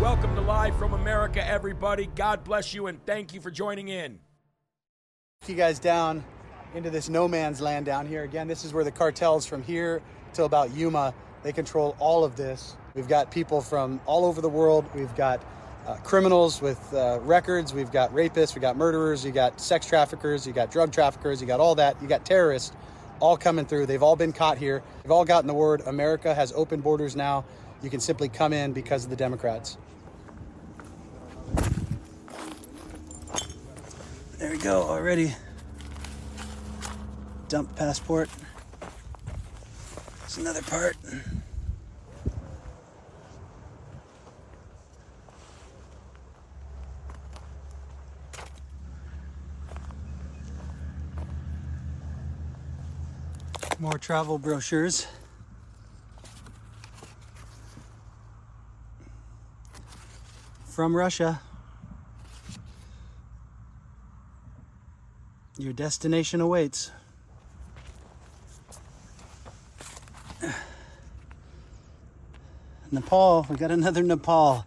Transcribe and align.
Welcome 0.00 0.34
to 0.34 0.40
Live 0.40 0.78
from 0.78 0.94
America, 0.94 1.46
everybody. 1.46 2.06
God 2.16 2.42
bless 2.42 2.72
you 2.72 2.86
and 2.86 3.04
thank 3.04 3.34
you 3.34 3.40
for 3.42 3.50
joining 3.50 3.88
in. 3.88 4.18
you 5.46 5.54
guys 5.54 5.78
down 5.78 6.24
into 6.74 6.88
this 6.88 7.10
no 7.10 7.28
man's 7.28 7.60
land 7.60 7.84
down 7.84 8.06
here. 8.06 8.22
Again, 8.22 8.48
this 8.48 8.64
is 8.64 8.72
where 8.72 8.82
the 8.82 8.90
cartels 8.90 9.44
from 9.44 9.62
here 9.62 10.00
till 10.32 10.46
about 10.46 10.74
Yuma, 10.74 11.12
they 11.42 11.52
control 11.52 11.96
all 11.98 12.24
of 12.24 12.34
this. 12.34 12.78
We've 12.94 13.08
got 13.08 13.30
people 13.30 13.60
from 13.60 14.00
all 14.06 14.24
over 14.24 14.40
the 14.40 14.48
world. 14.48 14.86
We've 14.94 15.14
got 15.16 15.44
uh, 15.86 15.96
criminals 15.96 16.62
with 16.62 16.94
uh, 16.94 17.18
records. 17.20 17.74
We've 17.74 17.92
got 17.92 18.10
rapists. 18.14 18.54
We've 18.54 18.62
got 18.62 18.78
murderers. 18.78 19.22
You 19.22 19.32
got 19.32 19.60
sex 19.60 19.84
traffickers. 19.84 20.46
You 20.46 20.54
got 20.54 20.70
drug 20.70 20.92
traffickers. 20.92 21.42
You 21.42 21.46
got 21.46 21.60
all 21.60 21.74
that. 21.74 22.00
You 22.00 22.08
got 22.08 22.24
terrorists 22.24 22.74
all 23.20 23.36
coming 23.36 23.66
through. 23.66 23.84
They've 23.84 24.02
all 24.02 24.16
been 24.16 24.32
caught 24.32 24.56
here. 24.56 24.82
They've 25.02 25.12
all 25.12 25.26
gotten 25.26 25.46
the 25.46 25.52
word 25.52 25.82
America 25.84 26.34
has 26.34 26.54
open 26.54 26.80
borders 26.80 27.16
now. 27.16 27.44
You 27.82 27.90
can 27.90 28.00
simply 28.00 28.30
come 28.30 28.54
in 28.54 28.72
because 28.72 29.04
of 29.04 29.10
the 29.10 29.16
Democrats. 29.16 29.76
There 34.40 34.50
we 34.50 34.56
go, 34.56 34.84
already. 34.84 35.34
Dump 37.48 37.76
passport. 37.76 38.30
It's 40.24 40.38
another 40.38 40.62
part. 40.62 40.96
More 53.78 53.98
travel 53.98 54.38
brochures. 54.38 55.06
From 60.64 60.96
Russia. 60.96 61.42
Your 65.60 65.74
destination 65.74 66.40
awaits. 66.40 66.90
Nepal, 72.90 73.46
we 73.50 73.56
got 73.56 73.70
another 73.70 74.02
Nepal. 74.02 74.64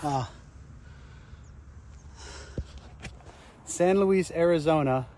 Wow. 0.00 0.28
San 3.64 3.98
Luis, 3.98 4.30
Arizona, 4.30 5.08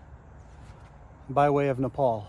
by 1.29 1.51
way 1.51 1.67
of 1.67 1.77
Nepal. 1.77 2.25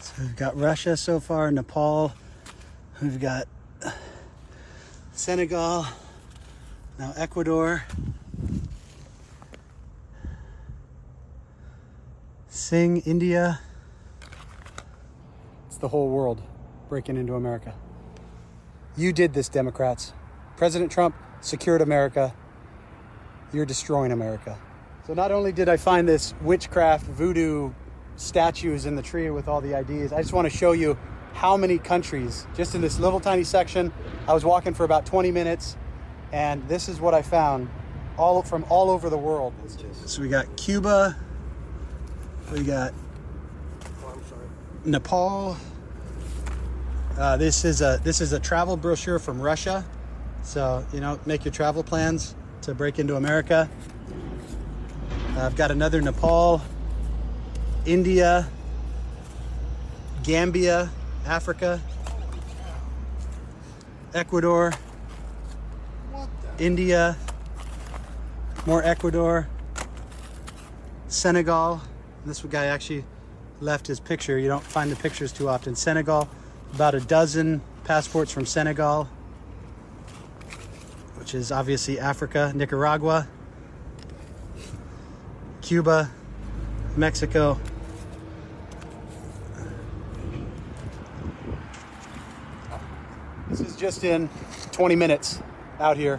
So 0.00 0.12
we've 0.20 0.36
got 0.36 0.56
Russia 0.56 0.96
so 0.96 1.18
far, 1.18 1.50
Nepal, 1.50 2.12
we've 3.02 3.18
got 3.18 3.48
Senegal, 5.24 5.86
now 6.98 7.14
Ecuador. 7.16 7.82
Sing, 12.46 12.98
India. 13.06 13.58
It's 15.66 15.78
the 15.78 15.88
whole 15.88 16.10
world 16.10 16.42
breaking 16.90 17.16
into 17.16 17.36
America. 17.36 17.74
You 18.98 19.14
did 19.14 19.32
this, 19.32 19.48
Democrats. 19.48 20.12
President 20.58 20.92
Trump 20.92 21.14
secured 21.40 21.80
America. 21.80 22.34
You're 23.50 23.64
destroying 23.64 24.12
America. 24.12 24.58
So 25.06 25.14
not 25.14 25.32
only 25.32 25.52
did 25.52 25.70
I 25.70 25.78
find 25.78 26.06
this 26.06 26.34
witchcraft 26.42 27.06
voodoo 27.06 27.72
statues 28.16 28.84
in 28.84 28.94
the 28.94 29.02
tree 29.02 29.30
with 29.30 29.48
all 29.48 29.62
the 29.62 29.72
IDs, 29.72 30.12
I 30.12 30.20
just 30.20 30.34
want 30.34 30.52
to 30.52 30.54
show 30.54 30.72
you 30.72 30.98
how 31.34 31.56
many 31.56 31.78
countries 31.78 32.46
just 32.56 32.74
in 32.74 32.80
this 32.80 32.98
little 32.98 33.20
tiny 33.20 33.44
section. 33.44 33.92
I 34.26 34.32
was 34.32 34.44
walking 34.44 34.72
for 34.72 34.84
about 34.84 35.04
20 35.04 35.30
minutes, 35.30 35.76
and 36.32 36.66
this 36.68 36.88
is 36.88 37.00
what 37.00 37.12
I 37.12 37.22
found, 37.22 37.68
all 38.16 38.42
from 38.42 38.64
all 38.70 38.88
over 38.88 39.10
the 39.10 39.18
world. 39.18 39.52
So 40.06 40.22
we 40.22 40.28
got 40.28 40.56
Cuba, 40.56 41.16
we 42.52 42.62
got 42.62 42.94
Nepal. 44.84 45.56
Uh, 47.18 47.36
this 47.36 47.64
is 47.64 47.80
a 47.80 48.00
this 48.02 48.20
is 48.20 48.32
a 48.32 48.40
travel 48.40 48.76
brochure 48.76 49.18
from 49.18 49.40
Russia, 49.40 49.84
so 50.42 50.84
you 50.92 51.00
know 51.00 51.18
make 51.26 51.44
your 51.44 51.52
travel 51.52 51.82
plans 51.82 52.34
to 52.62 52.74
break 52.74 52.98
into 52.98 53.16
America. 53.16 53.68
I've 55.36 55.56
got 55.56 55.70
another 55.70 56.00
Nepal, 56.00 56.62
India, 57.86 58.48
Gambia, 60.22 60.90
Africa, 61.26 61.80
Ecuador, 64.12 64.72
India, 66.58 67.16
more 68.66 68.82
Ecuador, 68.82 69.48
Senegal. 71.08 71.80
This 72.26 72.42
guy 72.42 72.66
actually 72.66 73.04
left 73.60 73.86
his 73.86 74.00
picture. 74.00 74.38
You 74.38 74.48
don't 74.48 74.62
find 74.62 74.92
the 74.92 74.96
pictures 74.96 75.32
too 75.32 75.48
often. 75.48 75.74
Senegal, 75.74 76.28
about 76.74 76.94
a 76.94 77.00
dozen 77.00 77.62
passports 77.84 78.30
from 78.30 78.44
Senegal, 78.44 79.08
which 81.16 81.34
is 81.34 81.50
obviously 81.50 81.98
Africa, 81.98 82.52
Nicaragua, 82.54 83.26
Cuba, 85.62 86.10
Mexico, 86.96 87.58
This 93.54 93.60
is 93.60 93.73
just 93.84 94.02
in 94.02 94.30
20 94.72 94.96
minutes 94.96 95.42
out 95.78 95.98
here 95.98 96.18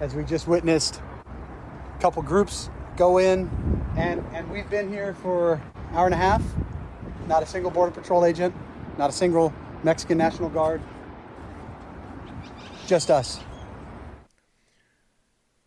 as 0.00 0.12
we 0.16 0.24
just 0.24 0.48
witnessed 0.48 1.00
a 1.94 2.00
couple 2.00 2.20
groups 2.20 2.68
go 2.96 3.18
in 3.18 3.48
and, 3.96 4.24
and 4.32 4.50
we've 4.50 4.68
been 4.70 4.88
here 4.88 5.14
for 5.14 5.52
an 5.52 5.62
hour 5.94 6.06
and 6.06 6.14
a 6.14 6.18
half. 6.18 6.42
Not 7.28 7.44
a 7.44 7.46
single 7.46 7.70
Border 7.70 7.92
Patrol 7.92 8.24
agent, 8.24 8.52
not 8.98 9.08
a 9.08 9.12
single 9.12 9.54
Mexican 9.84 10.18
National 10.18 10.48
Guard. 10.48 10.82
Just 12.88 13.08
us. 13.08 13.38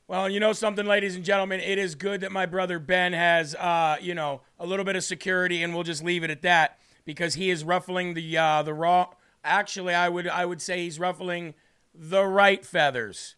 Well, 0.09 0.29
you 0.29 0.41
know 0.41 0.51
something, 0.51 0.85
ladies 0.85 1.15
and 1.15 1.23
gentlemen, 1.23 1.61
it 1.61 1.79
is 1.79 1.95
good 1.95 2.19
that 2.19 2.33
my 2.33 2.47
brother 2.47 2.79
Ben 2.79 3.13
has, 3.13 3.55
uh, 3.55 3.95
you 4.01 4.13
know, 4.13 4.41
a 4.59 4.65
little 4.65 4.83
bit 4.83 4.97
of 4.97 5.05
security, 5.05 5.63
and 5.63 5.73
we'll 5.73 5.83
just 5.83 6.03
leave 6.03 6.25
it 6.25 6.31
at 6.31 6.41
that 6.41 6.79
because 7.05 7.35
he 7.35 7.49
is 7.49 7.63
ruffling 7.63 8.13
the 8.13 8.37
uh, 8.37 8.61
the 8.61 8.73
raw. 8.73 9.07
Actually, 9.43 9.93
I 9.93 10.09
would 10.09 10.27
I 10.27 10.45
would 10.45 10.61
say 10.61 10.83
he's 10.83 10.99
ruffling 10.99 11.53
the 11.93 12.25
right 12.25 12.65
feathers. 12.65 13.35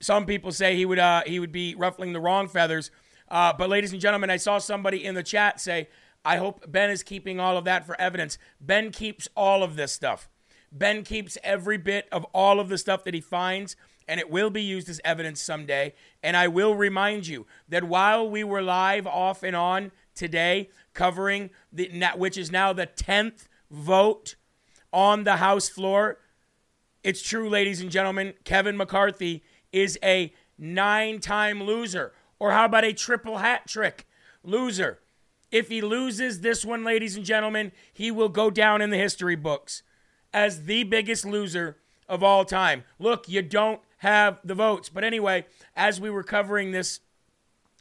Some 0.00 0.26
people 0.26 0.52
say 0.52 0.76
he 0.76 0.86
would 0.86 0.98
uh, 0.98 1.22
he 1.26 1.38
would 1.38 1.52
be 1.52 1.74
ruffling 1.74 2.12
the 2.12 2.20
wrong 2.20 2.48
feathers. 2.48 2.90
Uh, 3.28 3.52
but 3.52 3.68
ladies 3.68 3.92
and 3.92 4.00
gentlemen, 4.00 4.30
I 4.30 4.36
saw 4.36 4.58
somebody 4.58 5.04
in 5.04 5.14
the 5.14 5.22
chat 5.22 5.60
say, 5.60 5.88
"I 6.24 6.36
hope 6.38 6.70
Ben 6.70 6.90
is 6.90 7.02
keeping 7.02 7.38
all 7.38 7.56
of 7.56 7.64
that 7.64 7.86
for 7.86 7.98
evidence." 8.00 8.38
Ben 8.60 8.90
keeps 8.90 9.28
all 9.36 9.62
of 9.62 9.76
this 9.76 9.92
stuff. 9.92 10.28
Ben 10.72 11.04
keeps 11.04 11.38
every 11.44 11.78
bit 11.78 12.08
of 12.10 12.24
all 12.32 12.58
of 12.58 12.68
the 12.68 12.78
stuff 12.78 13.04
that 13.04 13.14
he 13.14 13.20
finds, 13.20 13.76
and 14.08 14.18
it 14.18 14.30
will 14.30 14.50
be 14.50 14.62
used 14.62 14.88
as 14.88 15.00
evidence 15.04 15.40
someday. 15.40 15.94
And 16.22 16.36
I 16.36 16.48
will 16.48 16.74
remind 16.74 17.26
you 17.26 17.46
that 17.68 17.84
while 17.84 18.28
we 18.28 18.42
were 18.44 18.62
live 18.62 19.06
off 19.06 19.42
and 19.42 19.54
on 19.54 19.92
today, 20.14 20.70
covering 20.92 21.50
the 21.72 21.90
which 22.16 22.36
is 22.36 22.50
now 22.50 22.72
the 22.72 22.86
tenth 22.86 23.48
vote 23.70 24.36
on 24.94 25.24
the 25.24 25.36
House 25.36 25.68
floor 25.68 26.18
it's 27.04 27.20
true, 27.20 27.50
ladies 27.50 27.82
and 27.82 27.90
gentlemen. 27.90 28.32
Kevin 28.44 28.78
McCarthy 28.78 29.44
is 29.72 29.98
a 30.02 30.32
nine 30.56 31.20
time 31.20 31.62
loser. 31.62 32.14
Or 32.38 32.52
how 32.52 32.64
about 32.64 32.84
a 32.84 32.94
triple 32.94 33.38
hat 33.38 33.68
trick 33.68 34.06
loser? 34.42 35.00
If 35.52 35.68
he 35.68 35.82
loses 35.82 36.40
this 36.40 36.64
one, 36.64 36.82
ladies 36.82 37.14
and 37.14 37.24
gentlemen, 37.24 37.72
he 37.92 38.10
will 38.10 38.30
go 38.30 38.50
down 38.50 38.80
in 38.80 38.88
the 38.88 38.96
history 38.96 39.36
books 39.36 39.82
as 40.32 40.64
the 40.64 40.82
biggest 40.82 41.26
loser 41.26 41.76
of 42.08 42.22
all 42.22 42.46
time. 42.46 42.84
Look, 42.98 43.28
you 43.28 43.42
don't 43.42 43.80
have 43.98 44.40
the 44.42 44.54
votes. 44.54 44.88
But 44.88 45.04
anyway, 45.04 45.44
as 45.76 46.00
we 46.00 46.08
were 46.08 46.24
covering 46.24 46.72
this, 46.72 47.00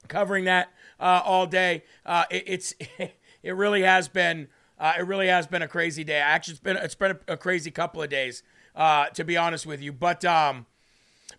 covering 0.09 0.43
that 0.45 0.71
uh, 0.99 1.21
all 1.23 1.47
day, 1.47 1.83
uh, 2.05 2.25
it, 2.29 2.43
it's 2.45 2.75
it 2.99 3.55
really 3.55 3.83
has 3.83 4.09
been 4.09 4.49
uh, 4.79 4.93
it 4.97 5.03
really 5.03 5.27
has 5.27 5.47
been 5.47 5.61
a 5.61 5.67
crazy 5.67 6.03
day. 6.03 6.17
Actually, 6.17 6.53
it's 6.53 6.59
been 6.59 6.77
it's 6.77 6.95
been 6.95 7.11
a, 7.11 7.33
a 7.33 7.37
crazy 7.37 7.71
couple 7.71 8.01
of 8.01 8.09
days, 8.09 8.43
uh, 8.75 9.07
to 9.07 9.23
be 9.23 9.37
honest 9.37 9.65
with 9.65 9.81
you. 9.81 9.93
But 9.93 10.25
um, 10.25 10.65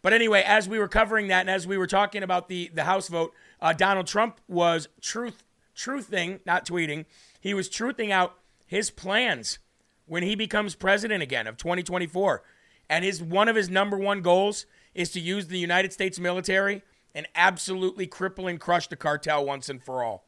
but 0.03 0.13
anyway, 0.13 0.43
as 0.47 0.69
we 0.69 0.79
were 0.79 0.89
covering 0.89 1.29
that 1.29 1.41
and 1.41 1.51
as 1.51 1.67
we 1.67 1.79
were 1.79 1.87
talking 1.87 2.23
about 2.23 2.49
the 2.49 2.71
the 2.75 2.85
House 2.85 3.09
vote, 3.09 3.33
uh, 3.61 3.73
Donald 3.73 4.07
Trump 4.07 4.41
was 4.49 4.89
truth 5.01 5.43
truthing, 5.77 6.41
not 6.47 6.67
tweeting. 6.67 7.05
He 7.41 7.55
was 7.55 7.69
truthing 7.69 8.11
out 8.11 8.39
his 8.67 8.91
plans 8.91 9.59
when 10.07 10.23
he 10.23 10.35
becomes 10.35 10.75
president 10.75 11.23
again 11.23 11.47
of 11.47 11.57
2024. 11.57 12.43
And 12.89 13.05
his 13.05 13.23
one 13.23 13.49
of 13.49 13.57
his 13.57 13.71
number 13.71 13.97
one 13.99 14.23
goals 14.23 14.67
is 14.95 15.11
to 15.13 15.21
use 15.21 15.49
the 15.49 15.59
United 15.59 15.93
States 15.93 16.19
military 16.19 16.83
and 17.15 17.27
absolutely 17.35 18.07
cripple 18.07 18.49
and 18.49 18.61
crush 18.61 18.89
the 18.89 18.97
cartel 18.97 19.45
once 19.45 19.69
and 19.69 19.83
for 19.83 20.03
all. 20.03 20.24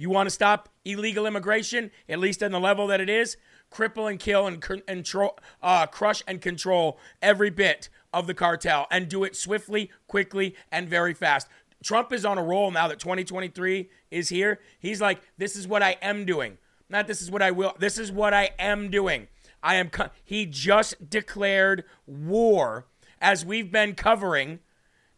You 0.00 0.10
want 0.10 0.28
to 0.28 0.30
stop 0.30 0.68
illegal 0.84 1.26
immigration, 1.26 1.90
at 2.08 2.20
least 2.20 2.40
on 2.40 2.52
the 2.52 2.60
level 2.60 2.86
that 2.86 3.00
it 3.00 3.10
is? 3.10 3.36
Cripple 3.72 4.08
and 4.08 4.18
kill 4.20 4.46
and, 4.46 4.64
and 4.86 5.12
uh, 5.60 5.86
crush 5.86 6.22
and 6.28 6.40
control 6.40 7.00
every 7.20 7.50
bit 7.50 7.88
of 8.12 8.28
the 8.28 8.32
cartel 8.32 8.86
and 8.92 9.08
do 9.08 9.24
it 9.24 9.34
swiftly, 9.34 9.90
quickly, 10.06 10.54
and 10.70 10.88
very 10.88 11.14
fast. 11.14 11.48
Trump 11.82 12.12
is 12.12 12.24
on 12.24 12.38
a 12.38 12.42
roll 12.44 12.70
now 12.70 12.86
that 12.86 13.00
2023 13.00 13.90
is 14.12 14.28
here. 14.28 14.60
He's 14.78 15.00
like, 15.00 15.20
this 15.36 15.56
is 15.56 15.66
what 15.66 15.82
I 15.82 15.96
am 16.00 16.24
doing. 16.24 16.58
Not 16.88 17.08
this 17.08 17.20
is 17.20 17.28
what 17.28 17.42
I 17.42 17.50
will. 17.50 17.74
This 17.80 17.98
is 17.98 18.12
what 18.12 18.32
I 18.32 18.50
am 18.56 18.90
doing. 18.90 19.26
I 19.64 19.74
am. 19.74 19.90
Co- 19.90 20.10
he 20.24 20.46
just 20.46 21.10
declared 21.10 21.84
war 22.06 22.86
as 23.20 23.44
we've 23.44 23.72
been 23.72 23.96
covering 23.96 24.60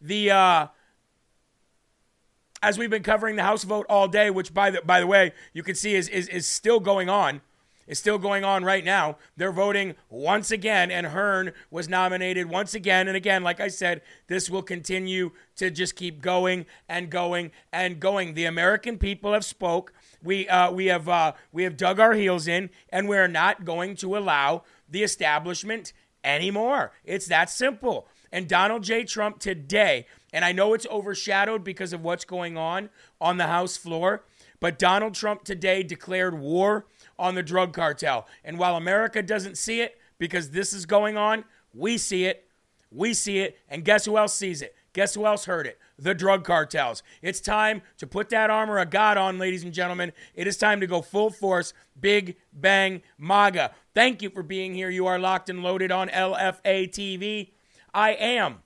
the. 0.01 0.31
Uh, 0.31 0.67
as 2.61 2.77
we've 2.77 2.89
been 2.89 3.03
covering 3.03 3.35
the 3.35 3.43
House 3.43 3.63
vote 3.63 3.85
all 3.89 4.07
day, 4.07 4.29
which 4.29 4.53
by 4.53 4.71
the 4.71 4.81
by 4.81 4.99
the 4.99 5.07
way, 5.07 5.33
you 5.53 5.63
can 5.63 5.75
see 5.75 5.95
is 5.95 6.07
is, 6.07 6.27
is 6.27 6.47
still 6.47 6.79
going 6.79 7.09
on 7.09 7.41
is 7.91 7.99
still 7.99 8.17
going 8.17 8.45
on 8.45 8.63
right 8.63 8.85
now. 8.85 9.17
They're 9.35 9.51
voting 9.51 9.95
once 10.09 10.49
again, 10.49 10.89
and 10.89 11.07
Hern 11.07 11.51
was 11.69 11.89
nominated 11.89 12.49
once 12.49 12.73
again. 12.73 13.09
And 13.09 13.17
again, 13.17 13.43
like 13.43 13.59
I 13.59 13.67
said, 13.67 14.01
this 14.27 14.49
will 14.49 14.61
continue 14.61 15.31
to 15.57 15.69
just 15.69 15.97
keep 15.97 16.21
going 16.21 16.65
and 16.87 17.09
going 17.09 17.51
and 17.73 17.99
going. 17.99 18.33
The 18.33 18.45
American 18.45 18.97
people 18.97 19.33
have 19.33 19.43
spoke. 19.43 19.93
We 20.23 20.47
uh, 20.47 20.71
we 20.71 20.85
have 20.85 21.09
uh, 21.09 21.33
we 21.51 21.63
have 21.63 21.75
dug 21.75 21.99
our 21.99 22.13
heels 22.13 22.47
in, 22.47 22.69
and 22.89 23.09
we're 23.09 23.27
not 23.27 23.65
going 23.65 23.97
to 23.97 24.17
allow 24.17 24.63
the 24.89 25.03
establishment 25.03 25.91
anymore. 26.23 26.93
It's 27.03 27.27
that 27.27 27.49
simple. 27.49 28.07
And 28.31 28.47
Donald 28.47 28.83
J. 28.83 29.03
Trump 29.03 29.39
today, 29.39 30.05
and 30.31 30.45
I 30.45 30.51
know 30.51 30.73
it's 30.73 30.87
overshadowed 30.87 31.63
because 31.63 31.93
of 31.93 32.01
what's 32.01 32.25
going 32.25 32.57
on 32.57 32.89
on 33.19 33.37
the 33.37 33.47
House 33.47 33.77
floor, 33.77 34.23
but 34.59 34.79
Donald 34.79 35.15
Trump 35.15 35.43
today 35.43 35.83
declared 35.83 36.39
war 36.39 36.85
on 37.19 37.35
the 37.35 37.43
drug 37.43 37.73
cartel. 37.73 38.27
And 38.43 38.57
while 38.57 38.77
America 38.77 39.21
doesn't 39.21 39.57
see 39.57 39.81
it 39.81 39.97
because 40.17 40.51
this 40.51 40.71
is 40.71 40.85
going 40.85 41.17
on, 41.17 41.43
we 41.73 41.97
see 41.97 42.25
it. 42.25 42.47
We 42.91 43.13
see 43.13 43.39
it. 43.39 43.57
And 43.67 43.83
guess 43.83 44.05
who 44.05 44.17
else 44.17 44.33
sees 44.33 44.61
it? 44.61 44.75
Guess 44.93 45.15
who 45.15 45.25
else 45.25 45.45
heard 45.45 45.67
it? 45.67 45.79
The 45.97 46.13
drug 46.13 46.43
cartels. 46.43 47.01
It's 47.21 47.39
time 47.39 47.81
to 47.97 48.07
put 48.07 48.29
that 48.29 48.49
armor 48.49 48.77
of 48.77 48.89
God 48.89 49.17
on, 49.17 49.37
ladies 49.39 49.63
and 49.63 49.73
gentlemen. 49.73 50.11
It 50.35 50.47
is 50.47 50.57
time 50.57 50.81
to 50.81 50.87
go 50.87 51.01
full 51.01 51.29
force, 51.29 51.73
big 51.99 52.35
bang 52.51 53.01
MAGA. 53.17 53.71
Thank 53.93 54.21
you 54.21 54.29
for 54.29 54.43
being 54.43 54.73
here. 54.73 54.89
You 54.89 55.07
are 55.07 55.19
locked 55.19 55.49
and 55.49 55.63
loaded 55.63 55.91
on 55.91 56.09
LFA 56.09 56.89
TV. 56.89 57.51
I 57.93 58.11
am 58.13 58.59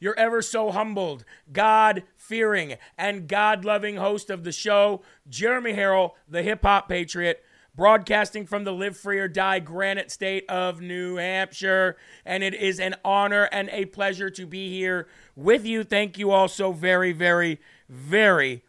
your 0.00 0.18
ever 0.18 0.42
so 0.42 0.70
humbled, 0.70 1.24
God 1.52 2.02
fearing, 2.16 2.76
and 2.98 3.26
God 3.26 3.64
loving 3.64 3.96
host 3.96 4.28
of 4.30 4.44
the 4.44 4.52
show, 4.52 5.02
Jeremy 5.28 5.72
Herrell, 5.72 6.14
the 6.28 6.42
hip 6.42 6.62
hop 6.62 6.88
patriot, 6.88 7.42
broadcasting 7.74 8.46
from 8.46 8.64
the 8.64 8.72
Live 8.72 8.96
Free 8.96 9.18
or 9.18 9.28
Die 9.28 9.58
Granite 9.60 10.10
State 10.10 10.48
of 10.48 10.80
New 10.80 11.16
Hampshire. 11.16 11.96
And 12.24 12.44
it 12.44 12.54
is 12.54 12.78
an 12.78 12.96
honor 13.04 13.48
and 13.50 13.68
a 13.70 13.86
pleasure 13.86 14.30
to 14.30 14.46
be 14.46 14.70
here 14.70 15.08
with 15.34 15.64
you. 15.64 15.82
Thank 15.82 16.18
you 16.18 16.30
all 16.30 16.48
so 16.48 16.72
very, 16.72 17.12
very, 17.12 17.60
very 17.88 18.62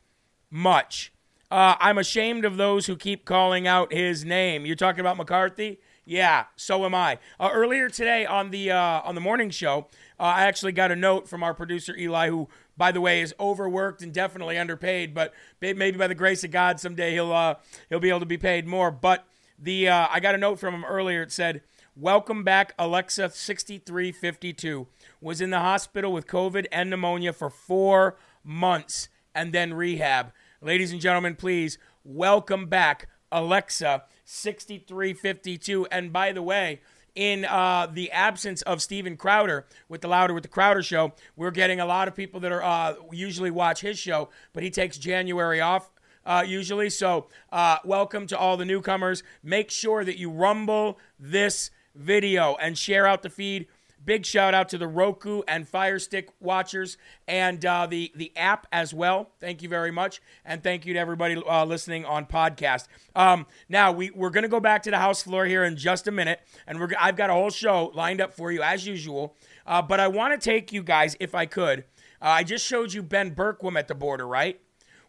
much. 0.49 1.11
Uh, 1.51 1.75
I'm 1.79 1.97
ashamed 1.97 2.45
of 2.45 2.57
those 2.57 2.87
who 2.87 2.95
keep 2.95 3.25
calling 3.25 3.67
out 3.67 3.93
his 3.93 4.25
name. 4.25 4.65
You're 4.65 4.75
talking 4.75 5.01
about 5.01 5.17
McCarthy? 5.17 5.79
Yeah, 6.07 6.45
so 6.55 6.85
am 6.85 6.93
I. 6.93 7.17
Uh, 7.39 7.49
earlier 7.51 7.89
today 7.89 8.27
on 8.27 8.51
the 8.51 8.69
uh, 8.69 9.01
on 9.01 9.15
the 9.15 9.21
morning 9.21 9.49
show, 9.49 9.87
uh, 10.19 10.23
I 10.23 10.43
actually 10.43 10.71
got 10.71 10.91
a 10.91 10.95
note 10.95 11.27
from 11.27 11.41
our 11.41 11.55
producer 11.55 11.95
Eli, 11.97 12.29
who, 12.29 12.47
by 12.77 12.91
the 12.91 13.01
way, 13.01 13.21
is 13.21 13.33
overworked 13.39 14.03
and 14.03 14.13
definitely 14.13 14.55
underpaid. 14.59 15.15
But 15.15 15.33
maybe 15.59 15.93
by 15.93 16.05
the 16.05 16.13
grace 16.13 16.43
of 16.43 16.51
God, 16.51 16.79
someday 16.79 17.13
he'll 17.13 17.33
uh, 17.33 17.55
he'll 17.89 17.99
be 17.99 18.09
able 18.09 18.19
to 18.19 18.27
be 18.27 18.37
paid 18.37 18.67
more. 18.67 18.91
But 18.91 19.25
the 19.57 19.89
uh, 19.89 20.07
I 20.11 20.19
got 20.19 20.35
a 20.35 20.37
note 20.37 20.59
from 20.59 20.75
him 20.75 20.85
earlier. 20.85 21.23
It 21.23 21.31
said, 21.31 21.63
"Welcome 21.95 22.43
back, 22.43 22.75
Alexa 22.77 23.31
6352 23.31 24.85
was 25.21 25.41
in 25.41 25.49
the 25.49 25.61
hospital 25.61 26.13
with 26.13 26.27
COVID 26.27 26.67
and 26.71 26.91
pneumonia 26.91 27.33
for 27.33 27.49
four 27.49 28.15
months 28.43 29.09
and 29.33 29.51
then 29.51 29.73
rehab." 29.73 30.31
Ladies 30.61 30.91
and 30.91 31.01
gentlemen, 31.01 31.35
please 31.35 31.79
welcome 32.03 32.67
back 32.67 33.09
Alexa 33.31 34.03
6352. 34.25 35.85
And 35.87 36.11
by 36.11 36.31
the 36.31 36.41
way, 36.41 36.81
in 37.15 37.45
uh, 37.45 37.87
the 37.91 38.11
absence 38.11 38.61
of 38.63 38.81
Steven 38.81 39.15
Crowder 39.15 39.65
with 39.87 40.01
the 40.01 40.07
Louder 40.07 40.33
with 40.33 40.43
the 40.43 40.49
Crowder 40.49 40.83
show, 40.83 41.13
we're 41.35 41.51
getting 41.51 41.79
a 41.79 41.85
lot 41.85 42.07
of 42.07 42.15
people 42.15 42.41
that 42.41 42.51
are 42.51 42.63
uh, 42.63 42.95
usually 43.11 43.51
watch 43.51 43.81
his 43.81 43.97
show, 43.97 44.29
but 44.51 44.63
he 44.63 44.69
takes 44.69 44.97
January 44.97 45.61
off. 45.61 45.89
Uh, 46.25 46.43
usually, 46.45 46.89
so 46.89 47.27
uh, 47.51 47.77
welcome 47.85 48.25
to 48.27 48.37
all 48.37 48.57
the 48.57 48.65
newcomers. 48.65 49.23
Make 49.43 49.69
sure 49.69 50.03
that 50.03 50.17
you 50.17 50.29
rumble 50.29 50.99
this 51.19 51.69
video 51.93 52.55
and 52.55 52.77
share 52.77 53.05
out 53.07 53.21
the 53.21 53.29
feed 53.29 53.67
Big 54.05 54.25
shout 54.25 54.53
out 54.53 54.69
to 54.69 54.77
the 54.77 54.87
Roku 54.87 55.41
and 55.47 55.67
Fire 55.67 55.97
Stick 55.97 56.29
watchers 56.39 56.97
and 57.27 57.65
uh, 57.65 57.87
the 57.87 58.11
the 58.15 58.31
app 58.37 58.67
as 58.71 58.93
well. 58.93 59.31
Thank 59.39 59.63
you 59.63 59.69
very 59.69 59.91
much, 59.91 60.21
and 60.45 60.61
thank 60.61 60.85
you 60.85 60.93
to 60.93 60.99
everybody 60.99 61.35
uh, 61.35 61.65
listening 61.65 62.05
on 62.05 62.27
podcast. 62.27 62.87
Um, 63.15 63.47
now 63.67 63.91
we 63.91 64.11
we're 64.11 64.29
gonna 64.29 64.47
go 64.47 64.59
back 64.59 64.83
to 64.83 64.91
the 64.91 64.99
house 64.99 65.23
floor 65.23 65.45
here 65.45 65.63
in 65.63 65.75
just 65.75 66.07
a 66.07 66.11
minute, 66.11 66.39
and 66.67 66.79
we're 66.79 66.89
I've 66.99 67.15
got 67.15 67.31
a 67.31 67.33
whole 67.33 67.49
show 67.49 67.91
lined 67.95 68.21
up 68.21 68.33
for 68.33 68.51
you 68.51 68.61
as 68.61 68.85
usual. 68.85 69.35
Uh, 69.65 69.81
but 69.81 69.99
I 69.99 70.07
want 70.07 70.39
to 70.39 70.43
take 70.43 70.71
you 70.71 70.83
guys, 70.83 71.17
if 71.19 71.33
I 71.33 71.47
could. 71.47 71.79
Uh, 72.21 72.27
I 72.27 72.43
just 72.43 72.65
showed 72.65 72.93
you 72.93 73.01
Ben 73.01 73.33
Bergquam 73.33 73.77
at 73.77 73.87
the 73.87 73.95
border, 73.95 74.27
right? 74.27 74.61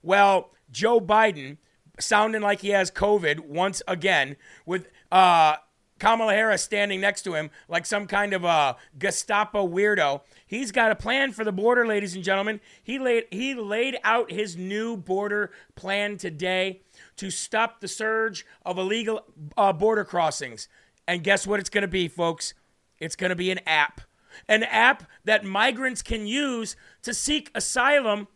Well, 0.03 0.53
Joe 0.71 1.01
Biden 1.01 1.59
sounding 1.99 2.43
like 2.43 2.61
he 2.61 2.71
has 2.71 2.91
COVID 2.91 3.41
once 3.41 3.83
again 3.87 4.37
with 4.65 4.89
uh, 5.11 5.57
Kamala 5.99 6.35
Harris 6.35 6.63
standing 6.63 7.01
next 7.01 7.23
to 7.23 7.35
him 7.35 7.51
like 7.69 7.87
some 7.87 8.07
kind 8.07 8.33
of 8.33 8.45
a 8.45 8.77
Gestapo 8.99 9.67
weirdo. 9.67 10.21
He's 10.47 10.73
got 10.73 10.93
a 10.93 10.97
plan 10.97 11.33
for 11.33 11.45
the 11.45 11.53
border, 11.53 11.87
ladies 11.87 12.15
and 12.15 12.25
gentlemen. 12.25 12.61
He 12.83 12.99
laid 12.99 13.25
he 13.31 13.55
laid 13.55 13.97
out 14.05 14.31
his 14.31 14.57
new 14.57 14.97
border 14.97 15.51
plan 15.75 16.19
today 16.19 16.83
to 17.17 17.31
stop 17.31 17.81
the 17.81 17.89
surge 17.89 18.45
of 18.65 18.79
illegal 18.79 19.23
uh, 19.57 19.73
border 19.73 20.05
crossings. 20.05 20.69
And 21.09 21.25
guess 21.25 21.47
what 21.47 21.61
it's 21.61 21.71
going 21.71 21.83
to 21.83 21.89
be, 21.89 22.09
folks? 22.09 22.55
It's 22.99 23.17
going 23.17 23.31
to 23.31 23.37
be 23.37 23.51
an 23.51 23.61
app. 23.67 24.01
An 24.49 24.65
app 24.65 25.05
that 25.25 25.45
migrants 25.45 26.03
can 26.03 26.27
use 26.27 26.77
to 27.03 27.15
seek 27.15 27.51
asylum 27.55 28.29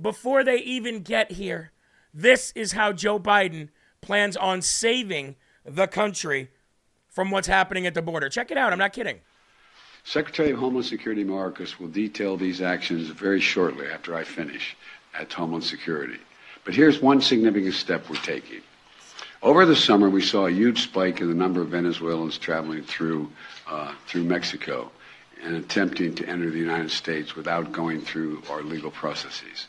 before 0.00 0.44
they 0.44 0.58
even 0.58 1.00
get 1.00 1.32
here. 1.32 1.72
This 2.14 2.52
is 2.54 2.72
how 2.72 2.92
Joe 2.92 3.18
Biden 3.18 3.70
plans 4.00 4.36
on 4.36 4.62
saving 4.62 5.36
the 5.64 5.86
country 5.86 6.50
from 7.18 7.32
what's 7.32 7.48
happening 7.48 7.84
at 7.84 7.94
the 7.94 8.00
border. 8.00 8.28
Check 8.28 8.52
it 8.52 8.56
out. 8.56 8.72
I'm 8.72 8.78
not 8.78 8.92
kidding. 8.92 9.18
Secretary 10.04 10.52
of 10.52 10.60
Homeland 10.60 10.86
Security 10.86 11.24
Mayorkas 11.24 11.76
will 11.80 11.88
detail 11.88 12.36
these 12.36 12.60
actions 12.62 13.08
very 13.08 13.40
shortly 13.40 13.88
after 13.88 14.14
I 14.14 14.22
finish 14.22 14.76
at 15.18 15.32
Homeland 15.32 15.64
Security. 15.64 16.20
But 16.64 16.76
here's 16.76 17.02
one 17.02 17.20
significant 17.20 17.74
step 17.74 18.08
we're 18.08 18.22
taking. 18.22 18.60
Over 19.42 19.66
the 19.66 19.74
summer, 19.74 20.08
we 20.08 20.22
saw 20.22 20.46
a 20.46 20.52
huge 20.52 20.84
spike 20.84 21.20
in 21.20 21.26
the 21.26 21.34
number 21.34 21.60
of 21.60 21.70
Venezuelans 21.70 22.38
traveling 22.38 22.84
through 22.84 23.28
uh, 23.66 23.92
through 24.06 24.22
Mexico 24.22 24.88
and 25.42 25.56
attempting 25.56 26.14
to 26.14 26.28
enter 26.28 26.48
the 26.52 26.58
United 26.58 26.92
States 26.92 27.34
without 27.34 27.72
going 27.72 28.00
through 28.00 28.44
our 28.48 28.62
legal 28.62 28.92
processes. 28.92 29.66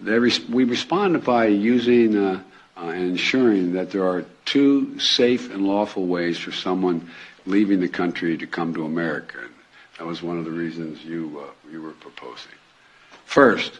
Re- 0.00 0.46
we 0.48 0.64
responded 0.64 1.22
by 1.22 1.48
using 1.48 2.16
uh, 2.16 2.42
uh, 2.76 2.86
and 2.86 3.10
ensuring 3.10 3.72
that 3.72 3.90
there 3.90 4.06
are 4.06 4.24
two 4.44 4.98
safe 4.98 5.52
and 5.52 5.66
lawful 5.66 6.06
ways 6.06 6.38
for 6.38 6.52
someone 6.52 7.10
leaving 7.44 7.80
the 7.80 7.88
country 7.88 8.38
to 8.38 8.46
come 8.46 8.72
to 8.74 8.84
America. 8.84 9.38
That 9.98 10.06
was 10.06 10.22
one 10.22 10.38
of 10.38 10.44
the 10.44 10.50
reasons 10.50 11.04
you, 11.04 11.44
uh, 11.44 11.50
you 11.70 11.82
were 11.82 11.92
proposing. 11.92 12.52
First, 13.24 13.78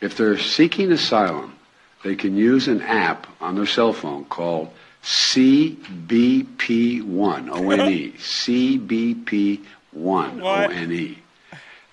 if 0.00 0.16
they're 0.16 0.38
seeking 0.38 0.92
asylum, 0.92 1.56
they 2.02 2.16
can 2.16 2.36
use 2.36 2.68
an 2.68 2.82
app 2.82 3.26
on 3.40 3.54
their 3.54 3.66
cell 3.66 3.92
phone 3.92 4.24
called 4.24 4.70
CBP1, 5.02 7.50
O-N-E, 7.50 8.12
CBP1, 8.18 10.42
O-N-E. 10.42 11.18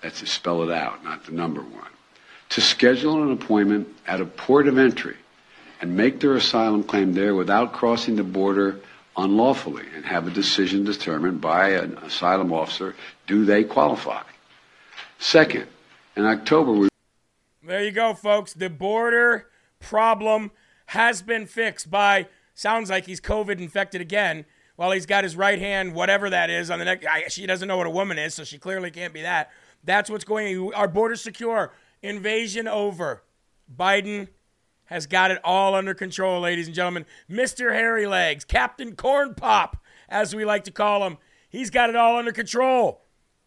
That's 0.00 0.20
to 0.20 0.26
spell 0.26 0.62
it 0.62 0.70
out, 0.70 1.04
not 1.04 1.26
the 1.26 1.32
number 1.32 1.60
one. 1.60 1.90
To 2.50 2.60
schedule 2.60 3.22
an 3.22 3.32
appointment 3.32 3.88
at 4.06 4.20
a 4.20 4.26
port 4.26 4.66
of 4.66 4.78
entry 4.78 5.16
and 5.80 5.96
make 5.96 6.20
their 6.20 6.34
asylum 6.34 6.84
claim 6.84 7.12
there 7.14 7.34
without 7.34 7.72
crossing 7.72 8.16
the 8.16 8.24
border 8.24 8.80
unlawfully 9.16 9.84
and 9.94 10.04
have 10.04 10.26
a 10.26 10.30
decision 10.30 10.84
determined 10.84 11.40
by 11.40 11.70
an 11.70 11.96
asylum 11.98 12.52
officer 12.52 12.94
do 13.26 13.44
they 13.44 13.64
qualify. 13.64 14.22
Second, 15.18 15.66
in 16.16 16.24
October, 16.24 16.72
we 16.72 16.88
There 17.62 17.84
you 17.84 17.92
go, 17.92 18.14
folks. 18.14 18.52
The 18.52 18.70
border 18.70 19.48
problem 19.78 20.50
has 20.86 21.22
been 21.22 21.46
fixed 21.46 21.90
by, 21.90 22.26
sounds 22.54 22.90
like 22.90 23.06
he's 23.06 23.20
COVID 23.20 23.58
infected 23.58 24.00
again. 24.00 24.44
While 24.76 24.92
he's 24.92 25.04
got 25.04 25.24
his 25.24 25.36
right 25.36 25.58
hand, 25.58 25.92
whatever 25.92 26.30
that 26.30 26.48
is, 26.48 26.70
on 26.70 26.78
the 26.78 26.86
neck. 26.86 27.04
I, 27.04 27.28
she 27.28 27.44
doesn't 27.44 27.68
know 27.68 27.76
what 27.76 27.86
a 27.86 27.90
woman 27.90 28.18
is, 28.18 28.32
so 28.32 28.44
she 28.44 28.56
clearly 28.56 28.90
can't 28.90 29.12
be 29.12 29.20
that. 29.20 29.50
That's 29.84 30.08
what's 30.08 30.24
going 30.24 30.56
on. 30.56 30.72
Our 30.72 30.88
border 30.88 31.16
secure. 31.16 31.74
Invasion 32.02 32.66
over. 32.66 33.22
Biden 33.76 34.28
has 34.90 35.06
got 35.06 35.30
it 35.30 35.38
all 35.42 35.74
under 35.74 35.94
control, 35.94 36.40
ladies 36.40 36.66
and 36.66 36.74
gentlemen. 36.74 37.06
Mr. 37.30 37.72
Hairy 37.72 38.06
Legs, 38.06 38.44
Captain 38.44 38.94
Corn 38.94 39.34
Pop, 39.34 39.76
as 40.08 40.34
we 40.34 40.44
like 40.44 40.64
to 40.64 40.72
call 40.72 41.06
him, 41.06 41.16
he's 41.48 41.70
got 41.70 41.88
it 41.88 41.96
all 41.96 42.16
under 42.16 42.32
control. 42.32 43.00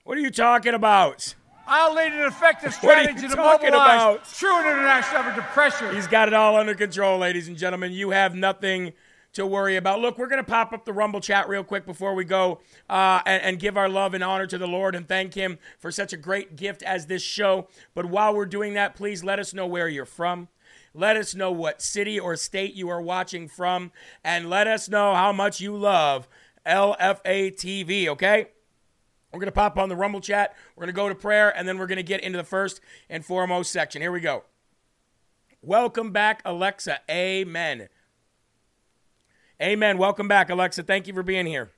What 0.06 0.18
are 0.18 0.22
you 0.22 0.32
talking 0.32 0.74
about? 0.74 1.36
I'll 1.68 1.94
lead 1.94 2.12
an 2.14 2.26
effective 2.26 2.76
What 2.82 2.98
are 2.98 3.02
you 3.02 3.08
strategy 3.10 3.28
to 3.28 3.36
talking 3.36 3.70
mobilize 3.72 4.16
about? 4.16 4.34
true 4.34 4.60
international 4.60 5.22
effort 5.22 5.36
to 5.36 5.42
pressure. 5.48 5.94
He's 5.94 6.08
got 6.08 6.28
it 6.28 6.34
all 6.34 6.56
under 6.56 6.76
control, 6.76 7.20
ladies 7.20 7.48
and 7.48 7.58
gentlemen. 7.58 7.92
You 7.92 8.12
have 8.12 8.36
nothing 8.36 8.94
to 9.34 9.46
worry 9.46 9.76
about. 9.76 10.00
Look, 10.00 10.18
we're 10.18 10.28
going 10.28 10.44
to 10.44 10.50
pop 10.50 10.74
up 10.74 10.86
the 10.86 10.94
Rumble 10.94 11.20
chat 11.20 11.50
real 11.50 11.64
quick 11.64 11.86
before 11.86 12.14
we 12.16 12.24
go 12.24 12.60
uh, 12.90 13.22
and, 13.26 13.42
and 13.44 13.60
give 13.60 13.78
our 13.78 13.90
love 13.90 14.14
and 14.14 14.24
honor 14.24 14.46
to 14.48 14.58
the 14.58 14.68
Lord 14.68 14.96
and 14.96 15.08
thank 15.08 15.34
Him 15.34 15.58
for 15.80 15.92
such 15.92 16.14
a 16.14 16.18
great 16.18 16.56
gift 16.56 16.84
as 16.84 17.08
this 17.08 17.22
show. 17.24 17.68
But 17.96 18.06
while 18.06 18.34
we're 18.36 18.46
doing 18.46 18.74
that, 18.76 18.96
please 18.96 19.24
let 19.24 19.40
us 19.40 19.54
know 19.54 19.66
where 19.66 19.88
you're 19.88 20.06
from. 20.06 20.50
Let 20.94 21.18
us 21.18 21.34
know 21.34 21.52
what 21.52 21.82
city 21.82 22.20
or 22.20 22.36
state 22.36 22.76
you 22.76 22.90
are 22.90 23.02
watching 23.02 23.48
from. 23.48 23.92
And 24.24 24.50
let 24.50 24.68
us 24.68 24.88
know 24.88 25.16
how 25.16 25.32
much 25.32 25.60
you 25.60 25.76
love 25.76 26.28
LFA 26.66 27.56
TV, 27.56 28.08
okay? 28.08 28.48
We're 29.32 29.40
going 29.40 29.48
to 29.48 29.52
pop 29.52 29.78
on 29.80 29.90
the 29.90 29.96
Rumble 29.96 30.22
chat. 30.22 30.56
We're 30.76 30.82
going 30.82 30.94
to 30.94 31.02
go 31.02 31.10
to 31.10 31.16
prayer, 31.16 31.56
and 31.58 31.68
then 31.68 31.80
we're 31.80 31.88
going 31.88 31.98
to 31.98 32.04
get 32.04 32.22
into 32.22 32.38
the 32.38 32.44
first 32.44 32.80
and 33.10 33.26
foremost 33.26 33.72
section. 33.72 34.02
Here 34.02 34.12
we 34.12 34.20
go. 34.20 34.44
Welcome 35.64 36.12
back, 36.12 36.42
Alexa. 36.46 37.00
Amen. 37.10 37.90
Amen. 39.60 39.98
Welcome 39.98 40.28
back, 40.28 40.52
Alexa. 40.52 40.84
Thank 40.84 41.08
you 41.08 41.14
for 41.14 41.24
being 41.24 41.48
here. 41.48 41.72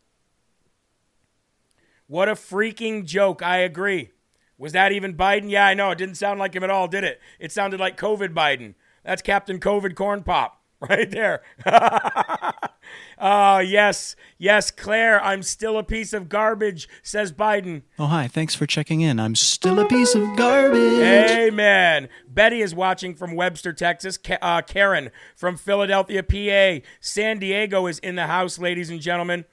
What 2.07 2.27
a 2.27 2.33
freaking 2.33 3.05
joke. 3.05 3.41
I 3.41 3.57
agree. 3.57 4.11
Was 4.57 4.73
that 4.73 4.91
even 4.91 5.15
Biden? 5.15 5.49
Yeah, 5.49 5.65
I 5.65 5.73
know. 5.73 5.91
It 5.91 5.97
didn't 5.97 6.15
sound 6.15 6.39
like 6.39 6.55
him 6.55 6.63
at 6.63 6.69
all, 6.69 6.87
did 6.87 7.03
it? 7.03 7.21
It 7.39 7.51
sounded 7.51 7.79
like 7.79 7.97
COVID 7.97 8.33
Biden. 8.33 8.75
That's 9.05 9.21
Captain 9.21 9.59
COVID 9.59 9.95
Corn 9.95 10.23
Pop 10.23 10.61
right 10.81 11.09
there. 11.09 11.41
Oh, 13.17 13.59
yes. 13.59 14.15
Yes, 14.37 14.71
Claire, 14.71 15.23
I'm 15.23 15.43
still 15.43 15.77
a 15.77 15.83
piece 15.83 16.11
of 16.11 16.27
garbage, 16.27 16.89
says 17.03 17.31
Biden. 17.31 17.83
Oh, 17.99 18.07
hi. 18.07 18.27
Thanks 18.27 18.55
for 18.55 18.65
checking 18.65 19.01
in. 19.01 19.19
I'm 19.19 19.35
still 19.35 19.79
a 19.79 19.87
piece 19.87 20.15
of 20.15 20.35
garbage. 20.35 21.01
Amen. 21.01 22.09
Betty 22.27 22.61
is 22.61 22.73
watching 22.75 23.15
from 23.15 23.35
Webster, 23.35 23.73
Texas. 23.73 24.17
Uh, 24.41 24.61
Karen 24.61 25.11
from 25.35 25.55
Philadelphia, 25.55 26.23
PA. 26.23 26.85
San 26.99 27.39
Diego 27.39 27.87
is 27.87 27.99
in 27.99 28.15
the 28.15 28.27
house, 28.27 28.59
ladies 28.59 28.89
and 28.89 28.99
gentlemen. 28.99 29.45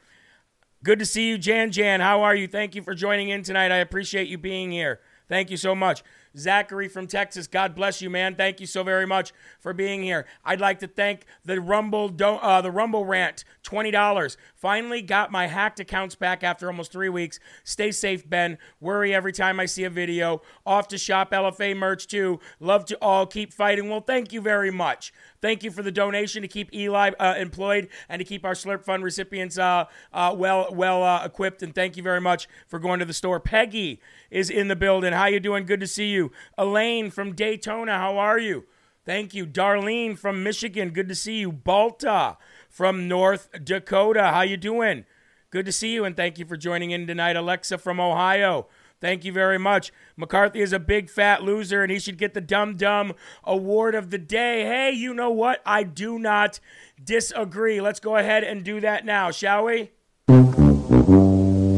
Good 0.83 0.99
to 0.99 1.07
see 1.07 1.29
you, 1.29 1.39
Jan 1.39 1.71
Jan. 1.71 2.01
How 2.01 2.23
are 2.23 2.35
you? 2.35 2.49
Thank 2.49 2.75
you 2.75 2.83
for 2.83 2.95
joining 2.95 3.29
in 3.29 3.43
tonight. 3.45 3.71
I 3.71 3.77
appreciate 3.77 4.29
you 4.29 4.39
being 4.39 4.73
here. 4.73 5.01
Thank 5.29 5.51
you 5.51 5.57
so 5.57 5.75
much. 5.75 6.03
Zachary 6.37 6.89
from 6.89 7.07
Texas, 7.07 7.47
God 7.47 7.75
bless 7.75 8.01
you, 8.01 8.11
man. 8.11 8.35
Thank 8.35 8.61
you 8.61 8.67
so 8.67 8.83
very 8.83 9.07
much 9.07 9.33
for 9.61 9.73
being 9.73 10.03
here. 10.03 10.27
I'd 10.45 10.61
like 10.61 10.79
to 10.81 10.87
thank 10.87 11.27
the 11.45 11.61
Rumble, 11.61 12.15
uh, 12.21 12.61
the 12.61 12.71
Rumble 12.71 13.05
rant, 13.05 13.45
twenty 13.63 13.91
dollars. 13.91 14.37
Finally 14.63 15.03
got 15.03 15.33
my 15.33 15.49
hacked 15.49 15.81
accounts 15.81 16.15
back 16.15 16.45
after 16.45 16.69
almost 16.69 16.93
three 16.93 17.09
weeks. 17.09 17.41
Stay 17.65 17.91
safe, 17.91 18.31
Ben. 18.31 18.59
Worry 18.81 19.13
every 19.13 19.33
time 19.33 19.59
I 19.59 19.67
see 19.67 19.83
a 19.83 19.91
video. 19.91 20.41
Off 20.65 20.87
to 20.89 20.99
shop 20.99 21.33
LFA 21.33 21.77
merch 21.77 22.07
too. 22.07 22.39
Love 22.61 22.85
to 22.85 22.97
all. 23.03 23.27
Keep 23.27 23.53
fighting. 23.53 23.89
Well, 23.89 24.03
thank 24.03 24.33
you 24.33 24.41
very 24.41 24.71
much. 24.71 25.13
Thank 25.41 25.65
you 25.65 25.73
for 25.73 25.83
the 25.83 25.91
donation 25.91 26.43
to 26.43 26.49
keep 26.49 26.73
Eli 26.73 27.11
uh, 27.19 27.35
employed 27.39 27.89
and 28.09 28.21
to 28.21 28.25
keep 28.25 28.45
our 28.45 28.53
Slurp 28.53 28.85
Fund 28.85 29.03
recipients 29.03 29.59
uh, 29.59 29.87
uh, 30.13 30.33
well 30.39 30.69
well 30.73 31.03
uh, 31.03 31.25
equipped. 31.25 31.65
And 31.65 31.75
thank 31.75 31.97
you 31.97 32.05
very 32.05 32.21
much 32.21 32.47
for 32.69 32.79
going 32.79 33.01
to 33.01 33.05
the 33.05 33.13
store. 33.13 33.41
Peggy 33.41 34.01
is 34.31 34.49
in 34.49 34.69
the 34.69 34.77
building. 34.77 35.13
How 35.13 35.27
you 35.27 35.41
doing? 35.41 35.67
Good 35.67 35.81
to 35.81 35.89
see 35.89 36.11
you. 36.11 36.31
Elaine 36.57 37.11
from 37.11 37.35
Daytona. 37.35 37.99
How 37.99 38.17
are 38.17 38.39
you? 38.39 38.67
Thank 39.05 39.35
you. 39.35 39.45
Darlene 39.45 40.17
from 40.17 40.45
Michigan. 40.45 40.91
Good 40.91 41.09
to 41.09 41.17
see 41.17 41.39
you. 41.39 41.51
Balta 41.51 42.37
from 42.73 43.07
North 43.07 43.51
Dakota. 43.63 44.31
How 44.33 44.41
you 44.41 44.57
doing? 44.57 45.05
Good 45.51 45.67
to 45.67 45.73
see 45.73 45.93
you 45.93 46.07
and 46.07 46.17
thank 46.17 46.39
you 46.39 46.47
for 46.47 46.57
joining 46.57 46.91
in 46.91 47.07
tonight. 47.07 47.37
Alexa 47.37 47.77
from 47.77 48.01
Ohio. 48.01 48.67
Thank 48.99 49.27
you 49.27 49.33
very 49.33 49.59
much. 49.59 49.93
McCarthy 50.17 50.63
is 50.63 50.73
a 50.73 50.79
big 50.79 51.11
fat 51.11 51.43
loser 51.43 51.83
and 51.83 51.93
he 51.93 51.99
should 51.99 52.17
get 52.17 52.33
the 52.33 52.41
Dumb 52.41 52.77
Dumb 52.77 53.13
Award 53.45 53.95
of 53.95 54.09
the 54.11 54.17
Day. 54.17 54.63
Hey, 54.63 54.93
you 54.93 55.13
know 55.13 55.31
what? 55.31 55.61
I 55.67 55.83
do 55.83 56.19
not 56.19 56.61
disagree. 57.03 57.81
Let's 57.83 58.01
go 58.01 58.17
ahead 58.17 58.43
and 58.43 58.65
do 58.65 58.81
that 58.81 59.05
now, 59.05 59.31
shall 59.31 59.67
we? 59.67 59.91
Dumb 60.27 61.77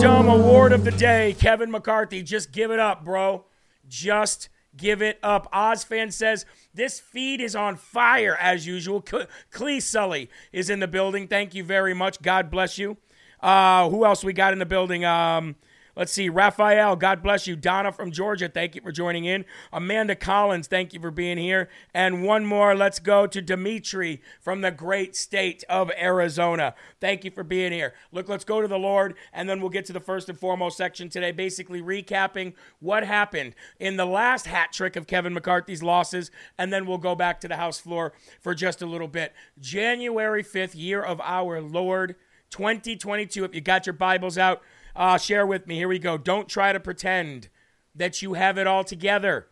Dumb 0.00 0.28
Award 0.28 0.72
of 0.72 0.84
the 0.84 0.90
Day, 0.90 1.36
Kevin 1.38 1.70
McCarthy. 1.70 2.24
Just 2.24 2.50
give 2.50 2.72
it 2.72 2.80
up, 2.80 3.04
bro. 3.04 3.44
Just 3.86 4.48
give 4.78 5.02
it 5.02 5.18
up. 5.22 5.50
Ozfan 5.52 6.12
says 6.12 6.46
this 6.72 6.98
feed 7.00 7.40
is 7.40 7.54
on 7.54 7.76
fire 7.76 8.36
as 8.40 8.66
usual. 8.66 9.02
Cle 9.02 9.26
Clee 9.50 9.80
Sully 9.80 10.30
is 10.52 10.70
in 10.70 10.80
the 10.80 10.88
building. 10.88 11.28
Thank 11.28 11.54
you 11.54 11.64
very 11.64 11.92
much. 11.92 12.22
God 12.22 12.50
bless 12.50 12.78
you. 12.78 12.96
Uh, 13.40 13.88
who 13.90 14.04
else 14.04 14.24
we 14.24 14.32
got 14.32 14.52
in 14.52 14.58
the 14.58 14.66
building? 14.66 15.04
Um, 15.04 15.56
let's 15.98 16.12
see. 16.12 16.28
Raphael, 16.28 16.96
God 16.96 17.22
bless 17.22 17.46
you. 17.46 17.56
Donna 17.56 17.92
from 17.92 18.12
Georgia, 18.12 18.48
thank 18.48 18.74
you 18.74 18.80
for 18.80 18.92
joining 18.92 19.24
in. 19.24 19.44
Amanda 19.72 20.14
Collins, 20.14 20.68
thank 20.68 20.94
you 20.94 21.00
for 21.00 21.10
being 21.10 21.36
here. 21.36 21.68
And 21.92 22.22
one 22.22 22.46
more, 22.46 22.74
let's 22.74 23.00
go 23.00 23.26
to 23.26 23.42
Dimitri 23.42 24.22
from 24.40 24.60
the 24.60 24.70
great 24.70 25.16
state 25.16 25.64
of 25.68 25.90
Arizona. 26.00 26.74
Thank 27.00 27.24
you 27.24 27.32
for 27.32 27.42
being 27.42 27.72
here. 27.72 27.92
Look, 28.12 28.28
let's 28.28 28.44
go 28.44 28.62
to 28.62 28.68
the 28.68 28.78
Lord, 28.78 29.16
and 29.32 29.48
then 29.48 29.60
we'll 29.60 29.70
get 29.70 29.84
to 29.86 29.92
the 29.92 30.00
first 30.00 30.28
and 30.28 30.38
foremost 30.38 30.76
section 30.76 31.08
today, 31.08 31.32
basically 31.32 31.82
recapping 31.82 32.54
what 32.78 33.04
happened 33.04 33.56
in 33.80 33.96
the 33.96 34.06
last 34.06 34.46
hat 34.46 34.72
trick 34.72 34.94
of 34.94 35.08
Kevin 35.08 35.34
McCarthy's 35.34 35.82
losses, 35.82 36.30
and 36.56 36.72
then 36.72 36.86
we'll 36.86 36.98
go 36.98 37.16
back 37.16 37.40
to 37.40 37.48
the 37.48 37.56
House 37.56 37.80
floor 37.80 38.12
for 38.40 38.54
just 38.54 38.80
a 38.80 38.86
little 38.86 39.08
bit. 39.08 39.34
January 39.58 40.44
5th, 40.44 40.76
year 40.76 41.02
of 41.02 41.20
our 41.22 41.60
Lord 41.60 42.14
2022. 42.50 43.44
If 43.44 43.54
you 43.54 43.60
got 43.60 43.84
your 43.84 43.94
Bibles 43.94 44.38
out, 44.38 44.62
uh, 44.98 45.16
share 45.16 45.46
with 45.46 45.66
me. 45.66 45.76
Here 45.76 45.88
we 45.88 46.00
go. 46.00 46.18
Don't 46.18 46.48
try 46.48 46.72
to 46.72 46.80
pretend 46.80 47.48
that 47.94 48.20
you 48.20 48.34
have 48.34 48.58
it 48.58 48.66
all 48.66 48.82
together 48.82 49.46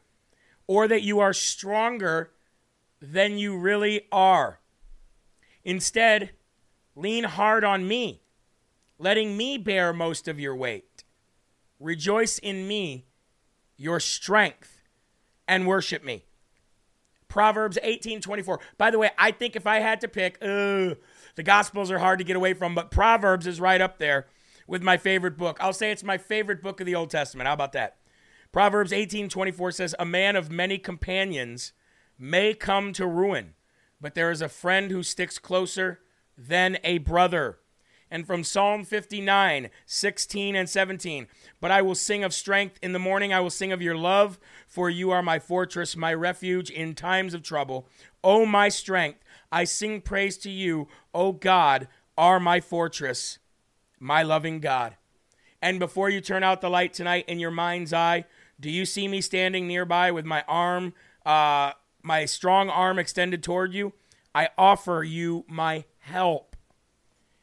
or 0.66 0.88
that 0.88 1.02
you 1.02 1.20
are 1.20 1.32
stronger 1.32 2.32
than 3.00 3.38
you 3.38 3.56
really 3.56 4.02
are. 4.10 4.58
Instead, 5.64 6.30
lean 6.96 7.24
hard 7.24 7.62
on 7.62 7.86
me, 7.86 8.22
letting 8.98 9.36
me 9.36 9.56
bear 9.56 9.92
most 9.92 10.26
of 10.26 10.40
your 10.40 10.54
weight. 10.54 11.04
Rejoice 11.78 12.38
in 12.38 12.66
me, 12.66 13.06
your 13.76 14.00
strength, 14.00 14.82
and 15.46 15.66
worship 15.66 16.04
me. 16.04 16.24
Proverbs 17.28 17.78
18 17.82 18.20
24. 18.20 18.60
By 18.78 18.90
the 18.90 18.98
way, 18.98 19.10
I 19.18 19.30
think 19.30 19.54
if 19.54 19.66
I 19.66 19.78
had 19.78 20.00
to 20.00 20.08
pick, 20.08 20.40
the 20.40 20.96
Gospels 21.44 21.90
are 21.90 21.98
hard 21.98 22.18
to 22.18 22.24
get 22.24 22.34
away 22.34 22.54
from, 22.54 22.74
but 22.74 22.90
Proverbs 22.90 23.46
is 23.46 23.60
right 23.60 23.80
up 23.80 23.98
there 23.98 24.26
with 24.66 24.82
my 24.82 24.96
favorite 24.96 25.36
book. 25.36 25.58
I'll 25.60 25.72
say 25.72 25.90
it's 25.90 26.02
my 26.04 26.18
favorite 26.18 26.62
book 26.62 26.80
of 26.80 26.86
the 26.86 26.94
Old 26.94 27.10
Testament. 27.10 27.46
How 27.46 27.54
about 27.54 27.72
that? 27.72 27.96
Proverbs 28.52 28.92
18 28.92 29.28
24 29.28 29.72
says, 29.72 29.94
A 29.98 30.04
man 30.04 30.36
of 30.36 30.50
many 30.50 30.78
companions 30.78 31.72
may 32.18 32.54
come 32.54 32.92
to 32.94 33.06
ruin, 33.06 33.54
but 34.00 34.14
there 34.14 34.30
is 34.30 34.40
a 34.40 34.48
friend 34.48 34.90
who 34.90 35.02
sticks 35.02 35.38
closer 35.38 36.00
than 36.36 36.78
a 36.84 36.98
brother. 36.98 37.58
and 38.08 38.24
from 38.24 38.44
Psalm 38.44 38.84
59, 38.84 39.68
16 39.84 40.54
and 40.54 40.68
17. 40.70 41.26
But 41.60 41.72
I 41.72 41.82
will 41.82 41.96
sing 41.96 42.22
of 42.22 42.32
strength. 42.32 42.78
In 42.80 42.92
the 42.92 43.00
morning 43.00 43.32
I 43.32 43.40
will 43.40 43.50
sing 43.50 43.72
of 43.72 43.82
your 43.82 43.96
love, 43.96 44.38
for 44.68 44.88
you 44.88 45.10
are 45.10 45.22
my 45.22 45.40
fortress, 45.40 45.96
my 45.96 46.14
refuge 46.14 46.70
in 46.70 46.94
times 46.94 47.34
of 47.34 47.42
trouble. 47.42 47.88
O 48.22 48.46
my 48.46 48.68
strength, 48.68 49.24
I 49.50 49.64
sing 49.64 50.00
praise 50.00 50.38
to 50.38 50.50
you. 50.50 50.86
O 51.12 51.32
God, 51.32 51.88
are 52.16 52.38
my 52.38 52.60
fortress, 52.60 53.38
my 53.98 54.22
loving 54.22 54.60
God. 54.60 54.96
And 55.62 55.78
before 55.78 56.10
you 56.10 56.20
turn 56.20 56.42
out 56.42 56.60
the 56.60 56.70
light 56.70 56.92
tonight 56.92 57.24
in 57.28 57.38
your 57.38 57.50
mind's 57.50 57.92
eye, 57.92 58.24
do 58.58 58.70
you 58.70 58.84
see 58.84 59.08
me 59.08 59.20
standing 59.20 59.66
nearby 59.66 60.10
with 60.10 60.24
my 60.24 60.44
arm, 60.46 60.94
uh, 61.24 61.72
my 62.02 62.24
strong 62.24 62.68
arm 62.68 62.98
extended 62.98 63.42
toward 63.42 63.74
you? 63.74 63.92
I 64.34 64.50
offer 64.58 65.02
you 65.02 65.44
my 65.48 65.84
help. 65.98 66.56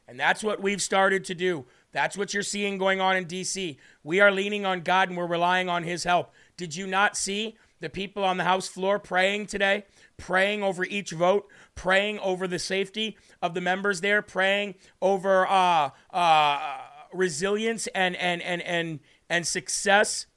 And 0.08 0.20
that's 0.20 0.44
what 0.44 0.62
we've 0.62 0.82
started 0.82 1.26
to 1.26 1.36
do. 1.36 1.66
That's 1.92 2.18
what 2.18 2.34
you're 2.34 2.44
seeing 2.44 2.78
going 2.78 3.02
on 3.02 3.16
in 3.16 3.26
DC. 3.26 3.78
We 4.04 4.20
are 4.20 4.32
leaning 4.32 4.66
on 4.66 4.82
God 4.82 5.10
and 5.10 5.18
we're 5.18 5.28
relying 5.28 5.70
on 5.70 5.84
His 5.84 6.04
help. 6.04 6.32
Did 6.58 6.76
you 6.76 6.88
not 6.88 7.16
see 7.16 7.56
the 7.80 7.90
people 7.90 8.24
on 8.24 8.38
the 8.38 8.44
House 8.44 8.68
floor 8.68 9.00
praying 9.00 9.48
today? 9.48 9.86
Praying 10.18 10.64
over 10.64 10.86
each 10.86 11.12
vote, 11.12 11.48
praying 11.76 12.20
over 12.20 12.48
the 12.48 12.60
safety 12.60 13.18
of 13.42 13.54
the 13.54 13.62
members 13.62 14.02
there, 14.02 14.22
praying 14.22 14.76
over 15.02 15.48
uh, 15.48 15.90
uh, 16.12 16.78
resilience 17.14 17.88
and, 17.88 18.16
and, 18.16 18.42
and, 18.42 18.62
and, 18.62 19.00
and 19.30 19.48
success. 19.48 20.28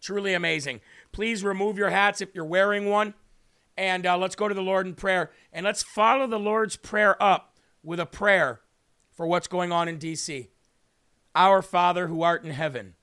Truly 0.00 0.34
amazing. 0.34 0.80
Please 1.12 1.44
remove 1.44 1.76
your 1.76 1.90
hats 1.90 2.20
if 2.20 2.34
you're 2.34 2.44
wearing 2.44 2.88
one. 2.88 3.14
And 3.76 4.06
uh, 4.06 4.18
let's 4.18 4.34
go 4.34 4.48
to 4.48 4.54
the 4.54 4.62
Lord 4.62 4.86
in 4.86 4.94
prayer. 4.94 5.30
And 5.52 5.64
let's 5.64 5.82
follow 5.82 6.26
the 6.26 6.38
Lord's 6.38 6.76
prayer 6.76 7.20
up 7.22 7.56
with 7.82 8.00
a 8.00 8.06
prayer 8.06 8.60
for 9.10 9.26
what's 9.26 9.48
going 9.48 9.72
on 9.72 9.88
in 9.88 9.98
D.C. 9.98 10.48
Our 11.34 11.62
Father 11.62 12.06
who 12.06 12.22
art 12.22 12.44
in 12.44 12.50
heaven, 12.50 12.94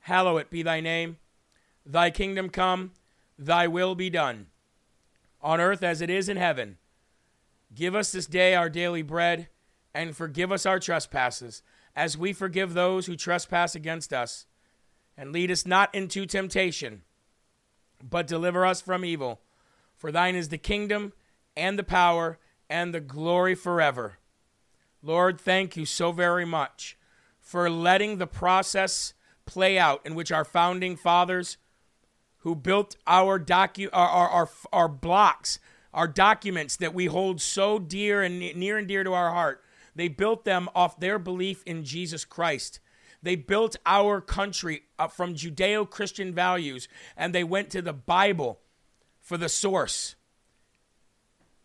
hallowed 0.00 0.50
be 0.50 0.62
thy 0.62 0.80
name. 0.80 1.18
Thy 1.86 2.10
kingdom 2.10 2.48
come, 2.48 2.92
thy 3.38 3.66
will 3.66 3.94
be 3.94 4.08
done, 4.08 4.46
on 5.44 5.60
earth 5.60 5.82
as 5.82 6.00
it 6.00 6.08
is 6.08 6.28
in 6.28 6.38
heaven. 6.38 6.78
Give 7.74 7.94
us 7.94 8.10
this 8.10 8.26
day 8.26 8.54
our 8.54 8.70
daily 8.70 9.02
bread, 9.02 9.48
and 9.94 10.16
forgive 10.16 10.50
us 10.50 10.64
our 10.64 10.80
trespasses, 10.80 11.62
as 11.94 12.18
we 12.18 12.32
forgive 12.32 12.72
those 12.72 13.06
who 13.06 13.14
trespass 13.14 13.74
against 13.74 14.12
us. 14.12 14.46
And 15.16 15.30
lead 15.30 15.50
us 15.50 15.66
not 15.66 15.94
into 15.94 16.26
temptation, 16.26 17.02
but 18.02 18.26
deliver 18.26 18.64
us 18.64 18.80
from 18.80 19.04
evil. 19.04 19.40
For 19.94 20.10
thine 20.10 20.34
is 20.34 20.48
the 20.48 20.58
kingdom, 20.58 21.12
and 21.56 21.78
the 21.78 21.84
power, 21.84 22.38
and 22.68 22.92
the 22.92 23.00
glory 23.00 23.54
forever. 23.54 24.18
Lord, 25.02 25.38
thank 25.38 25.76
you 25.76 25.84
so 25.84 26.10
very 26.10 26.46
much 26.46 26.96
for 27.38 27.68
letting 27.68 28.16
the 28.16 28.26
process 28.26 29.12
play 29.44 29.78
out 29.78 30.00
in 30.04 30.14
which 30.14 30.32
our 30.32 30.44
founding 30.44 30.96
fathers 30.96 31.58
who 32.44 32.54
built 32.54 32.94
our 33.06 33.40
docu 33.40 33.88
our, 33.92 34.08
our, 34.08 34.28
our, 34.28 34.50
our 34.72 34.88
blocks, 34.88 35.58
our 35.92 36.06
documents 36.06 36.76
that 36.76 36.94
we 36.94 37.06
hold 37.06 37.40
so 37.40 37.78
dear 37.78 38.22
and 38.22 38.38
near 38.38 38.76
and 38.78 38.86
dear 38.86 39.02
to 39.02 39.12
our 39.12 39.32
heart. 39.32 39.62
They 39.96 40.08
built 40.08 40.44
them 40.44 40.68
off 40.74 41.00
their 41.00 41.18
belief 41.18 41.62
in 41.64 41.84
Jesus 41.84 42.24
Christ. 42.24 42.80
They 43.22 43.34
built 43.34 43.76
our 43.86 44.20
country 44.20 44.82
from 45.10 45.34
Judeo 45.34 45.88
Christian 45.88 46.34
values 46.34 46.86
and 47.16 47.34
they 47.34 47.44
went 47.44 47.70
to 47.70 47.80
the 47.80 47.94
Bible 47.94 48.60
for 49.20 49.38
the 49.38 49.48
source. 49.48 50.14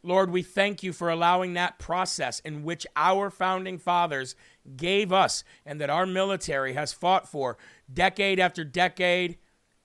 Lord, 0.02 0.32
we 0.32 0.44
thank 0.44 0.82
you 0.82 0.94
for 0.94 1.10
allowing 1.10 1.56
that 1.56 1.78
process 1.78 2.40
in 2.40 2.64
which 2.64 2.88
our 2.96 3.30
founding 3.30 3.78
fathers 3.78 4.34
gave 4.78 5.12
us 5.12 5.44
and 5.66 5.82
that 5.82 5.90
our 5.90 6.06
military 6.06 6.72
has 6.72 6.94
fought 6.94 7.28
for 7.28 7.58
decade 7.94 8.40
after 8.40 8.64
decade 8.64 9.38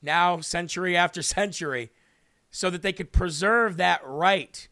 now 0.05 0.41
century 0.41 0.97
after 0.97 1.23
century, 1.23 1.91
so 2.51 2.71
that 2.71 2.83
they 2.83 2.93
could 2.93 3.13
preserve 3.13 3.77
that 3.79 4.01
right. 4.05 4.69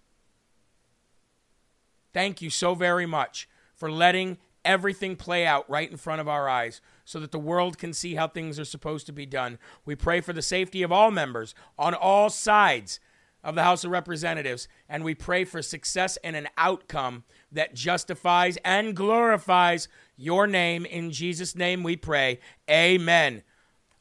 Thank 2.13 2.43
you 2.43 2.51
so 2.51 2.75
very 2.75 3.07
much 3.07 3.49
for 3.75 3.91
letting 3.91 4.39
everything 4.65 5.17
play 5.17 5.47
out 5.47 5.69
right 5.69 5.91
in 5.91 5.97
front 5.97 6.21
of 6.21 6.29
our 6.29 6.49
eyes 6.49 6.81
so 7.05 7.19
that 7.21 7.33
the 7.33 7.39
world 7.39 7.79
can 7.79 7.93
see 7.93 8.15
how 8.15 8.29
things 8.29 8.59
are 8.59 8.65
supposed 8.65 9.07
to 9.07 9.13
be 9.13 9.27
done. 9.27 9.59
We 9.85 9.97
pray 9.97 10.21
for 10.21 10.33
the 10.33 10.43
safety 10.43 10.83
of 10.83 10.93
all 10.93 11.11
members 11.11 11.55
on 11.79 11.95
all 11.95 12.31
sides 12.31 13.01
of 13.43 13.57
the 13.57 13.65
House 13.65 13.83
of 13.83 13.91
Representatives, 13.91 14.69
and 14.89 15.03
we 15.03 15.15
pray 15.15 15.45
for 15.45 15.63
success 15.63 16.17
and 16.23 16.37
an 16.37 16.49
outcome 16.57 17.25
that 17.51 17.75
justifies 17.75 18.57
and 18.65 18.95
glorifies 18.95 19.89
your 20.17 20.47
name. 20.47 20.87
In 20.87 21.11
Jesus' 21.11 21.57
name 21.57 21.83
we 21.83 21.97
pray. 21.97 22.39
Amen. 22.71 23.43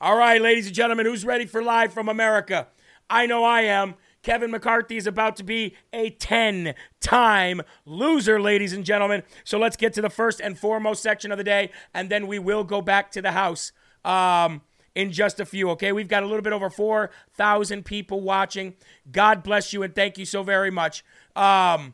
All 0.02 0.18
right, 0.18 0.42
ladies 0.42 0.66
and 0.66 0.74
gentlemen, 0.74 1.06
who's 1.06 1.24
ready 1.24 1.46
for 1.46 1.62
Live 1.62 1.94
from 1.94 2.10
America? 2.10 2.66
I 3.08 3.28
know 3.28 3.44
I 3.44 3.62
am. 3.62 3.94
Kevin 4.24 4.50
McCarthy 4.50 4.98
is 4.98 5.06
about 5.06 5.36
to 5.36 5.44
be 5.44 5.76
a 5.94 6.10
10 6.10 6.74
time 7.00 7.62
loser, 7.86 8.42
ladies 8.42 8.74
and 8.74 8.84
gentlemen. 8.84 9.22
So 9.44 9.60
let's 9.60 9.78
get 9.78 9.94
to 9.94 10.02
the 10.02 10.10
first 10.10 10.42
and 10.42 10.58
foremost 10.58 11.04
section 11.04 11.32
of 11.32 11.38
the 11.38 11.44
day, 11.44 11.70
and 11.94 12.10
then 12.10 12.26
we 12.26 12.40
will 12.40 12.64
go 12.64 12.82
back 12.82 13.12
to 13.12 13.22
the 13.22 13.34
House 13.34 13.74
um, 14.04 14.64
in 14.96 15.12
just 15.12 15.40
a 15.40 15.46
few, 15.46 15.70
okay? 15.70 15.92
We've 15.92 16.08
got 16.08 16.24
a 16.24 16.26
little 16.26 16.42
bit 16.42 16.54
over 16.54 16.72
4,000 16.72 17.86
people 17.86 18.22
watching. 18.22 18.74
God 19.12 19.44
bless 19.44 19.72
you 19.72 19.84
and 19.84 19.94
thank 19.94 20.18
you 20.18 20.26
so 20.26 20.42
very 20.42 20.72
much. 20.72 21.06
Um, 21.36 21.94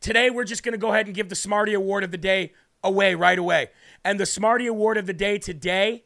today, 0.00 0.30
we're 0.30 0.44
just 0.44 0.62
going 0.62 0.74
to 0.74 0.78
go 0.78 0.92
ahead 0.92 1.06
and 1.06 1.14
give 1.16 1.28
the 1.28 1.34
Smarty 1.34 1.74
Award 1.74 2.04
of 2.04 2.12
the 2.12 2.18
day 2.18 2.52
away 2.84 3.16
right 3.16 3.38
away. 3.38 3.70
And 4.04 4.20
the 4.20 4.26
Smarty 4.26 4.68
Award 4.68 4.96
of 4.96 5.06
the 5.06 5.12
day 5.12 5.36
today 5.36 6.04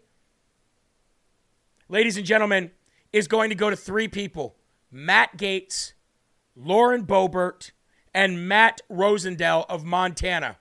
ladies 1.88 2.16
and 2.16 2.26
gentlemen, 2.26 2.70
is 3.12 3.28
going 3.28 3.48
to 3.50 3.54
go 3.54 3.70
to 3.70 3.76
three 3.76 4.08
people 4.08 4.56
Matt 4.90 5.36
Gaetz, 5.36 5.92
Lauren 6.56 7.04
Boebert, 7.04 7.72
and 8.12 8.48
Matt 8.48 8.80
Rosendale 8.90 9.66
of 9.68 9.84
Montana. 9.84 10.58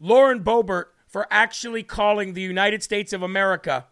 Lauren 0.00 0.42
Boebert 0.42 0.86
for 1.06 1.26
actually 1.30 1.82
calling 1.82 2.32
the 2.32 2.42
United 2.42 2.82
States 2.82 3.12
of 3.12 3.22
America 3.22 3.86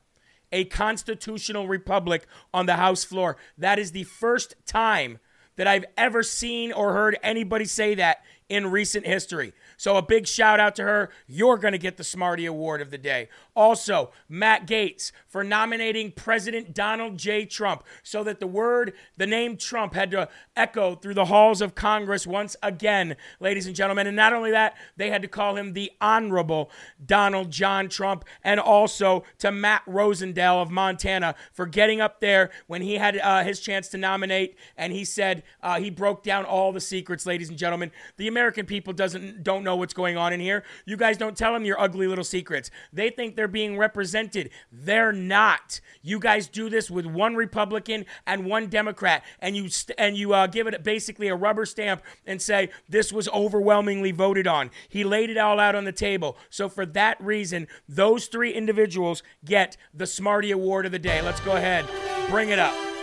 a 0.52 0.64
constitutional 0.64 1.66
republic 1.66 2.26
on 2.54 2.66
the 2.66 2.76
House 2.76 3.04
floor. 3.04 3.36
That 3.58 3.78
is 3.78 3.92
the 3.92 4.04
first 4.04 4.54
time 4.66 5.18
that 5.56 5.66
I've 5.66 5.86
ever 5.96 6.22
seen 6.22 6.72
or 6.72 6.92
heard 6.92 7.18
anybody 7.22 7.64
say 7.64 7.94
that 7.96 8.22
in 8.48 8.70
recent 8.70 9.06
history. 9.06 9.52
So 9.76 9.96
a 9.96 10.02
big 10.02 10.26
shout 10.26 10.60
out 10.60 10.74
to 10.76 10.82
her. 10.82 11.10
You're 11.26 11.58
going 11.58 11.72
to 11.72 11.78
get 11.78 11.96
the 11.96 12.04
Smarty 12.04 12.46
Award 12.46 12.80
of 12.80 12.90
the 12.90 12.98
day. 12.98 13.28
Also, 13.54 14.10
Matt 14.28 14.66
Gaetz 14.66 15.12
for 15.26 15.44
nominating 15.44 16.12
President 16.12 16.74
Donald 16.74 17.18
J. 17.18 17.44
Trump 17.44 17.84
so 18.02 18.24
that 18.24 18.40
the 18.40 18.46
word, 18.46 18.92
the 19.16 19.26
name 19.26 19.56
Trump 19.56 19.94
had 19.94 20.10
to 20.12 20.28
echo 20.56 20.94
through 20.94 21.14
the 21.14 21.26
halls 21.26 21.60
of 21.60 21.74
Congress 21.74 22.26
once 22.26 22.56
again, 22.62 23.16
ladies 23.40 23.66
and 23.66 23.76
gentlemen. 23.76 24.06
And 24.06 24.16
not 24.16 24.32
only 24.32 24.50
that, 24.50 24.76
they 24.96 25.10
had 25.10 25.22
to 25.22 25.28
call 25.28 25.56
him 25.56 25.72
the 25.72 25.92
Honorable 26.00 26.70
Donald 27.04 27.50
John 27.50 27.88
Trump 27.88 28.24
and 28.42 28.60
also 28.60 29.24
to 29.38 29.50
Matt 29.50 29.84
Rosendale 29.86 30.62
of 30.62 30.70
Montana 30.70 31.34
for 31.52 31.66
getting 31.66 32.00
up 32.00 32.20
there 32.20 32.50
when 32.66 32.82
he 32.82 32.94
had 32.94 33.18
uh, 33.18 33.42
his 33.42 33.60
chance 33.60 33.88
to 33.88 33.98
nominate 33.98 34.56
and 34.76 34.92
he 34.92 35.04
said 35.04 35.42
uh, 35.62 35.78
he 35.78 35.90
broke 35.90 36.22
down 36.22 36.44
all 36.44 36.72
the 36.72 36.80
secrets, 36.80 37.26
ladies 37.26 37.48
and 37.48 37.58
gentlemen. 37.58 37.90
The 38.16 38.28
American 38.28 38.66
people 38.66 38.92
doesn't 38.92 39.42
don't 39.42 39.64
know 39.66 39.76
what's 39.76 39.92
going 39.92 40.16
on 40.16 40.32
in 40.32 40.40
here. 40.40 40.64
You 40.86 40.96
guys 40.96 41.18
don't 41.18 41.36
tell 41.36 41.52
them 41.52 41.66
your 41.66 41.78
ugly 41.78 42.06
little 42.06 42.24
secrets. 42.24 42.70
They 42.92 43.10
think 43.10 43.36
they're 43.36 43.48
being 43.48 43.76
represented. 43.76 44.48
They're 44.72 45.12
not. 45.12 45.80
You 46.02 46.18
guys 46.18 46.48
do 46.48 46.70
this 46.70 46.90
with 46.90 47.04
one 47.04 47.34
Republican 47.34 48.06
and 48.26 48.46
one 48.46 48.68
Democrat, 48.68 49.22
and 49.40 49.54
you 49.54 49.68
st- 49.68 49.98
and 49.98 50.16
you 50.16 50.32
uh, 50.32 50.46
give 50.46 50.66
it 50.66 50.82
basically 50.82 51.28
a 51.28 51.36
rubber 51.36 51.66
stamp 51.66 52.02
and 52.24 52.40
say 52.40 52.70
this 52.88 53.12
was 53.12 53.28
overwhelmingly 53.28 54.12
voted 54.12 54.46
on. 54.46 54.70
He 54.88 55.04
laid 55.04 55.28
it 55.28 55.36
all 55.36 55.60
out 55.60 55.74
on 55.74 55.84
the 55.84 55.92
table. 55.92 56.38
So 56.48 56.68
for 56.70 56.86
that 56.86 57.20
reason, 57.20 57.66
those 57.88 58.26
three 58.26 58.52
individuals 58.52 59.22
get 59.44 59.76
the 59.92 60.06
Smarty 60.06 60.50
Award 60.52 60.86
of 60.86 60.92
the 60.92 60.98
day. 60.98 61.20
Let's 61.20 61.40
go 61.40 61.56
ahead, 61.56 61.84
bring 62.30 62.48
it 62.48 62.58
up. 62.58 62.95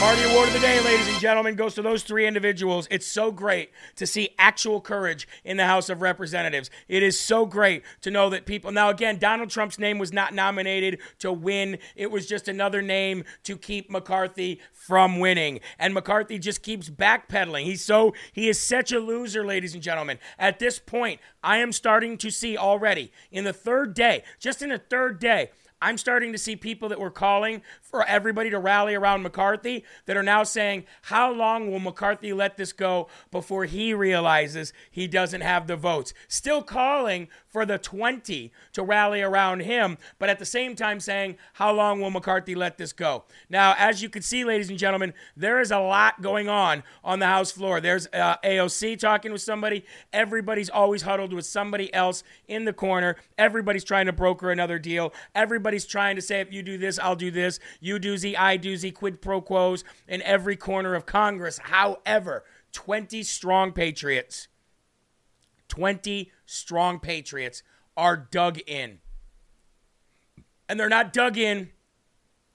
Marty 0.00 0.22
Award 0.22 0.48
of 0.48 0.54
the 0.54 0.60
Day, 0.60 0.80
ladies 0.80 1.08
and 1.08 1.20
gentlemen, 1.20 1.56
goes 1.56 1.74
to 1.74 1.82
those 1.82 2.02
three 2.02 2.26
individuals. 2.26 2.88
It's 2.90 3.06
so 3.06 3.30
great 3.30 3.70
to 3.96 4.06
see 4.06 4.30
actual 4.38 4.80
courage 4.80 5.28
in 5.44 5.58
the 5.58 5.66
House 5.66 5.90
of 5.90 6.00
Representatives. 6.00 6.70
It 6.88 7.02
is 7.02 7.20
so 7.20 7.44
great 7.44 7.82
to 8.00 8.10
know 8.10 8.30
that 8.30 8.46
people. 8.46 8.72
Now, 8.72 8.88
again, 8.88 9.18
Donald 9.18 9.50
Trump's 9.50 9.78
name 9.78 9.98
was 9.98 10.10
not 10.10 10.32
nominated 10.32 11.00
to 11.18 11.30
win, 11.30 11.76
it 11.96 12.10
was 12.10 12.26
just 12.26 12.48
another 12.48 12.80
name 12.80 13.24
to 13.42 13.58
keep 13.58 13.90
McCarthy 13.90 14.58
from 14.72 15.18
winning. 15.18 15.60
And 15.78 15.92
McCarthy 15.92 16.38
just 16.38 16.62
keeps 16.62 16.88
backpedaling. 16.88 17.64
He's 17.64 17.84
so, 17.84 18.14
he 18.32 18.48
is 18.48 18.58
such 18.58 18.92
a 18.92 19.00
loser, 19.00 19.44
ladies 19.44 19.74
and 19.74 19.82
gentlemen. 19.82 20.18
At 20.38 20.58
this 20.60 20.78
point, 20.78 21.20
I 21.42 21.58
am 21.58 21.72
starting 21.72 22.16
to 22.18 22.30
see 22.30 22.56
already 22.56 23.12
in 23.30 23.44
the 23.44 23.52
third 23.52 23.92
day, 23.92 24.24
just 24.38 24.62
in 24.62 24.70
the 24.70 24.78
third 24.78 25.20
day, 25.20 25.50
I'm 25.82 25.96
starting 25.96 26.32
to 26.32 26.38
see 26.38 26.56
people 26.56 26.88
that 26.90 27.00
were 27.00 27.10
calling 27.10 27.62
for 27.80 28.06
everybody 28.06 28.50
to 28.50 28.58
rally 28.58 28.94
around 28.94 29.22
McCarthy 29.22 29.84
that 30.06 30.16
are 30.16 30.22
now 30.22 30.42
saying, 30.42 30.84
How 31.02 31.32
long 31.32 31.70
will 31.70 31.80
McCarthy 31.80 32.32
let 32.32 32.56
this 32.56 32.72
go 32.72 33.08
before 33.30 33.64
he 33.64 33.94
realizes 33.94 34.72
he 34.90 35.06
doesn't 35.06 35.40
have 35.40 35.66
the 35.66 35.76
votes? 35.76 36.12
Still 36.28 36.62
calling 36.62 37.28
for 37.48 37.64
the 37.64 37.78
20 37.78 38.52
to 38.72 38.82
rally 38.82 39.22
around 39.22 39.60
him, 39.60 39.98
but 40.18 40.28
at 40.28 40.38
the 40.38 40.44
same 40.44 40.76
time 40.76 41.00
saying, 41.00 41.36
How 41.54 41.72
long 41.72 42.00
will 42.00 42.10
McCarthy 42.10 42.54
let 42.54 42.76
this 42.76 42.92
go? 42.92 43.24
Now, 43.48 43.74
as 43.78 44.02
you 44.02 44.10
can 44.10 44.22
see, 44.22 44.44
ladies 44.44 44.68
and 44.68 44.78
gentlemen, 44.78 45.14
there 45.36 45.60
is 45.60 45.70
a 45.70 45.78
lot 45.78 46.20
going 46.20 46.48
on 46.48 46.82
on 47.02 47.20
the 47.20 47.26
House 47.26 47.50
floor. 47.50 47.80
There's 47.80 48.06
uh, 48.12 48.36
AOC 48.44 48.98
talking 48.98 49.32
with 49.32 49.42
somebody, 49.42 49.84
everybody's 50.12 50.68
always 50.68 51.02
huddled 51.02 51.32
with 51.32 51.46
somebody 51.46 51.92
else 51.94 52.22
in 52.48 52.66
the 52.66 52.72
corner, 52.72 53.16
everybody's 53.38 53.84
trying 53.84 54.06
to 54.06 54.12
broker 54.12 54.50
another 54.50 54.78
deal, 54.78 55.14
everybody 55.34 55.69
Everybody's 55.70 55.86
trying 55.86 56.16
to 56.16 56.22
say, 56.22 56.40
if 56.40 56.52
you 56.52 56.64
do 56.64 56.78
this, 56.78 56.98
I'll 56.98 57.14
do 57.14 57.30
this. 57.30 57.60
You 57.78 58.00
doozy, 58.00 58.36
I 58.36 58.58
doozy, 58.58 58.92
quid 58.92 59.22
pro 59.22 59.40
quos 59.40 59.84
in 60.08 60.20
every 60.22 60.56
corner 60.56 60.96
of 60.96 61.06
Congress. 61.06 61.58
However, 61.58 62.42
20 62.72 63.22
strong 63.22 63.70
patriots, 63.70 64.48
20 65.68 66.32
strong 66.44 66.98
patriots 66.98 67.62
are 67.96 68.16
dug 68.16 68.58
in. 68.66 68.98
And 70.68 70.80
they're 70.80 70.88
not 70.88 71.12
dug 71.12 71.38
in 71.38 71.70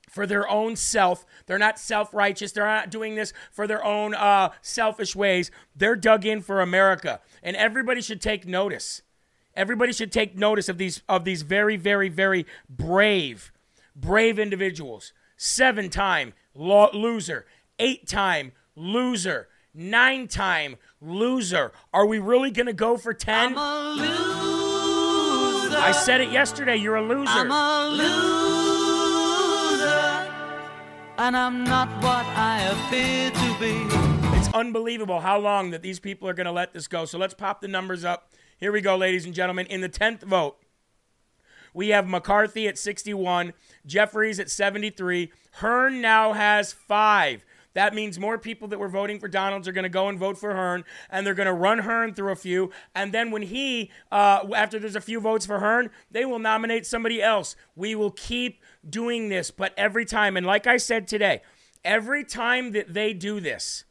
for 0.09 0.27
their 0.27 0.49
own 0.49 0.75
self. 0.75 1.25
They're 1.45 1.57
not 1.57 1.79
self 1.79 2.13
righteous. 2.13 2.51
They're 2.51 2.65
not 2.65 2.89
doing 2.89 3.15
this 3.15 3.31
for 3.49 3.65
their 3.65 3.85
own 3.85 4.13
uh, 4.13 4.49
selfish 4.61 5.15
ways. 5.15 5.51
They're 5.73 5.95
dug 5.95 6.25
in 6.25 6.41
for 6.41 6.59
America. 6.59 7.21
And 7.41 7.55
everybody 7.55 8.01
should 8.01 8.19
take 8.19 8.45
notice. 8.45 9.03
Everybody 9.55 9.93
should 9.93 10.11
take 10.11 10.35
notice 10.35 10.67
of 10.67 10.77
these 10.77 11.01
of 11.07 11.23
these 11.23 11.41
very, 11.43 11.77
very, 11.77 12.09
very 12.09 12.45
brave, 12.69 13.51
brave 13.95 14.37
individuals. 14.37 15.13
Seven 15.37 15.89
time 15.89 16.33
lo- 16.53 16.89
loser, 16.93 17.45
eight 17.79 18.07
time 18.07 18.51
loser, 18.75 19.47
nine 19.73 20.27
time 20.27 20.75
loser. 21.01 21.71
Are 21.93 22.05
we 22.05 22.19
really 22.19 22.51
gonna 22.51 22.73
go 22.73 22.97
for 22.97 23.13
ten? 23.13 23.53
I 25.77 25.91
said 25.91 26.21
it 26.21 26.29
yesterday. 26.31 26.75
You're 26.77 26.95
a 26.97 27.01
loser. 27.01 27.29
I'm 27.31 27.51
a 27.51 27.89
loser, 27.89 29.85
and 31.17 31.35
I'm 31.37 31.63
not 31.63 31.87
what 32.03 32.25
I 32.25 32.61
appear 32.63 33.31
to 33.31 33.59
be. 33.59 33.87
It's 34.37 34.53
unbelievable 34.53 35.19
how 35.21 35.39
long 35.39 35.71
that 35.71 35.81
these 35.81 35.99
people 35.99 36.27
are 36.27 36.33
going 36.33 36.45
to 36.45 36.51
let 36.51 36.73
this 36.73 36.87
go. 36.87 37.05
So 37.05 37.17
let's 37.17 37.33
pop 37.33 37.61
the 37.61 37.67
numbers 37.67 38.03
up. 38.05 38.29
Here 38.57 38.71
we 38.71 38.79
go, 38.79 38.95
ladies 38.95 39.25
and 39.25 39.33
gentlemen. 39.33 39.65
In 39.65 39.81
the 39.81 39.89
10th 39.89 40.23
vote, 40.23 40.55
we 41.73 41.89
have 41.89 42.07
McCarthy 42.07 42.69
at 42.69 42.77
61, 42.77 43.51
Jeffries 43.85 44.39
at 44.39 44.49
73. 44.49 45.29
Hern 45.51 45.99
now 45.99 46.31
has 46.31 46.71
five. 46.71 47.43
That 47.73 47.93
means 47.93 48.17
more 48.17 48.37
people 48.37 48.69
that 48.69 48.79
were 48.79 48.87
voting 48.87 49.19
for 49.19 49.27
Donalds 49.27 49.67
are 49.67 49.73
going 49.73 49.83
to 49.83 49.89
go 49.89 50.07
and 50.07 50.17
vote 50.17 50.37
for 50.37 50.55
Hern, 50.55 50.85
and 51.09 51.27
they're 51.27 51.33
going 51.33 51.47
to 51.47 51.53
run 51.53 51.79
Hern 51.79 52.13
through 52.13 52.31
a 52.31 52.37
few. 52.37 52.71
And 52.95 53.13
then 53.13 53.29
when 53.29 53.41
he, 53.41 53.91
uh, 54.09 54.47
after 54.55 54.79
there's 54.79 54.95
a 54.95 55.01
few 55.01 55.19
votes 55.19 55.45
for 55.45 55.59
Hern, 55.59 55.89
they 56.09 56.23
will 56.23 56.39
nominate 56.39 56.85
somebody 56.85 57.21
else. 57.21 57.57
We 57.75 57.93
will 57.93 58.11
keep 58.11 58.61
doing 58.89 59.27
this, 59.27 59.51
but 59.51 59.73
every 59.75 60.05
time, 60.05 60.37
and 60.37 60.45
like 60.45 60.65
I 60.65 60.77
said 60.77 61.09
today, 61.09 61.41
every 61.83 62.23
time 62.23 62.71
that 62.71 62.93
they 62.93 63.13
do 63.13 63.41
this, 63.41 63.83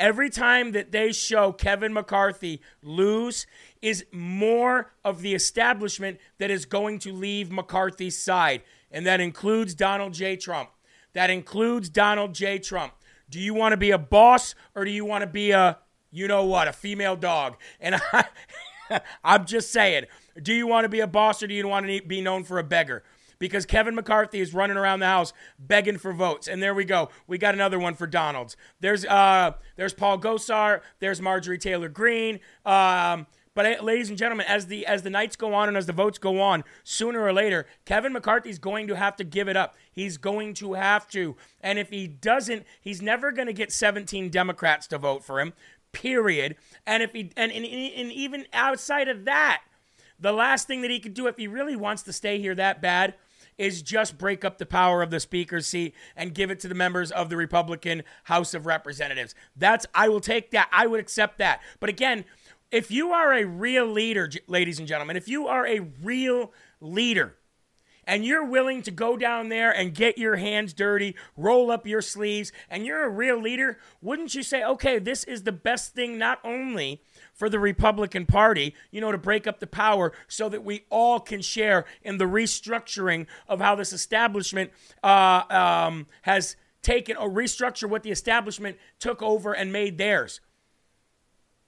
every 0.00 0.30
time 0.30 0.72
that 0.72 0.90
they 0.90 1.12
show 1.12 1.52
Kevin 1.52 1.92
McCarthy 1.92 2.60
lose 2.82 3.46
is 3.82 4.04
more 4.10 4.92
of 5.04 5.20
the 5.20 5.34
establishment 5.34 6.18
that 6.38 6.50
is 6.50 6.64
going 6.64 6.98
to 7.00 7.12
leave 7.12 7.52
McCarthy's 7.52 8.18
side. 8.18 8.62
And 8.90 9.06
that 9.06 9.20
includes 9.20 9.74
Donald 9.74 10.14
J. 10.14 10.36
Trump. 10.36 10.70
That 11.12 11.30
includes 11.30 11.88
Donald 11.90 12.34
J. 12.34 12.58
Trump. 12.58 12.94
Do 13.28 13.38
you 13.38 13.54
want 13.54 13.72
to 13.72 13.76
be 13.76 13.90
a 13.90 13.98
boss 13.98 14.54
or 14.74 14.84
do 14.84 14.90
you 14.90 15.04
want 15.04 15.22
to 15.22 15.28
be 15.28 15.50
a, 15.52 15.78
you 16.10 16.26
know 16.26 16.44
what, 16.46 16.66
a 16.66 16.72
female 16.72 17.14
dog? 17.14 17.56
And 17.78 18.00
I, 18.12 18.24
I'm 19.22 19.44
just 19.44 19.70
saying, 19.70 20.06
do 20.42 20.52
you 20.52 20.66
want 20.66 20.84
to 20.84 20.88
be 20.88 21.00
a 21.00 21.06
boss 21.06 21.42
or 21.42 21.46
do 21.46 21.54
you 21.54 21.68
want 21.68 21.86
to 21.86 22.00
be 22.02 22.20
known 22.20 22.42
for 22.42 22.58
a 22.58 22.64
beggar? 22.64 23.04
Because 23.40 23.66
Kevin 23.66 23.96
McCarthy 23.96 24.38
is 24.38 24.54
running 24.54 24.76
around 24.76 25.00
the 25.00 25.06
house 25.06 25.32
begging 25.58 25.98
for 25.98 26.12
votes. 26.12 26.46
And 26.46 26.62
there 26.62 26.74
we 26.74 26.84
go. 26.84 27.08
We 27.26 27.38
got 27.38 27.54
another 27.54 27.78
one 27.78 27.94
for 27.94 28.06
Donalds. 28.06 28.56
There's 28.78 29.04
uh 29.06 29.52
there's 29.74 29.94
Paul 29.94 30.18
Gosar, 30.20 30.82
there's 31.00 31.20
Marjorie 31.20 31.58
Taylor 31.58 31.88
Greene. 31.88 32.38
Um, 32.64 33.26
but 33.54 33.66
uh, 33.66 33.82
ladies 33.82 34.08
and 34.08 34.16
gentlemen, 34.16 34.46
as 34.48 34.66
the 34.66 34.86
as 34.86 35.02
the 35.02 35.10
nights 35.10 35.36
go 35.36 35.54
on 35.54 35.68
and 35.68 35.76
as 35.76 35.86
the 35.86 35.92
votes 35.92 36.18
go 36.18 36.40
on, 36.40 36.64
sooner 36.84 37.20
or 37.20 37.32
later, 37.32 37.66
Kevin 37.84 38.12
McCarthy's 38.12 38.58
going 38.58 38.86
to 38.88 38.96
have 38.96 39.16
to 39.16 39.24
give 39.24 39.48
it 39.48 39.56
up. 39.56 39.74
He's 39.90 40.18
going 40.18 40.54
to 40.54 40.74
have 40.74 41.08
to. 41.08 41.36
And 41.60 41.78
if 41.78 41.90
he 41.90 42.06
doesn't, 42.06 42.64
he's 42.80 43.02
never 43.02 43.32
going 43.32 43.48
to 43.48 43.52
get 43.52 43.72
17 43.72 44.30
Democrats 44.30 44.86
to 44.88 44.98
vote 44.98 45.24
for 45.24 45.40
him. 45.40 45.52
Period. 45.92 46.56
And 46.86 47.02
if 47.02 47.12
he 47.12 47.32
and, 47.36 47.50
and, 47.50 47.64
and 47.64 48.12
even 48.12 48.46
outside 48.52 49.08
of 49.08 49.24
that, 49.24 49.62
the 50.18 50.32
last 50.32 50.66
thing 50.66 50.82
that 50.82 50.90
he 50.90 51.00
could 51.00 51.14
do 51.14 51.26
if 51.26 51.36
he 51.36 51.48
really 51.48 51.76
wants 51.76 52.02
to 52.04 52.12
stay 52.12 52.38
here 52.38 52.54
that 52.54 52.80
bad 52.80 53.14
is 53.60 53.82
just 53.82 54.16
break 54.16 54.42
up 54.42 54.56
the 54.56 54.64
power 54.64 55.02
of 55.02 55.10
the 55.10 55.20
speaker's 55.20 55.66
seat 55.66 55.94
and 56.16 56.34
give 56.34 56.50
it 56.50 56.58
to 56.60 56.68
the 56.68 56.74
members 56.74 57.10
of 57.10 57.28
the 57.28 57.36
Republican 57.36 58.02
House 58.24 58.54
of 58.54 58.64
Representatives. 58.64 59.34
That's 59.54 59.84
I 59.94 60.08
will 60.08 60.20
take 60.20 60.50
that. 60.52 60.70
I 60.72 60.86
would 60.86 60.98
accept 60.98 61.36
that. 61.38 61.60
But 61.78 61.90
again, 61.90 62.24
if 62.70 62.90
you 62.90 63.12
are 63.12 63.34
a 63.34 63.44
real 63.44 63.86
leader, 63.86 64.30
ladies 64.46 64.78
and 64.78 64.88
gentlemen, 64.88 65.16
if 65.16 65.28
you 65.28 65.46
are 65.46 65.66
a 65.66 65.80
real 66.02 66.52
leader, 66.80 67.36
and 68.04 68.24
you're 68.24 68.44
willing 68.44 68.82
to 68.82 68.90
go 68.90 69.16
down 69.16 69.50
there 69.50 69.70
and 69.70 69.94
get 69.94 70.16
your 70.16 70.36
hands 70.36 70.72
dirty, 70.72 71.14
roll 71.36 71.70
up 71.70 71.86
your 71.86 72.00
sleeves, 72.00 72.50
and 72.70 72.86
you're 72.86 73.04
a 73.04 73.10
real 73.10 73.40
leader, 73.40 73.78
wouldn't 74.00 74.34
you 74.34 74.42
say, 74.42 74.64
okay, 74.64 74.98
this 74.98 75.22
is 75.24 75.42
the 75.42 75.52
best 75.52 75.94
thing 75.94 76.18
not 76.18 76.40
only 76.42 77.02
for 77.40 77.48
the 77.48 77.58
Republican 77.58 78.26
Party, 78.26 78.74
you 78.90 79.00
know, 79.00 79.10
to 79.10 79.16
break 79.16 79.46
up 79.46 79.60
the 79.60 79.66
power 79.66 80.12
so 80.28 80.50
that 80.50 80.62
we 80.62 80.84
all 80.90 81.18
can 81.18 81.40
share 81.40 81.86
in 82.02 82.18
the 82.18 82.26
restructuring 82.26 83.26
of 83.48 83.62
how 83.62 83.74
this 83.74 83.94
establishment 83.94 84.70
uh, 85.02 85.44
um, 85.48 86.06
has 86.20 86.56
taken 86.82 87.16
or 87.16 87.30
restructure 87.30 87.88
what 87.88 88.02
the 88.02 88.10
establishment 88.10 88.76
took 88.98 89.22
over 89.22 89.54
and 89.54 89.72
made 89.72 89.96
theirs. 89.96 90.42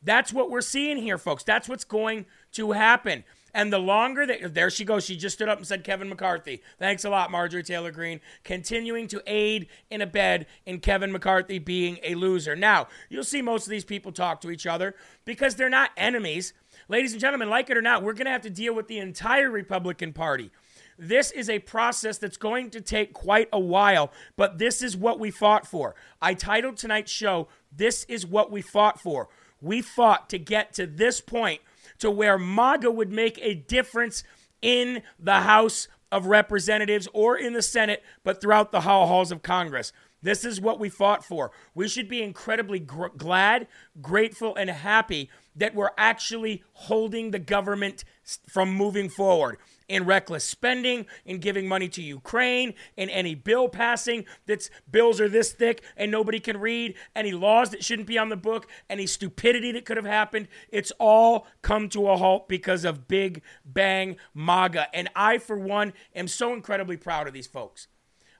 That's 0.03 0.31
what 0.31 0.51
we're 0.51 0.61
seeing 0.61 0.99
here, 0.99 1.17
folks. 1.17 1.43
That's 1.43 1.71
what's 1.71 1.85
going 1.85 2.27
to 2.53 2.73
happen. 2.73 3.25
And 3.55 3.73
the 3.73 3.79
longer 3.79 4.27
that, 4.27 4.55
there 4.55 4.71
she 4.71 4.85
goes, 4.85 5.05
she 5.05 5.17
just 5.17 5.37
stood 5.37 5.49
up 5.49 5.59
and 5.59 5.67
said 5.67 5.85
Kevin 5.85 6.09
McCarthy. 6.09 6.63
Thanks 6.79 7.05
a 7.05 7.11
lot, 7.11 7.31
Marjorie 7.31 7.63
Taylor 7.63 7.91
Greene. 7.91 8.21
Continuing 8.45 9.09
to 9.09 9.23
aid 9.27 9.67
in 9.91 10.01
a 10.01 10.07
bed 10.07 10.47
in 10.65 10.81
Kevin 10.81 11.13
McCarthy 11.13 11.59
being 11.59 11.99
a 12.03 12.15
loser. 12.15 12.57
Now, 12.57 12.89
you'll 13.11 13.25
see 13.25 13.43
most 13.43 13.67
of 13.67 13.71
these 13.71 13.85
people 13.85 14.11
talk 14.11 14.41
to 14.41 14.51
each 14.51 14.67
other 14.67 14.95
because 15.25 15.55
they're 15.55 15.69
not 15.69 15.91
enemies. 15.97 16.55
Ladies 16.89 17.13
and 17.13 17.21
gentlemen, 17.21 17.51
like 17.51 17.69
it 17.69 17.77
or 17.77 17.83
not, 17.83 18.03
we're 18.03 18.15
going 18.15 18.25
to 18.25 18.33
have 18.33 18.43
to 18.43 18.51
deal 18.51 18.75
with 18.75 18.89
the 18.89 18.99
entire 18.99 19.51
Republican 19.51 20.13
Party. 20.13 20.51
This 20.99 21.31
is 21.31 21.49
a 21.51 21.59
process 21.59 22.19
that's 22.19 22.37
going 22.37 22.71
to 22.71 22.81
take 22.81 23.13
quite 23.13 23.49
a 23.53 23.61
while, 23.61 24.13
but 24.37 24.59
this 24.59 24.83
is 24.83 24.97
what 24.97 25.19
we 25.19 25.31
fought 25.31 25.67
for. 25.67 25.95
I 26.21 26.35
titled 26.35 26.77
tonight's 26.77 27.11
show, 27.11 27.49
This 27.75 28.05
is 28.05 28.27
What 28.27 28.51
We 28.51 28.63
Fought 28.63 29.01
For. 29.01 29.29
We 29.61 29.81
fought 29.81 30.29
to 30.31 30.39
get 30.39 30.75
to 30.75 30.87
this 30.87 31.21
point 31.21 31.61
to 32.03 32.11
where 32.11 32.37
MAGA 32.37 32.91
would 32.91 33.13
make 33.13 33.39
a 33.41 33.55
difference 33.55 34.25
in 34.61 35.03
the 35.19 35.41
House 35.41 35.89
of 36.11 36.27
Representatives 36.27 37.09
or 37.13 37.37
in 37.37 37.53
the 37.53 37.63
Senate, 37.63 38.03
but 38.23 38.41
throughout 38.41 38.73
the 38.73 38.83
halls 38.83 39.33
of 39.33 39.43
Congress. 39.43 39.93
This 40.21 40.45
is 40.45 40.61
what 40.61 40.79
we 40.79 40.89
fought 40.89 41.25
for. 41.25 41.51
We 41.75 41.89
should 41.89 42.09
be 42.09 42.23
incredibly 42.23 42.79
gr- 42.79 43.07
glad, 43.17 43.67
grateful, 44.01 44.55
and 44.55 44.69
happy 44.71 45.31
that 45.57 45.75
we're 45.75 45.91
actually 45.97 46.63
holding 46.75 47.31
the 47.31 47.39
government 47.39 48.05
from 48.49 48.73
moving 48.73 49.09
forward 49.09 49.59
in 49.93 50.07
reckless 50.07 50.43
spending, 50.43 51.05
in 51.27 51.37
giving 51.39 51.69
money 51.69 51.87
to 51.87 52.01
Ukraine, 52.01 52.73
in 52.97 53.11
any 53.11 53.35
bill 53.35 53.69
passing 53.69 54.25
that's 54.47 54.71
bills 54.91 55.21
are 55.21 55.29
this 55.29 55.53
thick 55.53 55.83
and 55.99 56.11
nobody 56.11 56.41
can 56.41 56.59
read, 56.59 56.95
any 57.15 57.31
laws 57.31 57.69
that 57.69 57.85
shouldn't 57.85 58.09
be 58.09 58.17
on 58.17 58.31
the 58.31 58.37
book, 58.37 58.67
any 58.89 59.07
stupidity 59.07 59.71
that 59.71 59.85
could 59.85 59.99
have 59.99 60.07
happened. 60.07 60.49
It's 60.71 60.93
all 60.99 61.47
come 61.61 61.91
to 61.91 62.09
a 62.09 62.17
halt 62.17 62.49
because 62.49 62.87
of 62.87 63.07
Big 63.07 63.43
Bang 63.67 64.17
MAGA. 64.33 64.87
And 64.97 65.11
I, 65.15 65.37
for 65.37 65.59
one, 65.59 65.93
am 66.15 66.27
so 66.27 66.55
incredibly 66.55 66.97
proud 66.97 67.27
of 67.27 67.35
these 67.35 67.47
folks. 67.47 67.89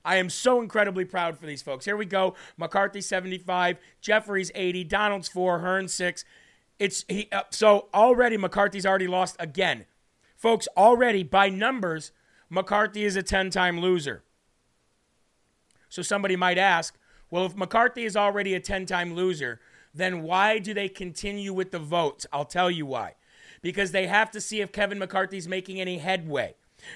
I 0.03 0.15
am 0.15 0.31
so 0.31 0.59
incredibly 0.59 1.05
proud 1.05 1.37
for 1.37 1.45
these 1.45 1.61
folks. 1.61 1.85
Here 1.85 1.95
we 1.95 2.07
go. 2.07 2.33
McCarthy 2.57 2.99
75, 2.99 3.77
Jeffries 4.01 4.51
80, 4.55 4.85
Donalds 4.85 5.27
4, 5.27 5.59
Hern 5.59 5.87
6. 5.87 6.25
It's 6.79 7.05
he 7.07 7.29
uh, 7.31 7.43
so 7.51 7.89
already 7.93 8.37
McCarthy's 8.37 8.87
already 8.87 9.07
lost 9.07 9.35
again. 9.37 9.85
Folks, 10.43 10.67
already 10.75 11.23
by 11.23 11.47
numbers, 11.47 12.11
McCarthy 12.49 13.05
is 13.05 13.15
a 13.15 13.23
10-time 13.23 13.79
loser. 13.79 14.25
So 15.87 16.01
somebody 16.01 16.35
might 16.35 16.57
ask, 16.57 16.97
well, 17.31 17.45
if 17.45 17.55
McCarthy 17.55 18.03
is 18.03 18.17
already 18.17 18.53
a 18.53 18.59
10-time 18.59 19.15
loser, 19.15 19.61
then 19.93 20.21
why 20.21 20.59
do 20.59 20.73
they 20.73 20.89
continue 20.89 21.53
with 21.53 21.71
the 21.71 21.79
votes? 21.79 22.25
I'll 22.33 22.43
tell 22.43 22.69
you 22.69 22.85
why. 22.85 23.15
Because 23.61 23.93
they 23.93 24.07
have 24.07 24.31
to 24.31 24.41
see 24.41 24.59
if 24.59 24.73
Kevin 24.73 24.99
McCarthy's 24.99 25.47
making 25.47 25.79
any 25.79 25.99
headway. 25.99 26.55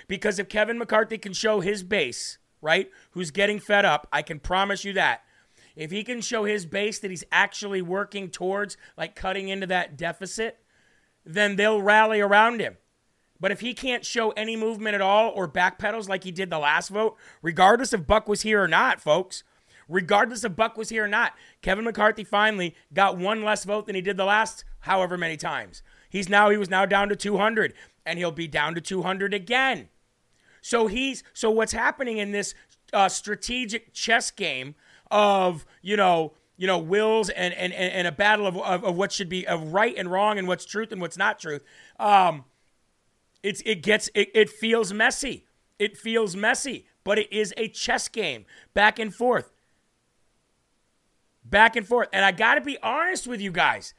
Because 0.10 0.40
if 0.40 0.50
Kevin 0.50 0.78
McCarthy 0.78 1.18
can 1.18 1.32
show 1.32 1.62
his 1.62 1.86
base, 1.86 2.40
right, 2.62 2.92
who's 3.12 3.32
getting 3.32 3.62
fed 3.62 3.86
up, 3.86 4.10
I 4.12 4.24
can 4.24 4.42
promise 4.42 4.84
you 4.84 4.92
that. 4.92 5.22
If 5.74 5.92
he 5.92 6.04
can 6.04 6.20
show 6.20 6.44
his 6.44 6.66
base 6.66 7.00
that 7.00 7.12
he's 7.12 7.24
actually 7.32 7.82
working 7.82 8.30
towards, 8.30 8.76
like 8.98 9.16
cutting 9.16 9.48
into 9.48 9.68
that 9.68 9.96
deficit, 9.96 10.60
then 11.26 11.56
they'll 11.56 11.82
rally 11.82 12.20
around 12.20 12.60
him. 12.60 12.76
But 13.40 13.52
if 13.52 13.60
he 13.60 13.74
can't 13.74 14.06
show 14.06 14.32
any 14.32 14.56
movement 14.56 14.96
at 14.96 15.02
all 15.02 15.30
or 15.30 15.48
backpedals 15.48 16.10
like 16.10 16.24
he 16.24 16.32
did 16.32 16.50
the 16.50 16.60
last 16.60 16.90
vote, 16.90 17.16
regardless 17.42 17.94
if 17.94 18.08
Buck 18.08 18.28
was 18.28 18.42
here 18.42 18.62
or 18.62 18.68
not, 18.68 19.00
folks, 19.00 19.44
regardless 19.88 20.44
if 20.44 20.56
Buck 20.56 20.78
was 20.78 20.90
here 20.90 21.06
or 21.06 21.08
not, 21.08 21.34
Kevin 21.62 21.86
McCarthy 21.86 22.24
finally 22.24 22.76
got 22.94 23.18
one 23.18 23.44
less 23.44 23.64
vote 23.64 23.86
than 23.86 23.96
he 23.96 24.02
did 24.02 24.18
the 24.18 24.26
last 24.26 24.66
however 24.82 25.18
many 25.18 25.38
times. 25.38 25.84
He's 26.10 26.30
now 26.30 26.50
he 26.50 26.58
was 26.58 26.70
now 26.70 26.86
down 26.86 27.10
to 27.10 27.16
200 27.16 27.74
and 28.06 28.18
he'll 28.18 28.32
be 28.32 28.48
down 28.48 28.74
to 28.76 28.82
200 28.82 29.34
again. 29.34 29.90
So 30.62 30.88
he's 30.88 31.24
so 31.34 31.52
what's 31.52 31.74
happening 31.74 32.18
in 32.18 32.32
this 32.32 32.54
uh, 32.94 33.10
strategic 33.10 33.94
chess 33.94 34.32
game 34.32 34.76
of 35.12 35.66
you 35.82 35.96
know 35.96 36.34
you 36.58 36.68
know 36.68 36.78
wills 36.78 37.30
and 37.30 37.54
and 37.54 37.74
and 37.74 38.08
a 38.08 38.12
battle 38.12 38.48
of, 38.48 38.58
of, 38.58 38.84
of 38.84 38.96
what 38.96 39.12
should 39.12 39.30
be 39.30 39.48
of 39.48 39.74
right 39.74 39.96
and 39.98 40.12
wrong 40.12 40.38
and 40.38 40.48
what's 40.48 40.66
truth 40.66 40.92
and 40.92 41.00
what's 41.02 41.18
not 41.18 41.40
truth. 41.40 41.64
Um, 42.00 42.46
it's 43.48 43.62
it 43.66 43.82
gets 43.82 44.10
it, 44.14 44.30
it 44.34 44.50
feels 44.50 44.92
messy. 44.92 45.46
It 45.80 45.98
feels 45.98 46.36
messy, 46.36 46.86
but 47.04 47.18
it 47.18 47.32
is 47.32 47.54
a 47.56 47.70
chess 47.70 48.08
game, 48.10 48.46
back 48.74 49.00
and 49.00 49.14
forth, 49.14 49.52
back 51.46 51.76
and 51.76 51.88
forth. 51.88 52.10
And 52.12 52.26
I 52.26 52.32
got 52.32 52.56
to 52.56 52.62
be 52.62 52.78
honest 52.84 53.26
with 53.26 53.40
you 53.40 53.52
guys. 53.52 53.94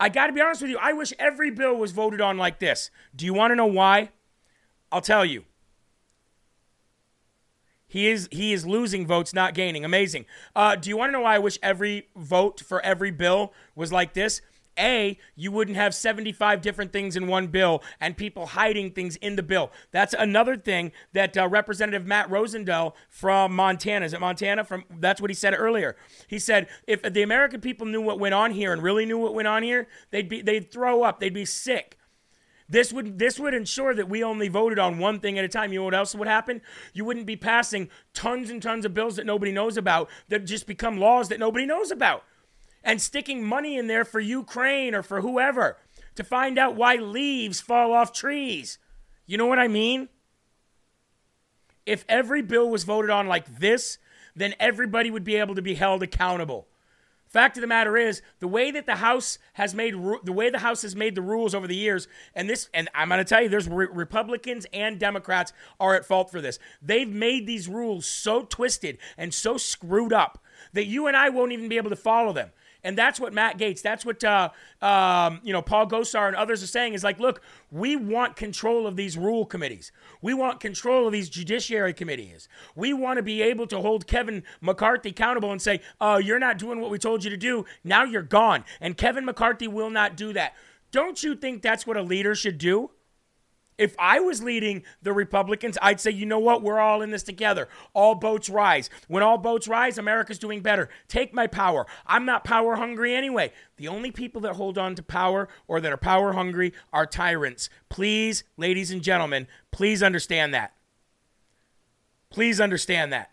I 0.00 0.08
got 0.08 0.26
to 0.26 0.32
be 0.32 0.40
honest 0.40 0.62
with 0.62 0.70
you. 0.70 0.78
I 0.80 0.92
wish 0.92 1.12
every 1.18 1.50
bill 1.50 1.76
was 1.76 1.92
voted 1.92 2.20
on 2.20 2.36
like 2.36 2.58
this. 2.58 2.90
Do 3.14 3.26
you 3.26 3.34
want 3.34 3.52
to 3.52 3.54
know 3.54 3.66
why? 3.66 4.10
I'll 4.90 5.02
tell 5.02 5.24
you. 5.24 5.44
He 7.86 8.08
is 8.08 8.28
he 8.32 8.52
is 8.52 8.66
losing 8.66 9.06
votes, 9.06 9.32
not 9.32 9.54
gaining. 9.54 9.84
Amazing. 9.84 10.24
Uh, 10.56 10.74
do 10.74 10.90
you 10.90 10.96
want 10.96 11.10
to 11.10 11.12
know 11.12 11.20
why 11.20 11.36
I 11.36 11.38
wish 11.38 11.58
every 11.62 12.08
vote 12.16 12.60
for 12.60 12.80
every 12.80 13.10
bill 13.12 13.52
was 13.76 13.92
like 13.92 14.14
this? 14.14 14.40
A, 14.78 15.18
you 15.36 15.52
wouldn't 15.52 15.76
have 15.76 15.94
75 15.94 16.60
different 16.60 16.92
things 16.92 17.16
in 17.16 17.26
one 17.26 17.48
bill 17.48 17.82
and 18.00 18.16
people 18.16 18.46
hiding 18.46 18.92
things 18.92 19.16
in 19.16 19.36
the 19.36 19.42
bill. 19.42 19.70
That's 19.90 20.14
another 20.14 20.56
thing 20.56 20.92
that 21.12 21.36
uh, 21.36 21.48
Representative 21.48 22.06
Matt 22.06 22.30
Rosendale 22.30 22.94
from 23.08 23.54
Montana, 23.54 24.06
is 24.06 24.12
it 24.12 24.20
Montana? 24.20 24.64
From 24.64 24.84
That's 24.90 25.20
what 25.20 25.30
he 25.30 25.34
said 25.34 25.54
earlier. 25.56 25.96
He 26.26 26.38
said 26.38 26.68
if 26.86 27.02
the 27.02 27.22
American 27.22 27.60
people 27.60 27.86
knew 27.86 28.00
what 28.00 28.18
went 28.18 28.34
on 28.34 28.52
here 28.52 28.72
and 28.72 28.82
really 28.82 29.06
knew 29.06 29.18
what 29.18 29.34
went 29.34 29.48
on 29.48 29.62
here, 29.62 29.88
they'd 30.10 30.28
be 30.28 30.42
they'd 30.42 30.70
throw 30.70 31.02
up, 31.02 31.20
they'd 31.20 31.34
be 31.34 31.44
sick. 31.44 31.96
This 32.70 32.92
would 32.92 33.18
this 33.18 33.40
would 33.40 33.52
ensure 33.52 33.94
that 33.94 34.08
we 34.08 34.22
only 34.22 34.46
voted 34.46 34.78
on 34.78 34.98
one 34.98 35.18
thing 35.18 35.38
at 35.38 35.44
a 35.44 35.48
time. 35.48 35.72
You 35.72 35.80
know 35.80 35.86
what 35.86 35.94
else 35.94 36.14
would 36.14 36.28
happen? 36.28 36.62
You 36.94 37.04
wouldn't 37.04 37.26
be 37.26 37.36
passing 37.36 37.90
tons 38.14 38.48
and 38.48 38.62
tons 38.62 38.84
of 38.84 38.94
bills 38.94 39.16
that 39.16 39.26
nobody 39.26 39.50
knows 39.50 39.76
about 39.76 40.08
that 40.28 40.46
just 40.46 40.68
become 40.68 40.96
laws 40.96 41.28
that 41.28 41.40
nobody 41.40 41.66
knows 41.66 41.90
about. 41.90 42.24
And 42.82 43.00
sticking 43.00 43.44
money 43.44 43.76
in 43.76 43.86
there 43.86 44.04
for 44.04 44.20
Ukraine 44.20 44.94
or 44.94 45.02
for 45.02 45.20
whoever 45.20 45.76
to 46.14 46.24
find 46.24 46.58
out 46.58 46.76
why 46.76 46.96
leaves 46.96 47.60
fall 47.60 47.92
off 47.92 48.12
trees. 48.12 48.78
You 49.26 49.36
know 49.38 49.46
what 49.46 49.58
I 49.58 49.68
mean? 49.68 50.08
If 51.86 52.04
every 52.08 52.42
bill 52.42 52.70
was 52.70 52.84
voted 52.84 53.10
on 53.10 53.26
like 53.26 53.58
this, 53.58 53.98
then 54.34 54.54
everybody 54.58 55.10
would 55.10 55.24
be 55.24 55.36
able 55.36 55.54
to 55.54 55.62
be 55.62 55.74
held 55.74 56.02
accountable. 56.02 56.68
Fact 57.30 57.56
of 57.56 57.60
the 57.60 57.68
matter 57.68 57.96
is, 57.96 58.22
the 58.40 58.48
way 58.48 58.72
that 58.72 58.86
the 58.86 58.96
House 58.96 59.38
has 59.52 59.72
made 59.72 59.94
the 60.24 60.32
way 60.32 60.50
the 60.50 60.58
House 60.58 60.82
has 60.82 60.96
made 60.96 61.14
the 61.14 61.22
rules 61.22 61.54
over 61.54 61.68
the 61.68 61.76
years, 61.76 62.08
and 62.34 62.50
this, 62.50 62.68
and 62.74 62.88
I'm 62.92 63.08
going 63.08 63.18
to 63.18 63.24
tell 63.24 63.40
you, 63.40 63.48
there's 63.48 63.68
re- 63.68 63.86
Republicans 63.86 64.66
and 64.72 64.98
Democrats 64.98 65.52
are 65.78 65.94
at 65.94 66.04
fault 66.04 66.32
for 66.32 66.40
this. 66.40 66.58
They've 66.82 67.08
made 67.08 67.46
these 67.46 67.68
rules 67.68 68.04
so 68.04 68.42
twisted 68.42 68.98
and 69.16 69.32
so 69.32 69.58
screwed 69.58 70.12
up 70.12 70.42
that 70.72 70.86
you 70.86 71.06
and 71.06 71.16
I 71.16 71.28
won't 71.28 71.52
even 71.52 71.68
be 71.68 71.76
able 71.76 71.90
to 71.90 71.96
follow 71.96 72.32
them. 72.32 72.50
And 72.82 72.96
that's 72.96 73.20
what 73.20 73.32
Matt 73.32 73.58
Gaetz, 73.58 73.82
that's 73.82 74.04
what 74.04 74.22
uh, 74.24 74.50
um, 74.80 75.40
you 75.42 75.52
know 75.52 75.62
Paul 75.62 75.86
Gosar 75.86 76.28
and 76.28 76.36
others 76.36 76.62
are 76.62 76.68
saying 76.68 76.94
is 76.94 77.04
like, 77.04 77.20
look, 77.20 77.42
we 77.70 77.96
want 77.96 78.36
control 78.36 78.86
of 78.86 78.96
these 78.96 79.16
rule 79.16 79.44
committees. 79.44 79.92
We 80.22 80.34
want 80.34 80.60
control 80.60 81.06
of 81.06 81.12
these 81.12 81.28
judiciary 81.28 81.92
committees. 81.92 82.48
We 82.74 82.92
want 82.92 83.18
to 83.18 83.22
be 83.22 83.42
able 83.42 83.66
to 83.68 83.80
hold 83.80 84.06
Kevin 84.06 84.42
McCarthy 84.60 85.10
accountable 85.10 85.52
and 85.52 85.60
say, 85.60 85.80
oh, 86.00 86.18
you're 86.18 86.38
not 86.38 86.58
doing 86.58 86.80
what 86.80 86.90
we 86.90 86.98
told 86.98 87.24
you 87.24 87.30
to 87.30 87.36
do. 87.36 87.64
Now 87.84 88.04
you're 88.04 88.22
gone. 88.22 88.64
And 88.80 88.96
Kevin 88.96 89.24
McCarthy 89.24 89.68
will 89.68 89.90
not 89.90 90.16
do 90.16 90.32
that. 90.32 90.54
Don't 90.90 91.22
you 91.22 91.34
think 91.36 91.62
that's 91.62 91.86
what 91.86 91.96
a 91.96 92.02
leader 92.02 92.34
should 92.34 92.58
do? 92.58 92.90
If 93.80 93.96
I 93.98 94.20
was 94.20 94.42
leading 94.42 94.82
the 95.00 95.14
Republicans, 95.14 95.78
I'd 95.80 96.00
say, 96.00 96.10
you 96.10 96.26
know 96.26 96.38
what? 96.38 96.60
We're 96.60 96.80
all 96.80 97.00
in 97.00 97.12
this 97.12 97.22
together. 97.22 97.66
All 97.94 98.14
boats 98.14 98.50
rise. 98.50 98.90
When 99.08 99.22
all 99.22 99.38
boats 99.38 99.66
rise, 99.66 99.96
America's 99.96 100.38
doing 100.38 100.60
better. 100.60 100.90
Take 101.08 101.32
my 101.32 101.46
power. 101.46 101.86
I'm 102.06 102.26
not 102.26 102.44
power 102.44 102.76
hungry 102.76 103.14
anyway. 103.14 103.54
The 103.78 103.88
only 103.88 104.10
people 104.10 104.42
that 104.42 104.56
hold 104.56 104.76
on 104.76 104.96
to 104.96 105.02
power 105.02 105.48
or 105.66 105.80
that 105.80 105.90
are 105.90 105.96
power 105.96 106.34
hungry 106.34 106.74
are 106.92 107.06
tyrants. 107.06 107.70
Please, 107.88 108.44
ladies 108.58 108.90
and 108.90 109.00
gentlemen, 109.00 109.46
please 109.70 110.02
understand 110.02 110.52
that. 110.52 110.74
Please 112.28 112.60
understand 112.60 113.10
that. 113.14 113.30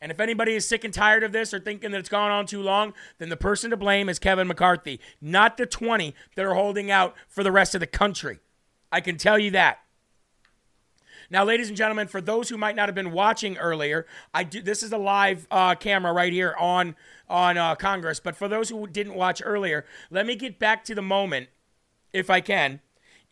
And 0.00 0.12
if 0.12 0.20
anybody 0.20 0.54
is 0.54 0.68
sick 0.68 0.84
and 0.84 0.94
tired 0.94 1.24
of 1.24 1.32
this 1.32 1.52
or 1.52 1.58
thinking 1.58 1.90
that 1.90 1.98
it's 1.98 2.08
gone 2.08 2.30
on 2.30 2.46
too 2.46 2.62
long, 2.62 2.94
then 3.18 3.28
the 3.28 3.36
person 3.36 3.70
to 3.70 3.76
blame 3.76 4.08
is 4.08 4.20
Kevin 4.20 4.46
McCarthy, 4.46 5.00
not 5.20 5.56
the 5.56 5.66
20 5.66 6.14
that 6.36 6.44
are 6.44 6.54
holding 6.54 6.92
out 6.92 7.16
for 7.26 7.42
the 7.42 7.50
rest 7.50 7.74
of 7.74 7.80
the 7.80 7.88
country. 7.88 8.38
I 8.94 9.00
can 9.00 9.18
tell 9.18 9.40
you 9.40 9.50
that. 9.50 9.80
Now, 11.28 11.42
ladies 11.42 11.66
and 11.66 11.76
gentlemen, 11.76 12.06
for 12.06 12.20
those 12.20 12.48
who 12.48 12.56
might 12.56 12.76
not 12.76 12.86
have 12.86 12.94
been 12.94 13.10
watching 13.10 13.56
earlier, 13.56 14.06
I 14.32 14.44
do. 14.44 14.62
This 14.62 14.84
is 14.84 14.92
a 14.92 14.98
live 14.98 15.48
uh, 15.50 15.74
camera 15.74 16.12
right 16.12 16.32
here 16.32 16.54
on 16.60 16.94
on 17.28 17.58
uh, 17.58 17.74
Congress. 17.74 18.20
But 18.20 18.36
for 18.36 18.46
those 18.46 18.68
who 18.68 18.86
didn't 18.86 19.14
watch 19.14 19.42
earlier, 19.44 19.84
let 20.12 20.26
me 20.26 20.36
get 20.36 20.60
back 20.60 20.84
to 20.84 20.94
the 20.94 21.02
moment, 21.02 21.48
if 22.12 22.30
I 22.30 22.40
can, 22.40 22.80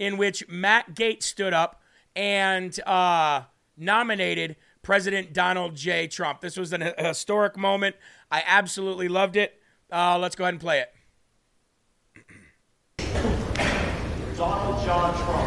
in 0.01 0.16
which 0.16 0.48
Matt 0.48 0.96
Gaetz 0.96 1.22
stood 1.22 1.55
up 1.55 1.81
and 2.16 2.81
uh, 2.81 3.42
nominated 3.77 4.57
President 4.83 5.33
Donald 5.33 5.77
J. 5.77 6.09
Trump. 6.09 6.40
This 6.40 6.57
was 6.57 6.72
an, 6.72 6.83
a 6.83 7.07
historic 7.07 7.57
moment. 7.57 7.94
I 8.33 8.42
absolutely 8.44 9.07
loved 9.07 9.37
it. 9.37 9.61
Uh, 9.92 10.18
let's 10.18 10.35
go 10.35 10.42
ahead 10.42 10.55
and 10.55 10.61
play 10.61 10.81
it. 10.81 10.92
Donald 14.37 14.85
John 14.85 15.14
Trump. 15.14 15.41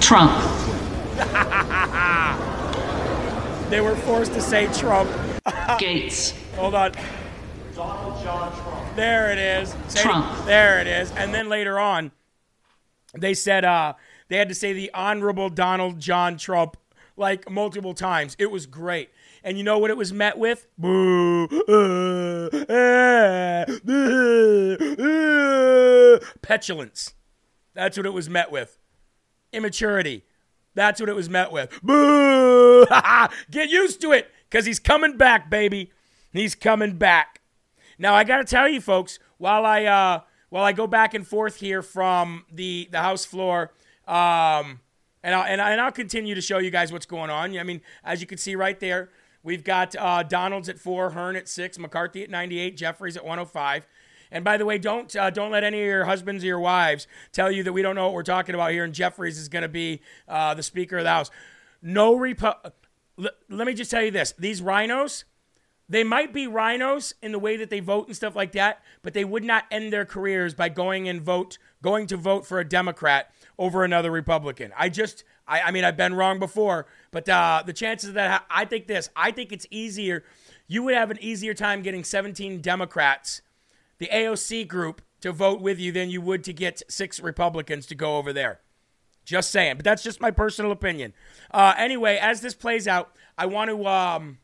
Trump. 0.00 0.32
they 3.70 3.80
were 3.80 3.96
forced 3.96 4.32
to 4.34 4.40
say 4.40 4.66
Trump. 4.72 5.10
Gaetz. 5.46 6.32
Hold 6.54 6.74
on. 6.74 6.92
Donald 7.74 8.22
John 8.22 8.52
Trump. 8.62 8.96
There 8.96 9.30
it 9.30 9.38
is. 9.38 9.74
Say, 9.88 10.02
Trump. 10.02 10.46
There 10.46 10.80
it 10.80 10.86
is. 10.86 11.10
And 11.12 11.34
then 11.34 11.48
later 11.48 11.78
on, 11.78 12.12
they 13.14 13.34
said 13.34 13.64
uh, 13.64 13.94
they 14.28 14.36
had 14.36 14.48
to 14.48 14.54
say 14.54 14.72
the 14.72 14.90
Honorable 14.94 15.50
Donald 15.50 16.00
John 16.00 16.38
Trump 16.38 16.76
like 17.16 17.50
multiple 17.50 17.94
times. 17.94 18.36
It 18.38 18.50
was 18.50 18.66
great. 18.66 19.10
And 19.44 19.58
you 19.58 19.64
know 19.64 19.78
what 19.78 19.90
it 19.90 19.96
was 19.96 20.12
met 20.12 20.38
with? 20.38 20.66
Boo. 20.76 21.44
Uh, 21.68 22.48
uh, 22.68 23.64
uh, 25.02 26.18
petulance. 26.42 27.14
That's 27.74 27.96
what 27.96 28.06
it 28.06 28.12
was 28.12 28.28
met 28.28 28.50
with. 28.50 28.78
Immaturity. 29.52 30.24
That's 30.74 31.00
what 31.00 31.08
it 31.08 31.16
was 31.16 31.30
met 31.30 31.52
with. 31.52 31.70
Boo! 31.82 32.86
Get 33.50 33.70
used 33.70 34.00
to 34.02 34.12
it 34.12 34.30
because 34.48 34.66
he's 34.66 34.78
coming 34.78 35.16
back, 35.16 35.48
baby. 35.48 35.90
He's 36.32 36.54
coming 36.54 36.98
back. 36.98 37.40
Now 37.98 38.14
I 38.14 38.24
got 38.24 38.38
to 38.38 38.44
tell 38.44 38.68
you, 38.68 38.80
folks, 38.80 39.18
while 39.38 39.64
I 39.64 39.84
uh, 39.84 40.20
while 40.50 40.64
I 40.64 40.72
go 40.72 40.86
back 40.86 41.14
and 41.14 41.26
forth 41.26 41.56
here 41.56 41.82
from 41.82 42.44
the 42.52 42.88
the 42.92 43.00
house 43.00 43.24
floor, 43.24 43.72
um, 44.06 44.80
and 45.22 45.34
I'll, 45.34 45.44
and, 45.44 45.60
I, 45.60 45.72
and 45.72 45.80
I'll 45.80 45.92
continue 45.92 46.34
to 46.34 46.40
show 46.40 46.58
you 46.58 46.70
guys 46.70 46.92
what's 46.92 47.06
going 47.06 47.30
on. 47.30 47.58
I 47.58 47.62
mean, 47.62 47.80
as 48.04 48.20
you 48.20 48.26
can 48.26 48.38
see 48.38 48.54
right 48.54 48.78
there, 48.78 49.10
we've 49.42 49.64
got 49.64 49.96
uh, 49.96 50.22
Donalds 50.22 50.68
at 50.68 50.78
four, 50.78 51.10
Hern 51.10 51.36
at 51.36 51.48
six, 51.48 51.78
McCarthy 51.78 52.22
at 52.22 52.30
98, 52.30 52.76
Jeffries 52.76 53.16
at 53.16 53.24
105. 53.24 53.86
And 54.36 54.44
by 54.44 54.58
the 54.58 54.66
way, 54.66 54.76
don't 54.76 55.14
uh, 55.16 55.30
don't 55.30 55.50
let 55.50 55.64
any 55.64 55.80
of 55.80 55.86
your 55.86 56.04
husbands 56.04 56.44
or 56.44 56.46
your 56.46 56.60
wives 56.60 57.06
tell 57.32 57.50
you 57.50 57.62
that 57.62 57.72
we 57.72 57.80
don't 57.80 57.94
know 57.94 58.04
what 58.04 58.12
we're 58.12 58.22
talking 58.22 58.54
about 58.54 58.70
here. 58.70 58.84
And 58.84 58.92
Jeffries 58.92 59.38
is 59.38 59.48
going 59.48 59.62
to 59.62 59.68
be 59.68 60.02
uh, 60.28 60.52
the 60.52 60.62
Speaker 60.62 60.98
of 60.98 61.04
the 61.04 61.10
House. 61.10 61.30
No 61.80 62.14
Repu- 62.14 62.72
l- 63.18 63.30
let 63.48 63.66
me 63.66 63.72
just 63.72 63.90
tell 63.90 64.02
you 64.02 64.10
this: 64.10 64.34
these 64.38 64.60
rhinos, 64.60 65.24
they 65.88 66.04
might 66.04 66.34
be 66.34 66.46
rhinos 66.46 67.14
in 67.22 67.32
the 67.32 67.38
way 67.38 67.56
that 67.56 67.70
they 67.70 67.80
vote 67.80 68.08
and 68.08 68.14
stuff 68.14 68.36
like 68.36 68.52
that, 68.52 68.82
but 69.02 69.14
they 69.14 69.24
would 69.24 69.42
not 69.42 69.64
end 69.70 69.90
their 69.90 70.04
careers 70.04 70.52
by 70.52 70.68
going 70.68 71.08
and 71.08 71.22
vote, 71.22 71.56
going 71.80 72.06
to 72.08 72.18
vote 72.18 72.44
for 72.44 72.60
a 72.60 72.68
Democrat 72.68 73.30
over 73.58 73.84
another 73.84 74.10
Republican. 74.10 74.70
I 74.76 74.90
just, 74.90 75.24
I, 75.48 75.62
I 75.62 75.70
mean, 75.70 75.84
I've 75.84 75.96
been 75.96 76.12
wrong 76.12 76.38
before, 76.38 76.86
but 77.10 77.26
uh, 77.26 77.62
the 77.64 77.72
chances 77.72 78.10
of 78.10 78.14
that, 78.16 78.44
I 78.50 78.66
think 78.66 78.86
this, 78.86 79.08
I 79.16 79.30
think 79.30 79.50
it's 79.50 79.66
easier. 79.70 80.24
You 80.68 80.82
would 80.82 80.94
have 80.94 81.10
an 81.10 81.18
easier 81.22 81.54
time 81.54 81.80
getting 81.80 82.04
17 82.04 82.60
Democrats, 82.60 83.40
the 83.98 84.08
AOC 84.12 84.66
group, 84.68 85.02
to 85.20 85.32
vote 85.32 85.60
with 85.60 85.78
you 85.78 85.92
than 85.92 86.10
you 86.10 86.20
would 86.20 86.44
to 86.44 86.52
get 86.52 86.82
six 86.88 87.20
Republicans 87.20 87.86
to 87.86 87.94
go 87.94 88.16
over 88.18 88.32
there. 88.32 88.60
Just 89.24 89.50
saying, 89.50 89.76
but 89.76 89.84
that's 89.84 90.04
just 90.04 90.20
my 90.20 90.30
personal 90.30 90.70
opinion. 90.70 91.12
Uh, 91.50 91.74
anyway, 91.76 92.16
as 92.20 92.40
this 92.42 92.54
plays 92.54 92.86
out, 92.86 93.16
I 93.36 93.46
want 93.46 93.70
to 93.70 93.86
um, 93.86 94.38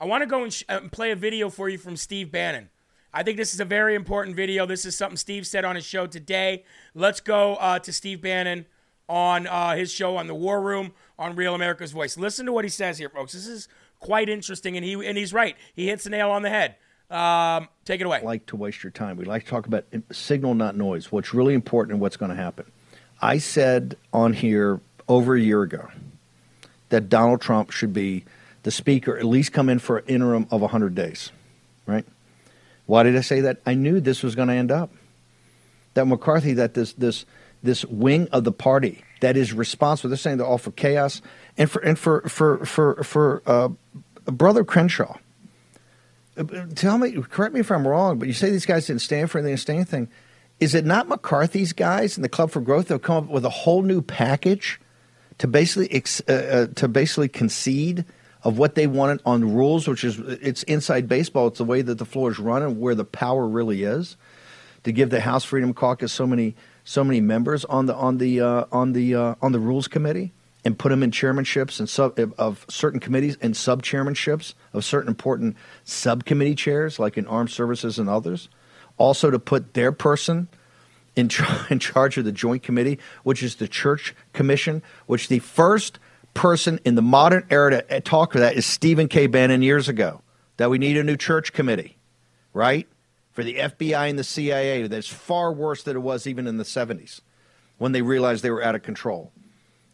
I 0.00 0.06
want 0.06 0.22
to 0.22 0.26
go 0.26 0.42
and, 0.42 0.52
sh- 0.52 0.64
and 0.68 0.90
play 0.90 1.12
a 1.12 1.16
video 1.16 1.48
for 1.48 1.68
you 1.68 1.78
from 1.78 1.96
Steve 1.96 2.32
Bannon. 2.32 2.68
I 3.14 3.22
think 3.22 3.36
this 3.36 3.54
is 3.54 3.60
a 3.60 3.64
very 3.64 3.94
important 3.94 4.34
video. 4.34 4.66
This 4.66 4.84
is 4.84 4.96
something 4.96 5.16
Steve 5.16 5.46
said 5.46 5.64
on 5.64 5.76
his 5.76 5.84
show 5.84 6.08
today. 6.08 6.64
Let's 6.94 7.20
go 7.20 7.54
uh, 7.56 7.78
to 7.80 7.92
Steve 7.92 8.20
Bannon 8.22 8.66
on 9.08 9.46
uh, 9.46 9.76
his 9.76 9.92
show 9.92 10.16
on 10.16 10.26
the 10.26 10.34
War 10.34 10.60
Room 10.60 10.94
on 11.16 11.36
Real 11.36 11.54
America's 11.54 11.92
Voice. 11.92 12.16
Listen 12.16 12.46
to 12.46 12.52
what 12.52 12.64
he 12.64 12.70
says 12.70 12.98
here, 12.98 13.10
folks. 13.10 13.34
This 13.34 13.46
is 13.46 13.68
quite 14.00 14.28
interesting, 14.28 14.76
and 14.76 14.84
he 14.84 14.94
and 14.94 15.16
he's 15.16 15.32
right. 15.32 15.56
He 15.74 15.86
hits 15.86 16.02
the 16.02 16.10
nail 16.10 16.30
on 16.30 16.42
the 16.42 16.50
head. 16.50 16.74
Um, 17.12 17.68
take 17.84 18.00
it 18.00 18.04
away. 18.04 18.22
Like 18.22 18.46
to 18.46 18.56
waste 18.56 18.82
your 18.82 18.90
time. 18.90 19.18
We 19.18 19.26
like 19.26 19.44
to 19.44 19.50
talk 19.50 19.66
about 19.66 19.84
signal, 20.10 20.54
not 20.54 20.76
noise. 20.76 21.12
What's 21.12 21.34
really 21.34 21.52
important 21.52 21.92
and 21.92 22.00
what's 22.00 22.16
going 22.16 22.30
to 22.30 22.36
happen. 22.36 22.64
I 23.20 23.38
said 23.38 23.96
on 24.12 24.32
here 24.32 24.80
over 25.08 25.36
a 25.36 25.40
year 25.40 25.62
ago 25.62 25.88
that 26.88 27.10
Donald 27.10 27.42
Trump 27.42 27.70
should 27.70 27.92
be 27.92 28.24
the 28.62 28.70
speaker, 28.70 29.16
at 29.16 29.24
least 29.24 29.52
come 29.52 29.68
in 29.68 29.78
for 29.78 29.98
an 29.98 30.06
interim 30.06 30.46
of 30.50 30.62
100 30.62 30.94
days, 30.94 31.30
right? 31.86 32.06
Why 32.86 33.02
did 33.02 33.16
I 33.16 33.20
say 33.20 33.42
that? 33.42 33.58
I 33.66 33.74
knew 33.74 34.00
this 34.00 34.22
was 34.22 34.34
going 34.34 34.48
to 34.48 34.54
end 34.54 34.72
up. 34.72 34.90
That 35.94 36.06
McCarthy, 36.06 36.54
that 36.54 36.72
this 36.72 36.94
this 36.94 37.26
this 37.62 37.84
wing 37.84 38.28
of 38.32 38.44
the 38.44 38.52
party 38.52 39.04
that 39.20 39.36
is 39.36 39.52
responsible. 39.52 40.08
They're 40.08 40.16
saying 40.16 40.38
they're 40.38 40.46
all 40.46 40.58
for 40.58 40.72
chaos 40.72 41.20
and 41.58 41.70
for 41.70 41.80
and 41.82 41.98
for 41.98 42.22
for 42.22 42.64
for 42.64 43.04
for 43.04 43.42
uh, 43.46 43.68
brother 44.24 44.64
Crenshaw. 44.64 45.18
Uh, 46.36 46.44
tell 46.74 46.98
me, 46.98 47.12
correct 47.12 47.54
me 47.54 47.60
if 47.60 47.70
I'm 47.70 47.86
wrong, 47.86 48.18
but 48.18 48.26
you 48.26 48.34
say 48.34 48.50
these 48.50 48.66
guys 48.66 48.86
didn't 48.86 49.02
stand 49.02 49.30
for 49.30 49.38
anything, 49.38 49.56
stand 49.56 49.76
anything. 49.78 50.08
Is 50.60 50.74
it 50.74 50.84
not 50.84 51.08
McCarthy's 51.08 51.72
guys 51.72 52.16
in 52.16 52.22
the 52.22 52.28
Club 52.28 52.50
for 52.50 52.60
Growth 52.60 52.88
that 52.88 52.94
have 52.94 53.02
come 53.02 53.24
up 53.24 53.30
with 53.30 53.44
a 53.44 53.50
whole 53.50 53.82
new 53.82 54.00
package 54.00 54.80
to 55.38 55.48
basically 55.48 55.92
ex- 55.92 56.22
uh, 56.28 56.68
uh, 56.70 56.74
to 56.74 56.88
basically 56.88 57.28
concede 57.28 58.04
of 58.44 58.58
what 58.58 58.74
they 58.74 58.86
wanted 58.86 59.20
on 59.26 59.40
the 59.40 59.46
rules, 59.46 59.86
which 59.88 60.04
is 60.04 60.18
it's 60.18 60.62
inside 60.64 61.08
baseball. 61.08 61.48
It's 61.48 61.58
the 61.58 61.64
way 61.64 61.82
that 61.82 61.98
the 61.98 62.04
floor 62.04 62.30
is 62.30 62.38
run 62.38 62.62
and 62.62 62.80
where 62.80 62.94
the 62.94 63.04
power 63.04 63.46
really 63.46 63.82
is. 63.82 64.16
To 64.84 64.92
give 64.92 65.10
the 65.10 65.20
House 65.20 65.44
Freedom 65.44 65.72
Caucus 65.74 66.12
so 66.12 66.26
many 66.26 66.56
so 66.84 67.04
many 67.04 67.20
members 67.20 67.64
on 67.66 67.86
the 67.86 67.94
on 67.94 68.18
the 68.18 68.40
uh, 68.40 68.64
on 68.72 68.92
the 68.92 69.14
uh, 69.14 69.34
on 69.40 69.52
the 69.52 69.60
Rules 69.60 69.86
Committee 69.86 70.32
and 70.64 70.78
put 70.78 70.90
them 70.90 71.02
in 71.02 71.10
chairmanships 71.10 71.80
and 71.80 71.88
sub 71.88 72.18
of 72.38 72.64
certain 72.68 73.00
committees 73.00 73.36
and 73.40 73.56
sub 73.56 73.82
chairmanships 73.82 74.54
of 74.72 74.84
certain 74.84 75.08
important 75.08 75.56
subcommittee 75.84 76.54
chairs, 76.54 76.98
like 76.98 77.18
in 77.18 77.26
armed 77.26 77.50
services 77.50 77.98
and 77.98 78.08
others 78.08 78.48
also 78.98 79.30
to 79.30 79.38
put 79.38 79.74
their 79.74 79.92
person 79.92 80.48
in, 81.16 81.28
char- 81.28 81.66
in 81.70 81.78
charge 81.78 82.16
of 82.18 82.24
the 82.24 82.32
joint 82.32 82.62
committee, 82.62 82.98
which 83.22 83.42
is 83.42 83.56
the 83.56 83.68
church 83.68 84.14
commission, 84.32 84.82
which 85.06 85.28
the 85.28 85.40
first 85.40 85.98
person 86.34 86.80
in 86.84 86.94
the 86.94 87.02
modern 87.02 87.44
era 87.50 87.70
to 87.70 87.92
eh, 87.92 88.00
talk 88.00 88.32
to 88.32 88.38
that 88.38 88.54
is 88.56 88.64
Stephen 88.64 89.08
K. 89.08 89.26
Bannon 89.26 89.62
years 89.62 89.88
ago, 89.88 90.22
that 90.56 90.70
we 90.70 90.78
need 90.78 90.96
a 90.96 91.04
new 91.04 91.16
church 91.16 91.52
committee, 91.52 91.96
right? 92.52 92.88
For 93.32 93.42
the 93.42 93.56
FBI 93.56 94.08
and 94.10 94.18
the 94.18 94.24
CIA, 94.24 94.86
that's 94.86 95.08
far 95.08 95.52
worse 95.52 95.82
than 95.82 95.96
it 95.96 96.00
was 96.00 96.26
even 96.26 96.46
in 96.46 96.58
the 96.58 96.64
70s 96.64 97.20
when 97.78 97.92
they 97.92 98.02
realized 98.02 98.42
they 98.44 98.50
were 98.50 98.62
out 98.62 98.74
of 98.74 98.82
control. 98.82 99.32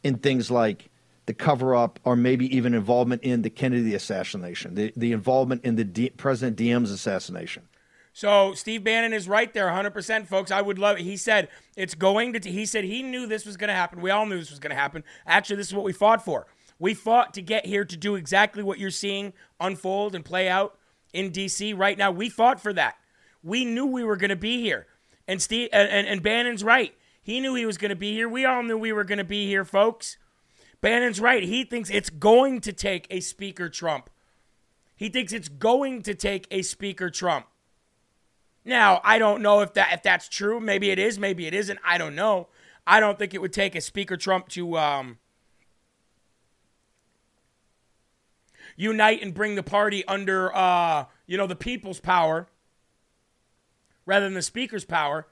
In 0.03 0.19
things 0.19 0.51
like 0.51 0.91
the 1.27 1.35
cover 1.35 1.75
up 1.75 2.01
or 2.05 2.17
maybe 2.17 2.55
even 2.57 2.73
involvement 2.73 3.23
in 3.23 3.43
the 3.43 3.51
Kennedy 3.51 3.95
assassination, 3.95 4.75
the, 4.75 4.93
the 4.97 5.13
involvement 5.13 5.65
in 5.65 5.77
the 5.77 5.85
D- 5.85 6.11
President 6.11 6.57
Diem's 6.57 6.91
assassination. 6.91 7.69
So 8.15 8.55
Steve 8.55 8.83
Bannon 8.83 9.13
is 9.13 9.29
right 9.29 9.53
there, 9.53 9.69
100%, 9.69 10.27
folks. 10.27 10.51
I 10.51 10.61
would 10.61 10.79
love 10.79 10.99
it. 10.99 11.03
He 11.03 11.17
said 11.17 11.49
it's 11.77 11.95
going 11.95 12.33
to. 12.33 12.41
T- 12.41 12.51
he 12.51 12.67
said 12.67 12.85
he 12.85 13.03
knew 13.03 13.27
this 13.27 13.47
was 13.47 13.57
going 13.57 13.69
to 13.69 13.75
happen. 13.75 14.01
We 14.01 14.11
all 14.11 14.27
knew 14.27 14.39
this 14.39 14.51
was 14.51 14.59
going 14.59 14.71
to 14.71 14.81
happen. 14.81 15.05
Actually, 15.27 15.57
this 15.57 15.69
is 15.69 15.75
what 15.75 15.85
we 15.85 15.93
fought 15.93 16.25
for. 16.25 16.47
We 16.81 16.95
fought 16.95 17.35
to 17.35 17.43
get 17.43 17.67
here 17.67 17.85
to 17.85 17.97
do 17.97 18.15
exactly 18.15 18.63
what 18.63 18.79
you're 18.79 18.91
seeing 18.91 19.35
unfold 19.61 20.15
and 20.15 20.25
play 20.25 20.49
out 20.49 20.79
in 21.13 21.31
D.C. 21.31 21.75
right 21.75 21.97
now. 21.99 22.11
We 22.11 22.29
fought 22.29 22.61
for 22.61 22.73
that. 22.73 22.97
We 23.43 23.65
knew 23.65 23.87
we 23.87 24.03
were 24.03 24.17
going 24.17 24.31
to 24.31 24.37
be 24.37 24.61
here, 24.63 24.87
and 25.29 25.41
Steve 25.41 25.69
and, 25.73 25.89
and, 25.89 26.09
and 26.09 26.23
Bannon's 26.23 26.65
right. 26.65 26.95
He 27.29 27.41
knew 27.41 27.55
he 27.55 27.67
was 27.67 27.77
going 27.77 27.91
to 27.91 27.95
be 27.95 28.15
here. 28.15 28.27
We 28.27 28.47
all 28.47 28.63
knew 28.63 28.79
we 28.79 28.91
were 28.91 29.05
going 29.05 29.19
to 29.19 29.23
be 29.23 29.47
here, 29.47 29.63
folks. 29.63 30.17
Bannon's 30.81 31.21
right. 31.21 31.43
He 31.43 31.63
thinks 31.63 31.91
it's 31.91 32.09
going 32.09 32.63
to 32.63 32.73
take 32.73 33.07
a 33.11 33.21
Speaker 33.21 33.69
Trump. 33.69 34.09
He 34.97 35.11
thinks 35.11 35.35
it's 35.35 35.51
going 35.51 36.01
to 36.05 36.15
take 36.15 36.47
a 36.51 36.63
Speaker 36.63 37.11
Trump. 37.11 37.45
Now, 38.65 39.03
I 39.05 39.19
don't 39.19 39.43
know 39.43 39.61
if 39.61 39.75
that 39.75 39.93
if 39.93 40.03
that's 40.03 40.27
true. 40.27 40.59
Maybe 40.59 40.89
it 40.89 40.99
is, 40.99 41.19
maybe 41.19 41.47
it 41.47 41.53
isn't. 41.53 41.79
I 41.85 41.99
don't 41.99 42.15
know. 42.15 42.49
I 42.87 42.99
don't 42.99 43.19
think 43.19 43.35
it 43.35 43.43
would 43.43 43.53
take 43.53 43.75
a 43.75 43.83
Speaker 43.83 44.17
Trump 44.17 44.49
to 44.49 44.79
um, 44.79 45.19
unite 48.75 49.23
and 49.23 49.35
bring 49.35 49.55
the 49.55 49.63
party 49.63 50.03
under 50.07 50.57
uh, 50.57 51.05
you 51.27 51.37
know, 51.37 51.47
the 51.47 51.57
people's 51.57 52.01
power 52.01 52.49
rather 54.07 54.25
than 54.25 54.33
the 54.33 54.41
speaker's 54.41 54.87
power. 54.87 55.27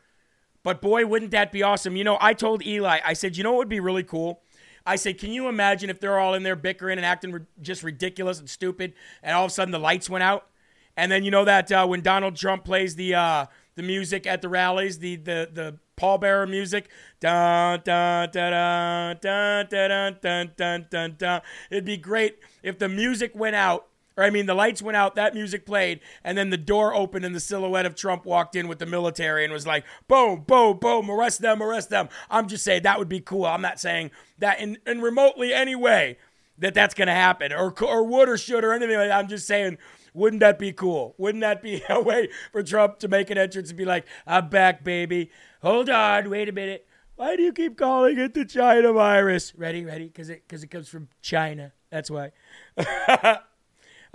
But 0.67 0.81
boy, 0.81 1.07
wouldn't 1.07 1.31
that 1.31 1.53
be 1.53 1.63
awesome. 1.63 1.95
You 1.95 2.03
know, 2.03 2.19
I 2.21 2.35
told 2.35 2.67
Eli, 2.67 2.99
I 3.05 3.13
said, 3.13 3.37
"You 3.37 3.45
know 3.45 3.53
what 3.53 3.59
would 3.59 3.69
be 3.69 3.79
really 3.79 4.03
cool?" 4.03 4.43
I 4.85 4.97
said, 4.97 5.17
"Can 5.17 5.31
you 5.31 5.47
imagine 5.47 5.91
if 5.91 6.01
they're 6.01 6.19
all 6.19 6.35
in 6.35 6.43
there 6.43 6.57
bickering 6.57 6.99
and 6.99 7.07
acting 7.07 7.47
just 7.63 7.85
ridiculous 7.85 8.41
and 8.41 8.51
stupid 8.51 8.93
and 9.23 9.37
all 9.37 9.45
of 9.45 9.53
a 9.53 9.55
sudden 9.55 9.71
the 9.71 9.79
lights 9.79 10.11
went 10.11 10.25
out?" 10.25 10.49
And 10.97 11.13
then 11.13 11.23
you 11.23 11.31
know 11.31 11.45
that 11.45 11.71
uh, 11.71 11.87
when 11.87 12.01
Donald 12.01 12.35
Trump 12.35 12.65
plays 12.65 12.97
the 12.97 13.15
uh, 13.15 13.47
the 13.77 13.85
music 13.85 14.27
at 14.27 14.43
the 14.43 14.49
rallies, 14.49 14.99
the 14.99 15.15
the 15.15 15.49
the 15.53 15.79
pallbearer 15.97 16.51
music, 16.51 16.89
dun 17.21 17.83
dun 17.85 18.29
dun 18.33 19.17
dun 19.21 19.67
dun 19.71 20.17
dun 20.21 20.51
dun 20.57 20.87
dun 20.91 21.15
dun. 21.17 21.43
It'd 21.71 21.85
be 21.85 21.97
great 21.97 22.41
if 22.65 22.81
the 22.81 22.89
music 22.89 23.37
went 23.37 23.55
out, 23.55 23.87
or 24.17 24.25
I 24.25 24.31
mean 24.31 24.47
the 24.47 24.55
lights 24.55 24.83
went 24.83 24.97
out, 24.97 25.15
that 25.17 25.35
music 25.35 25.67
played, 25.67 26.01
and 26.25 26.37
then 26.37 26.51
the 26.51 26.57
door 26.57 26.95
opened 26.95 27.25
and 27.25 27.35
the 27.35 27.41
silhouette 27.41 27.87
of 27.87 27.95
Trump 27.95 28.25
walked 28.25 28.57
in 28.57 28.69
with 28.69 28.79
the 28.79 28.87
military 28.87 29.45
and 29.45 29.53
was 29.53 29.67
like, 29.67 29.85
boom, 30.09 30.45
boom, 30.47 30.79
boom, 30.79 31.11
arrest 31.11 31.41
them, 31.41 31.63
arrest 31.63 31.91
them. 31.91 32.09
I'm 32.31 32.49
just 32.49 32.65
saying 32.65 32.83
that 32.83 32.99
would 32.99 33.09
be 33.09 33.21
cool. 33.21 33.47
I'm 33.47 33.63
not 33.63 33.81
saying 33.81 34.11
that 34.39 34.61
in, 34.61 34.79
in 34.87 35.01
remotely 35.01 35.53
any 35.53 35.75
way 35.75 36.19
that 36.59 36.75
that's 36.75 36.95
going 36.95 37.09
to 37.09 37.15
happen 37.15 37.53
or, 37.53 37.75
or 37.83 38.05
would 38.05 38.29
or 38.29 38.39
should 38.39 38.65
or 38.65 38.73
anything 38.73 38.97
like 38.97 39.09
that. 39.09 39.19
I'm 39.19 39.29
just 39.29 39.47
saying 39.47 39.79
wouldn't 40.17 40.41
that 40.41 40.59
be 40.59 40.73
cool? 40.73 41.15
Wouldn't 41.19 41.43
that 41.43 41.61
be 41.61 41.83
a 41.91 42.01
way 42.01 42.31
for 42.51 42.63
Trump 42.63 42.99
to 43.01 43.09
make 43.09 43.29
an 43.29 43.37
entrance 43.37 43.69
and 43.69 43.77
be 43.77 43.85
like, 43.85 44.07
I'm 44.27 44.49
back, 44.49 44.83
baby. 44.83 45.31
Hold 45.61 45.91
on, 45.91 46.31
wait 46.31 46.49
a 46.49 46.53
minute. 46.53 46.87
Why 47.17 47.37
do 47.37 47.43
you 47.43 47.53
keep 47.53 47.77
calling 47.77 48.19
it 48.19 48.35
the 48.35 48.45
China 48.45 48.93
virus? 48.93 49.55
Ready, 49.55 49.85
ready? 49.85 50.07
Because 50.07 50.31
it, 50.31 50.49
cause 50.49 50.63
it 50.63 50.69
comes 50.69 50.89
from 50.89 51.09
China. 51.21 51.73
That's 51.91 52.11
why. 52.11 52.33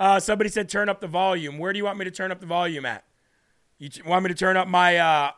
uh, 0.02 0.20
somebody 0.20 0.50
said 0.50 0.68
turn 0.68 0.90
up 0.90 1.00
the 1.00 1.06
volume. 1.08 1.60
Where 1.60 1.72
do 1.72 1.78
you 1.78 1.86
want 1.86 2.00
me 2.00 2.06
to 2.06 2.12
turn 2.12 2.32
up 2.32 2.40
the 2.40 2.48
volume 2.48 2.88
at? 2.88 3.04
You 3.78 3.88
t- 3.88 4.02
want 4.02 4.24
me 4.24 4.30
to 4.30 4.36
turn 4.36 4.58
up 4.58 4.68
my 4.68 4.98
uh, 4.98 5.32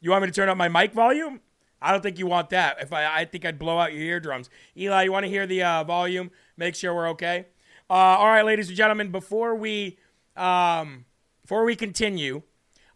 you 0.00 0.12
want 0.12 0.22
me 0.22 0.28
to 0.28 0.32
turn 0.32 0.48
up 0.48 0.56
my 0.56 0.68
mic 0.68 0.92
volume? 0.92 1.40
I 1.82 1.90
don't 1.90 2.00
think 2.00 2.16
you 2.16 2.28
want 2.28 2.50
that. 2.50 2.76
If 2.80 2.92
I, 2.92 3.20
I 3.20 3.24
think 3.24 3.44
I'd 3.44 3.58
blow 3.58 3.76
out 3.76 3.92
your 3.92 4.02
eardrums. 4.02 4.50
Eli, 4.76 5.02
you 5.02 5.10
want 5.10 5.24
to 5.24 5.30
hear 5.30 5.48
the 5.48 5.64
uh, 5.64 5.82
volume? 5.82 6.30
Make 6.56 6.76
sure 6.76 6.94
we're 6.94 7.08
okay. 7.10 7.46
Uh, 7.90 7.94
all 7.94 8.28
right, 8.28 8.44
ladies 8.44 8.68
and 8.68 8.76
gentlemen, 8.76 9.10
before 9.10 9.56
we 9.56 9.98
um, 10.36 11.04
before 11.42 11.64
we 11.64 11.74
continue, 11.74 12.42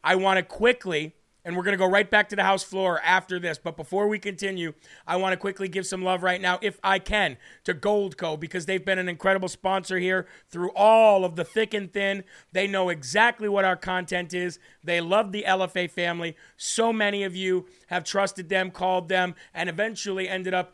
I 0.05 0.15
want 0.15 0.37
to 0.37 0.45
quickly, 0.45 1.17
and 1.45 1.57
we're 1.57 1.63
going 1.65 1.73
to 1.73 1.79
go 1.79 1.89
right 1.89 2.09
back 2.09 2.29
to 2.29 2.37
the 2.37 2.45
house 2.45 2.63
floor 2.63 3.01
after 3.05 3.39
this. 3.39 3.59
But 3.59 3.77
before 3.77 4.09
we 4.09 4.19
continue, 4.19 4.75
I 5.07 5.17
want 5.17 5.33
to 5.33 5.37
quickly 5.37 5.69
give 5.69 5.87
some 5.87 6.03
love 6.03 6.23
right 6.23 6.41
now, 6.41 6.59
if 6.63 6.79
I 6.83 6.99
can, 6.99 7.37
to 7.65 7.75
Goldco 7.75 8.39
because 8.39 8.67
they've 8.67 8.85
been 8.85 8.99
an 8.99 9.09
incredible 9.09 9.49
sponsor 9.49 9.99
here 9.99 10.27
through 10.49 10.71
all 10.75 11.25
of 11.25 11.37
the 11.37 11.45
thick 11.45 11.75
and 11.75 11.93
thin. 11.93 12.25
They 12.53 12.67
know 12.67 12.89
exactly 12.89 13.49
what 13.49 13.65
our 13.65 13.77
content 13.77 14.35
is. 14.35 14.59
They 14.85 15.01
love 15.01 15.33
the 15.33 15.45
LFA 15.47 15.91
family. 15.91 16.37
So 16.57 16.93
many 16.93 17.25
of 17.25 17.35
you 17.35 17.67
have 17.89 18.05
trusted 18.05 18.49
them, 18.49 18.71
called 18.71 19.09
them, 19.09 19.35
and 19.53 19.69
eventually 19.69 20.29
ended 20.29 20.55
up 20.55 20.73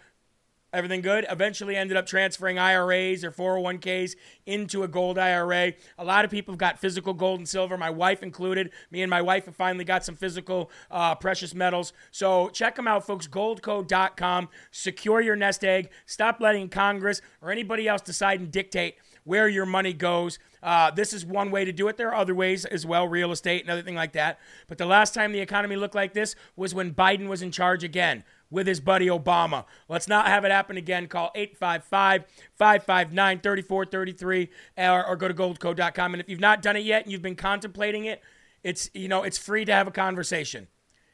Everything 0.71 1.01
good? 1.01 1.25
Eventually 1.31 1.77
ended 1.77 1.97
up 1.97 2.05
transferring 2.05 2.59
IRAs 2.59 3.25
or 3.25 3.31
401ks 3.31 4.17
into 4.45 4.83
a 4.83 4.89
gold 4.89 5.17
IRA. 5.17 5.73
A 5.97 6.05
lot 6.05 6.27
of 6.27 6.31
people 6.31 6.53
have 6.53 6.59
got 6.59 6.79
physical 6.79 7.15
gold 7.15 7.41
and 7.41 7.49
silver, 7.49 7.79
my 7.79 7.89
wife 7.89 8.23
included. 8.23 8.71
Me 8.91 9.01
and 9.01 9.09
my 9.09 9.23
wife 9.23 9.47
have 9.47 9.57
finally 9.57 9.85
got 9.85 10.05
some 10.05 10.15
physical 10.15 10.71
uh, 10.91 11.14
precious 11.14 11.55
metals. 11.55 11.95
So 12.11 12.51
check 12.51 12.77
them 12.77 12.87
out, 12.87 13.07
folks. 13.07 13.27
Goldco.com. 13.27 14.51
Secure 14.71 15.23
your 15.23 15.37
nest 15.37 15.64
egg. 15.64 15.89
Stop 16.05 16.39
letting 16.39 16.69
Congress 16.69 17.23
or 17.41 17.51
anybody 17.51 17.89
else 17.89 18.03
decide 18.03 18.41
and 18.41 18.51
dictate 18.53 18.97
where 19.25 19.49
your 19.49 19.66
money 19.66 19.93
goes. 19.93 20.39
Uh, 20.62 20.91
this 20.91 21.12
is 21.12 21.25
one 21.25 21.51
way 21.51 21.64
to 21.64 21.73
do 21.73 21.89
it. 21.89 21.97
There 21.97 22.09
are 22.09 22.14
other 22.14 22.35
ways 22.35 22.64
as 22.64 22.85
well, 22.85 23.07
real 23.07 23.31
estate 23.31 23.62
and 23.62 23.71
other 23.71 23.83
thing 23.83 23.95
like 23.95 24.12
that. 24.12 24.39
But 24.66 24.79
the 24.79 24.87
last 24.87 25.14
time 25.14 25.33
the 25.33 25.41
economy 25.41 25.77
looked 25.77 25.95
like 25.95 26.14
this 26.14 26.35
was 26.57 26.75
when 26.75 26.95
Biden 26.95 27.29
was 27.29 27.43
in 27.43 27.51
charge 27.51 27.85
again 27.85 28.25
with 28.51 28.66
his 28.66 28.80
buddy 28.80 29.07
Obama. 29.07 29.64
Let's 29.88 30.09
not 30.09 30.26
have 30.26 30.44
it 30.44 30.51
happen 30.51 30.76
again. 30.76 31.07
Call 31.07 31.30
855 31.34 32.24
559 32.55 33.40
3433 33.40 34.49
or 34.78 35.16
go 35.16 35.28
to 35.28 35.34
goldco.com. 35.34 36.14
And 36.14 36.20
if 36.20 36.28
you've 36.28 36.40
not 36.40 36.62
done 36.62 36.76
it 36.76 36.84
yet 36.84 37.03
and 37.05 37.12
you've 37.12 37.22
been 37.22 37.36
contemplating 37.36 38.05
it, 38.05 38.22
it's 38.62 38.90
you 38.94 39.09
know 39.09 39.22
it's 39.22 39.38
free 39.38 39.64
to 39.64 39.72
have 39.72 39.86
a 39.86 39.92
conversation. 39.92 40.68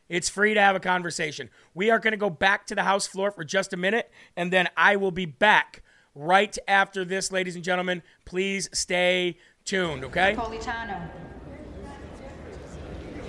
It's 0.09 0.29
free 0.29 0.55
to 0.55 0.61
have 0.61 0.77
a 0.77 0.81
conversation. 0.81 1.51
We 1.73 1.91
are 1.91 1.99
going 1.99 2.13
to 2.13 2.19
go 2.19 2.31
back 2.31 2.67
to 2.67 2.75
the 2.75 2.83
house 2.83 3.07
floor 3.07 3.31
for 3.31 3.43
just 3.43 3.73
a 3.73 3.77
minute, 3.77 4.11
and 4.37 4.53
then 4.53 4.69
I 4.77 4.97
will 4.97 5.11
be 5.11 5.25
back 5.25 5.83
right 6.15 6.57
after 6.69 7.05
this, 7.05 7.33
ladies 7.33 7.55
and 7.55 7.65
gentlemen. 7.65 8.03
Please 8.27 8.69
stay 8.73 9.39
tuned, 9.65 10.05
okay? 10.05 10.35
Napolitano. 10.37 11.09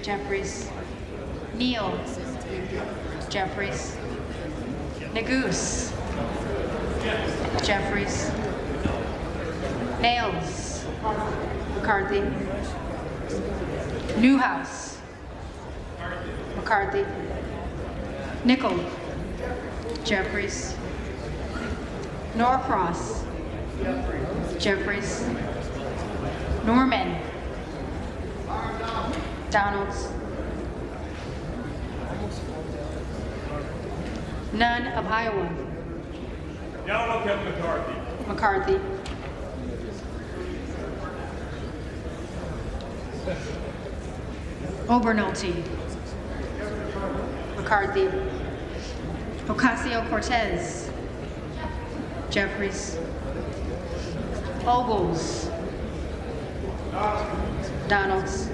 Jeffries. 0.02 0.70
Neal. 1.56 1.98
Jeffries. 3.36 3.98
Neguse. 5.14 5.92
Jeffries. 7.66 8.32
Nehls. 10.00 10.86
McCarthy. 11.76 12.22
Newhouse. 14.22 15.00
McCarthy. 16.56 17.04
Nickel. 18.46 18.80
Jeffries. 20.06 20.74
Norcross. 22.36 23.26
Jeffries. 24.60 25.28
Norman. 26.66 27.20
Donalds. 29.52 30.08
Nunn 34.56 34.88
of 34.88 35.06
Iowa. 35.08 35.50
Now 36.88 37.22
Kevin 37.26 37.44
McCarthy. 37.52 37.94
McCarthy. 38.26 38.80
Obernolte. 44.88 45.62
McCarthy. 47.58 48.08
Ocasio 49.48 50.10
Cortez. 50.10 50.90
Jeffries. 52.30 52.98
Ogles. 54.66 55.50
Donalds. 57.90 58.50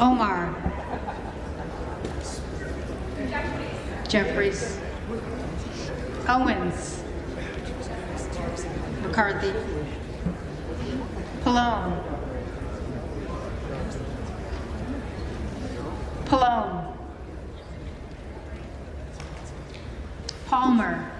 Omar. 0.00 0.77
Jeffries. 4.08 4.78
Owens. 6.28 7.02
McCarthy. 9.02 9.52
Pallone. 11.44 12.02
Pallone. 16.24 16.96
Palmer. 20.46 21.10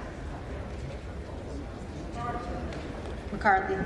McCarthy. 3.32 3.76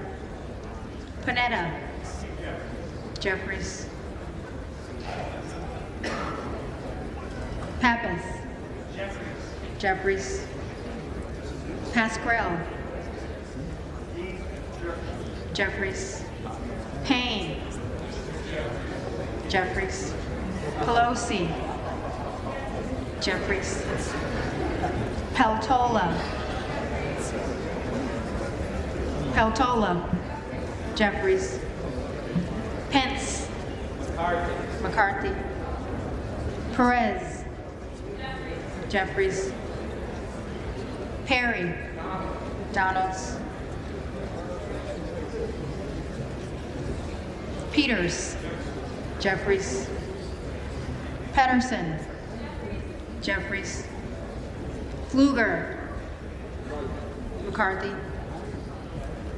Panetta. 1.23 1.73
Jeffries. 3.19 3.92
Pappas. 7.83 8.23
Jeffries. 9.81 10.47
Pascrell. 11.93 12.57
Jeffries. 15.53 16.23
Payne. 17.03 17.61
Jeffries. 19.49 20.15
Pelosi. 20.83 21.53
Jeffries. 23.21 23.83
Peltola. 25.35 26.17
Peltola. 29.33 30.17
Jeffries. 30.95 31.59
Pence. 32.91 33.49
McCarthy. 34.83 35.35
Perez. 36.75 37.32
Jeffries. 38.93 39.51
Perry. 41.25 41.75
Donalds. 42.75 43.39
Peters. 47.73 48.37
Jeffries. 49.19 49.89
Pettersen. 51.33 52.05
Jeffries. 53.23 53.87
Pfluger. 55.09 55.79
McCarthy. 57.47 57.93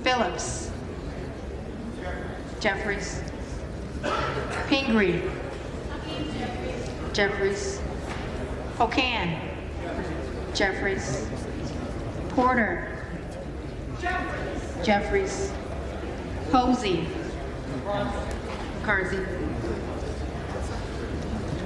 Phillips. 0.03 0.73
Jeffries. 2.59 3.23
Pingree. 4.67 5.23
Jeffries. 7.13 7.81
Pocan. 8.77 9.44
Jeffries. 10.55 11.27
Porter. 12.29 12.89
Jeffries. 14.85 15.53
Posey. 16.53 17.09
McCarthy. 18.81 19.19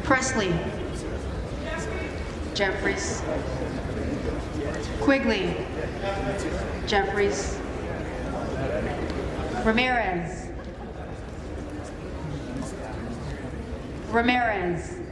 Presley. 0.05 0.55
Jeffries. 2.55 3.22
Quigley. 5.03 5.55
Jeffries. 6.86 7.59
Ramirez. 9.64 10.47
Ramirez. 14.11 15.07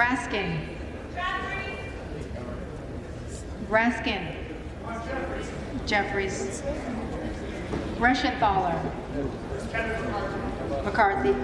Raskin. 0.00 0.58
Raskin. 3.68 4.34
Jeffries. 5.84 6.62
Reschenthaler. 7.98 8.80
McCarthy. 10.84 11.34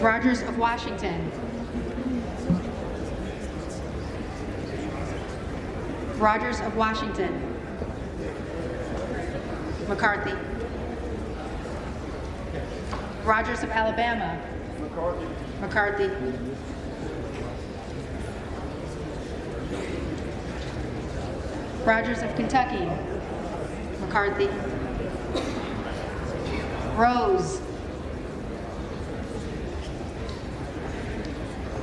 Rogers 0.00 0.40
of 0.40 0.56
Washington. 0.56 1.30
Rogers 6.16 6.60
of 6.60 6.74
Washington. 6.74 7.54
McCarthy. 9.88 10.32
Rogers 13.24 13.62
of 13.62 13.68
Alabama. 13.68 14.40
McCarthy. 15.60 16.10
Rogers 21.84 22.22
of 22.22 22.34
Kentucky. 22.36 22.88
McCarthy. 24.00 24.48
Rose. 26.96 27.60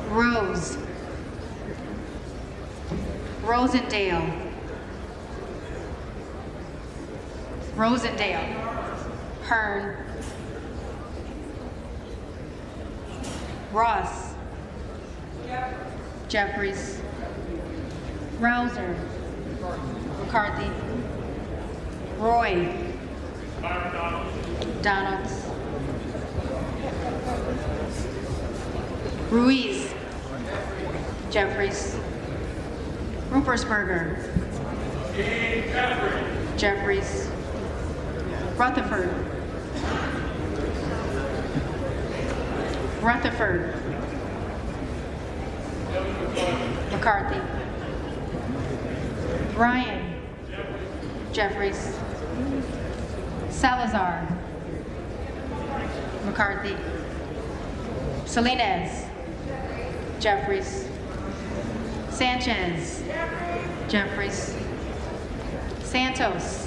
Rose. 0.10 0.78
Rosendale. 3.44 4.52
Rosendale. 7.76 8.44
Hern. 9.44 10.05
Ross. 13.76 14.34
Jeffries. 16.30 17.02
Rouzer. 18.40 18.98
McCarthy. 20.20 20.72
Roy. 22.18 22.74
Donalds. 24.82 25.46
Ruiz. 29.30 29.94
Jeffries. 31.30 31.98
Ruppersberger. 33.30 34.16
Jeffries. 36.56 37.30
Rutherford. 38.56 39.35
Rutherford. 43.06 43.76
McCarthy. 46.92 47.40
Ryan. 49.56 50.16
Jeffries. 51.32 51.96
Salazar. 53.52 54.28
McCarthy. 56.26 56.76
Salinas. 58.26 59.06
Jeffries. 60.20 60.88
Sanchez. 62.10 63.04
Jeffries. 63.88 64.58
Santos. 65.84 66.65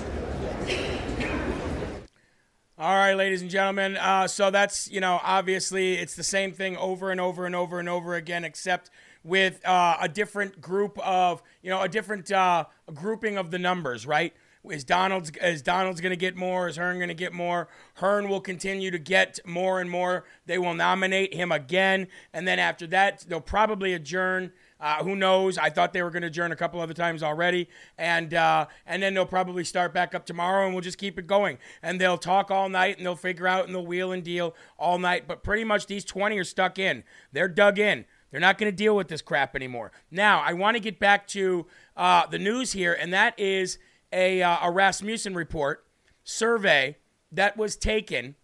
Right, 3.09 3.17
ladies 3.17 3.41
and 3.41 3.51
gentlemen. 3.51 3.97
Uh, 3.97 4.29
so 4.29 4.51
that's, 4.51 4.91
you 4.91 5.01
know, 5.01 5.19
obviously 5.23 5.95
it's 5.95 6.15
the 6.15 6.23
same 6.23 6.53
thing 6.53 6.77
over 6.77 7.11
and 7.11 7.19
over 7.19 7.47
and 7.47 7.57
over 7.57 7.79
and 7.79 7.89
over 7.89 8.17
again, 8.17 8.45
except 8.45 8.91
with 9.25 9.67
uh, 9.67 9.97
a 9.99 10.11
different 10.11 10.61
group 10.61 10.99
of, 10.99 11.43
you 11.63 11.71
know, 11.71 11.81
a 11.81 11.89
different 11.89 12.31
uh, 12.31 12.67
grouping 12.93 13.39
of 13.39 13.51
the 13.51 13.59
numbers, 13.59 14.07
right? 14.07 14.35
Is 14.69 14.85
Donalds 14.85 15.33
is 15.43 15.63
Donalds 15.63 16.03
going 16.03 16.11
to 16.11 16.19
get 16.19 16.37
more? 16.37 16.69
Is 16.69 16.77
Hern 16.77 16.97
going 16.97 17.09
to 17.09 17.15
get 17.15 17.33
more? 17.33 17.69
Hern 17.95 18.29
will 18.29 18.43
continue 18.43 18.91
to 18.91 18.99
get 18.99 19.41
more 19.47 19.81
and 19.81 19.91
more. 19.91 20.27
They 20.45 20.59
will 20.59 20.75
nominate 20.75 21.33
him 21.33 21.51
again, 21.51 22.09
and 22.35 22.47
then 22.47 22.59
after 22.59 22.87
that, 22.89 23.25
they'll 23.27 23.41
probably 23.41 23.95
adjourn. 23.95 24.53
Uh, 24.81 25.03
who 25.03 25.17
knows? 25.17 25.59
I 25.59 25.71
thought 25.71 25.93
they 25.93 26.03
were 26.03 26.11
going 26.11 26.23
to 26.23 26.29
adjourn 26.29 26.53
a 26.53 26.57
couple 26.57 26.81
other 26.81 26.95
times 26.95 27.23
already, 27.23 27.69
and 27.97 28.33
uh, 28.33 28.67
and 28.87 29.03
then 29.03 29.15
they'll 29.15 29.27
probably 29.27 29.65
start 29.65 29.93
back 29.93 30.15
up 30.15 30.25
tomorrow, 30.25 30.67
and 30.67 30.75
we'll 30.75 30.83
just 30.83 30.99
keep 30.99 31.19
it 31.19 31.27
going. 31.27 31.59
And 31.83 32.01
they'll 32.01 32.19
talk 32.19 32.51
all 32.51 32.69
night, 32.69 32.97
and 32.97 33.05
they'll 33.05 33.17
figure 33.17 33.49
out, 33.49 33.67
and 33.67 33.75
they'll 33.75 33.87
wheel 33.87 34.13
and 34.13 34.23
deal 34.23 34.55
all 34.79 34.99
night. 34.99 35.27
But 35.27 35.43
pretty 35.43 35.65
much 35.65 35.87
these 35.87 36.05
20 36.05 36.39
are 36.39 36.45
stuck 36.45 36.79
in. 36.79 37.03
They're 37.33 37.49
dug 37.49 37.79
in. 37.79 38.05
They're 38.31 38.41
not 38.41 38.59
going 38.59 38.71
to 38.71 38.77
deal 38.77 38.95
with 38.95 39.09
this 39.09 39.23
crap 39.23 39.57
anymore. 39.57 39.91
Now, 40.11 40.41
I 40.41 40.53
want 40.53 40.77
to 40.77 40.81
get 40.81 40.99
back 40.99 41.27
to 41.29 41.67
uh, 41.97 42.27
the 42.27 42.39
news 42.39 42.73
here, 42.73 42.93
and 42.93 43.13
that 43.13 43.39
is 43.39 43.79
a, 44.13 44.43
uh, 44.43 44.59
a 44.63 44.71
Rasmussen 44.71 45.35
report 45.35 45.87
survey 46.25 46.99
that 47.33 47.57
was 47.57 47.75
taken, 47.75 48.37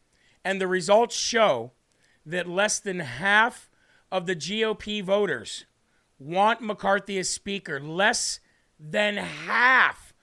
and 0.44 0.60
the 0.60 0.66
results 0.66 1.16
show 1.16 1.72
that 2.26 2.48
less 2.48 2.78
than 2.78 3.00
half 3.00 3.68
of 4.10 4.26
the 4.26 4.34
GOP 4.34 5.02
voters 5.02 5.66
want 6.18 6.60
McCarthy 6.60 7.18
as 7.18 7.28
speaker. 7.28 7.80
Less 7.80 8.40
than 8.78 9.16
half. 9.16 10.14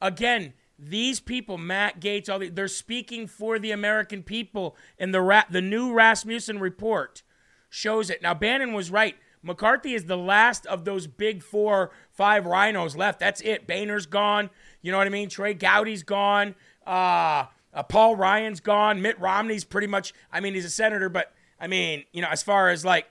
Again, 0.00 0.54
these 0.78 1.20
people, 1.20 1.58
Matt 1.58 2.00
Gaetz, 2.00 2.28
all 2.28 2.38
the, 2.38 2.48
they're 2.48 2.68
speaking 2.68 3.26
for 3.26 3.58
the 3.58 3.70
American 3.70 4.22
people. 4.22 4.76
And 4.98 5.12
the 5.12 5.20
Ra- 5.20 5.44
the 5.50 5.60
new 5.60 5.92
Rasmussen 5.92 6.58
report 6.58 7.22
shows 7.68 8.10
it. 8.10 8.22
Now, 8.22 8.34
Bannon 8.34 8.72
was 8.72 8.90
right. 8.90 9.16
McCarthy 9.42 9.94
is 9.94 10.04
the 10.04 10.18
last 10.18 10.66
of 10.66 10.84
those 10.84 11.06
big 11.06 11.42
four, 11.42 11.90
five 12.10 12.44
rhinos 12.46 12.96
left. 12.96 13.20
That's 13.20 13.40
it. 13.40 13.66
Boehner's 13.66 14.06
gone. 14.06 14.50
You 14.82 14.92
know 14.92 14.98
what 14.98 15.06
I 15.06 15.10
mean? 15.10 15.28
Trey 15.28 15.54
Gowdy's 15.54 16.02
gone. 16.02 16.54
Uh, 16.86 17.44
uh, 17.72 17.82
Paul 17.88 18.16
Ryan's 18.16 18.60
gone. 18.60 19.00
Mitt 19.00 19.18
Romney's 19.20 19.64
pretty 19.64 19.86
much, 19.86 20.12
I 20.32 20.40
mean, 20.40 20.54
he's 20.54 20.64
a 20.64 20.70
senator, 20.70 21.08
but 21.08 21.32
I 21.58 21.66
mean, 21.68 22.04
you 22.12 22.20
know, 22.20 22.28
as 22.28 22.42
far 22.42 22.68
as 22.68 22.84
like 22.84 23.06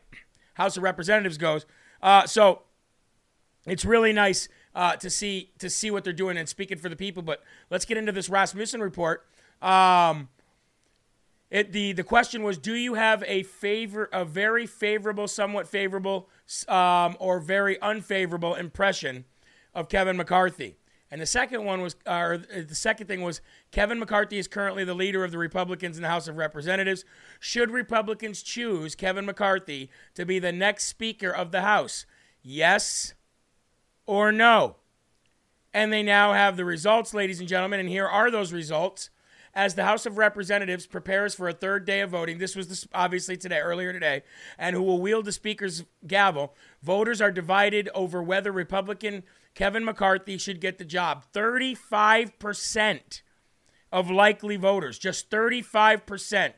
House 0.56 0.78
of 0.78 0.84
Representatives 0.84 1.38
goes. 1.38 1.66
Uh, 2.02 2.26
so 2.26 2.62
it's 3.66 3.86
really 3.86 4.14
nice 4.14 4.48
uh, 4.76 4.96
to 4.98 5.10
see 5.10 5.52
to 5.60 5.70
see 5.70 5.92
what 5.92 6.04
they're 6.04 6.14
doing 6.14 6.38
and 6.38 6.48
speaking 6.48 6.78
for 6.78 6.90
the 6.90 6.96
people. 6.96 7.22
But 7.24 7.44
let's 7.70 7.86
get 7.86 7.98
into 7.98 8.12
this 8.12 8.30
Rasmussen 8.30 8.82
report. 8.82 9.26
Um, 9.62 10.30
it, 11.50 11.72
the 11.72 11.94
the 11.94 12.04
question 12.04 12.44
was, 12.44 12.58
do 12.58 12.76
you 12.76 12.94
have 12.94 13.24
a 13.28 13.44
favor 13.44 14.10
a 14.14 14.24
very 14.24 14.68
favorable, 14.68 15.28
somewhat 15.28 15.68
favorable, 15.68 16.30
um, 16.68 17.18
or 17.20 17.40
very 17.40 17.82
unfavorable 17.82 18.56
impression 18.56 19.26
of 19.74 19.90
Kevin 19.90 20.16
McCarthy? 20.16 20.76
And 21.12 21.20
the 21.20 21.26
second 21.26 21.66
one 21.66 21.82
was, 21.82 21.96
or 22.06 22.38
the 22.38 22.76
second 22.76 23.08
thing 23.08 23.22
was, 23.22 23.42
Kevin 23.72 23.98
McCarthy 23.98 24.38
is 24.38 24.48
currently 24.48 24.84
the 24.84 24.94
leader 24.94 25.24
of 25.24 25.32
the 25.32 25.40
Republicans 25.40 25.98
in 25.98 26.04
the 26.04 26.10
House 26.10 26.28
of 26.28 26.38
Representatives. 26.38 27.04
Should 27.40 27.72
Republicans 27.72 28.44
choose 28.44 28.94
Kevin 28.94 29.26
McCarthy 29.26 29.90
to 30.14 30.26
be 30.26 30.38
the 30.38 30.52
next 30.52 30.86
Speaker 30.86 31.32
of 31.32 31.52
the 31.52 31.62
House? 31.62 32.06
Yes 32.44 33.16
or 34.06 34.32
no? 34.32 34.76
And 35.74 35.92
they 35.92 36.04
now 36.04 36.34
have 36.34 36.58
the 36.58 36.66
results, 36.66 37.14
ladies 37.14 37.40
and 37.40 37.50
gentlemen. 37.50 37.80
And 37.80 37.90
here 37.90 38.08
are 38.08 38.30
those 38.30 38.54
results. 38.54 39.10
As 39.56 39.74
the 39.74 39.86
House 39.86 40.06
of 40.06 40.20
Representatives 40.20 40.86
prepares 40.86 41.34
for 41.34 41.50
a 41.50 41.54
third 41.54 41.84
day 41.84 42.02
of 42.02 42.12
voting, 42.12 42.38
this 42.38 42.56
was 42.56 42.68
this, 42.68 42.88
obviously 42.94 43.36
today, 43.36 43.58
earlier 43.58 43.92
today, 43.92 44.22
and 44.60 44.76
who 44.76 44.84
will 44.84 45.02
wield 45.02 45.26
the 45.26 45.32
Speaker's 45.32 45.84
gavel, 46.06 46.54
voters 46.84 47.20
are 47.20 47.32
divided 47.32 47.90
over 47.96 48.22
whether 48.22 48.52
Republican 48.52 49.24
Kevin 49.60 49.84
McCarthy 49.84 50.38
should 50.38 50.62
get 50.62 50.78
the 50.78 50.86
job. 50.86 51.26
35% 51.34 53.22
of 53.92 54.10
likely 54.10 54.56
voters, 54.56 54.98
just 54.98 55.30
35% 55.30 56.54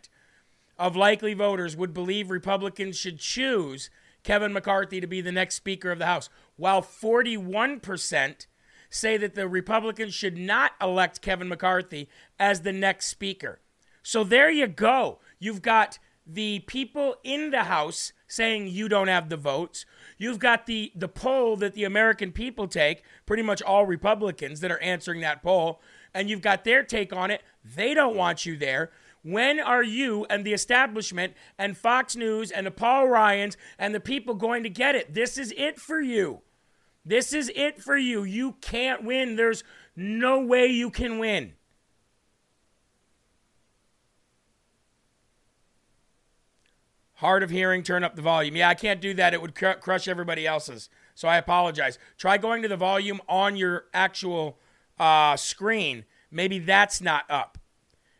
of 0.77 0.95
likely 0.95 1.33
voters 1.33 1.75
would 1.75 1.95
believe 1.95 2.29
Republicans 2.29 2.95
should 2.95 3.17
choose 3.17 3.89
Kevin 4.21 4.53
McCarthy 4.53 5.01
to 5.01 5.07
be 5.07 5.19
the 5.19 5.31
next 5.31 5.55
Speaker 5.55 5.89
of 5.89 5.97
the 5.97 6.05
House, 6.05 6.29
while 6.57 6.83
41% 6.83 8.45
say 8.91 9.17
that 9.17 9.33
the 9.33 9.47
Republicans 9.47 10.13
should 10.13 10.37
not 10.37 10.73
elect 10.79 11.23
Kevin 11.23 11.49
McCarthy 11.49 12.07
as 12.37 12.61
the 12.61 12.71
next 12.71 13.07
Speaker. 13.07 13.61
So 14.03 14.23
there 14.23 14.51
you 14.51 14.67
go. 14.67 15.17
You've 15.39 15.63
got 15.63 15.97
the 16.23 16.59
people 16.67 17.15
in 17.23 17.49
the 17.49 17.63
House 17.63 18.13
saying 18.27 18.67
you 18.67 18.87
don't 18.87 19.07
have 19.07 19.29
the 19.29 19.37
votes. 19.37 19.87
You've 20.21 20.37
got 20.37 20.67
the 20.67 20.91
the 20.93 21.07
poll 21.07 21.55
that 21.55 21.73
the 21.73 21.83
American 21.83 22.31
people 22.31 22.67
take, 22.67 23.01
pretty 23.25 23.41
much 23.41 23.59
all 23.63 23.87
Republicans 23.87 24.59
that 24.59 24.69
are 24.69 24.77
answering 24.77 25.21
that 25.21 25.41
poll, 25.41 25.81
and 26.13 26.29
you've 26.29 26.43
got 26.43 26.63
their 26.63 26.83
take 26.83 27.11
on 27.11 27.31
it. 27.31 27.41
They 27.65 27.95
don't 27.95 28.15
want 28.15 28.45
you 28.45 28.55
there. 28.55 28.91
When 29.23 29.59
are 29.59 29.81
you 29.81 30.27
and 30.29 30.45
the 30.45 30.53
establishment 30.53 31.33
and 31.57 31.75
Fox 31.75 32.15
News 32.15 32.51
and 32.51 32.67
the 32.67 32.71
Paul 32.71 33.07
Ryans 33.07 33.57
and 33.79 33.95
the 33.95 33.99
people 33.99 34.35
going 34.35 34.61
to 34.61 34.69
get 34.69 34.93
it? 34.93 35.11
This 35.11 35.39
is 35.39 35.55
it 35.57 35.79
for 35.79 35.99
you. 35.99 36.41
This 37.03 37.33
is 37.33 37.51
it 37.55 37.81
for 37.81 37.97
you. 37.97 38.23
You 38.23 38.57
can't 38.61 39.03
win. 39.03 39.37
There's 39.37 39.63
no 39.95 40.39
way 40.39 40.67
you 40.67 40.91
can 40.91 41.17
win. 41.17 41.53
Hard 47.21 47.43
of 47.43 47.51
hearing, 47.51 47.83
turn 47.83 48.03
up 48.03 48.15
the 48.15 48.21
volume. 48.23 48.55
Yeah, 48.55 48.67
I 48.67 48.73
can't 48.73 48.99
do 48.99 49.13
that. 49.13 49.31
It 49.31 49.43
would 49.43 49.53
cr- 49.53 49.73
crush 49.73 50.07
everybody 50.07 50.47
else's. 50.47 50.89
So 51.13 51.27
I 51.27 51.37
apologize. 51.37 51.99
Try 52.17 52.39
going 52.39 52.63
to 52.63 52.67
the 52.67 52.75
volume 52.75 53.21
on 53.29 53.55
your 53.55 53.85
actual 53.93 54.57
uh, 54.99 55.37
screen. 55.37 56.05
Maybe 56.31 56.57
that's 56.57 56.99
not 56.99 57.29
up 57.29 57.59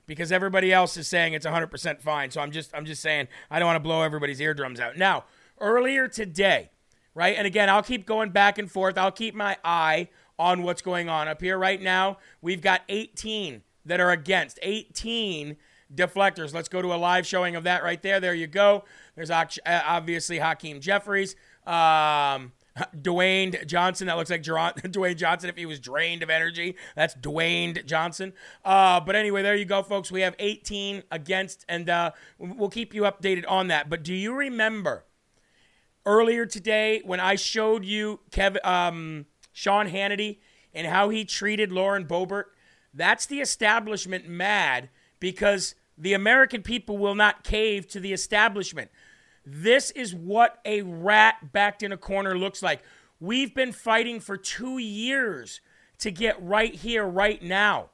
because 0.05 0.31
everybody 0.31 0.71
else 0.71 0.97
is 0.97 1.07
saying 1.07 1.33
it's 1.33 1.47
100% 1.47 1.99
fine. 1.99 2.29
So 2.29 2.41
I'm 2.41 2.51
just 2.51 2.75
I'm 2.75 2.85
just 2.85 3.01
saying 3.01 3.27
I 3.49 3.57
don't 3.57 3.65
want 3.65 3.77
to 3.77 3.79
blow 3.79 4.03
everybody's 4.03 4.39
eardrums 4.39 4.79
out. 4.79 4.95
Now, 4.95 5.23
earlier 5.59 6.07
today, 6.07 6.69
right? 7.15 7.35
And 7.35 7.47
again, 7.47 7.71
I'll 7.71 7.81
keep 7.81 8.05
going 8.05 8.29
back 8.29 8.59
and 8.59 8.69
forth. 8.69 8.99
I'll 8.99 9.11
keep 9.11 9.33
my 9.33 9.57
eye 9.65 10.09
on 10.37 10.61
what's 10.61 10.83
going 10.83 11.09
on 11.09 11.27
up 11.27 11.41
here 11.41 11.57
right 11.57 11.81
now. 11.81 12.19
We've 12.39 12.61
got 12.61 12.81
18 12.87 13.63
that 13.83 13.99
are 13.99 14.11
against. 14.11 14.59
18 14.61 15.57
deflectors. 15.93 16.53
Let's 16.53 16.69
go 16.69 16.81
to 16.81 16.93
a 16.93 16.95
live 16.95 17.25
showing 17.25 17.55
of 17.55 17.63
that 17.65 17.83
right 17.83 18.01
there. 18.01 18.19
There 18.19 18.33
you 18.33 18.47
go. 18.47 18.83
There's 19.15 19.31
obviously 19.31 20.39
Hakeem 20.39 20.79
Jeffries. 20.79 21.35
Um, 21.65 22.53
Dwayne 22.95 23.65
Johnson. 23.67 24.07
That 24.07 24.17
looks 24.17 24.29
like 24.29 24.43
Dwayne 24.43 25.15
Johnson 25.15 25.49
if 25.49 25.57
he 25.57 25.65
was 25.65 25.79
drained 25.79 26.23
of 26.23 26.29
energy. 26.29 26.75
That's 26.95 27.15
Dwayne 27.15 27.85
Johnson. 27.85 28.33
Uh, 28.63 28.99
but 28.99 29.15
anyway, 29.15 29.41
there 29.41 29.55
you 29.55 29.65
go, 29.65 29.83
folks. 29.83 30.11
We 30.11 30.21
have 30.21 30.35
18 30.39 31.03
against, 31.11 31.65
and 31.67 31.89
uh, 31.89 32.11
we'll 32.37 32.69
keep 32.69 32.93
you 32.93 33.03
updated 33.03 33.45
on 33.47 33.67
that. 33.67 33.89
But 33.89 34.03
do 34.03 34.13
you 34.13 34.33
remember 34.33 35.05
earlier 36.05 36.45
today 36.45 37.01
when 37.05 37.19
I 37.19 37.35
showed 37.35 37.85
you 37.85 38.21
Kevin, 38.31 38.61
um, 38.63 39.25
Sean 39.51 39.89
Hannity 39.89 40.39
and 40.73 40.87
how 40.87 41.09
he 41.09 41.25
treated 41.25 41.71
Lauren 41.71 42.05
Boebert? 42.05 42.45
That's 42.93 43.25
the 43.25 43.39
establishment 43.39 44.27
mad 44.27 44.89
because 45.19 45.75
the 46.01 46.13
American 46.13 46.63
people 46.63 46.97
will 46.97 47.13
not 47.13 47.43
cave 47.43 47.87
to 47.89 47.99
the 47.99 48.11
establishment. 48.11 48.89
This 49.45 49.91
is 49.91 50.15
what 50.15 50.59
a 50.65 50.81
rat 50.81 51.53
backed 51.53 51.83
in 51.83 51.91
a 51.91 51.97
corner 51.97 52.35
looks 52.37 52.63
like. 52.63 52.81
We've 53.19 53.53
been 53.53 53.71
fighting 53.71 54.19
for 54.19 54.35
two 54.35 54.79
years 54.79 55.61
to 55.99 56.09
get 56.09 56.41
right 56.41 56.73
here, 56.73 57.05
right 57.05 57.41
now. 57.41 57.91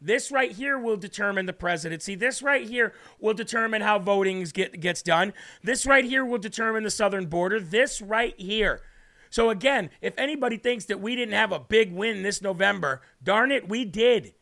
This 0.00 0.32
right 0.32 0.50
here 0.50 0.76
will 0.76 0.96
determine 0.96 1.46
the 1.46 1.52
presidency. 1.52 2.16
This 2.16 2.42
right 2.42 2.66
here 2.66 2.92
will 3.20 3.34
determine 3.34 3.82
how 3.82 4.00
voting 4.00 4.42
get, 4.52 4.80
gets 4.80 5.00
done. 5.00 5.32
This 5.62 5.86
right 5.86 6.04
here 6.04 6.24
will 6.24 6.38
determine 6.38 6.82
the 6.82 6.90
southern 6.90 7.26
border. 7.26 7.60
This 7.60 8.02
right 8.02 8.34
here. 8.36 8.82
So, 9.30 9.50
again, 9.50 9.90
if 10.02 10.14
anybody 10.18 10.56
thinks 10.56 10.86
that 10.86 11.00
we 11.00 11.14
didn't 11.14 11.34
have 11.34 11.52
a 11.52 11.60
big 11.60 11.92
win 11.92 12.22
this 12.22 12.42
November, 12.42 13.00
darn 13.22 13.52
it, 13.52 13.68
we 13.68 13.84
did. 13.84 14.34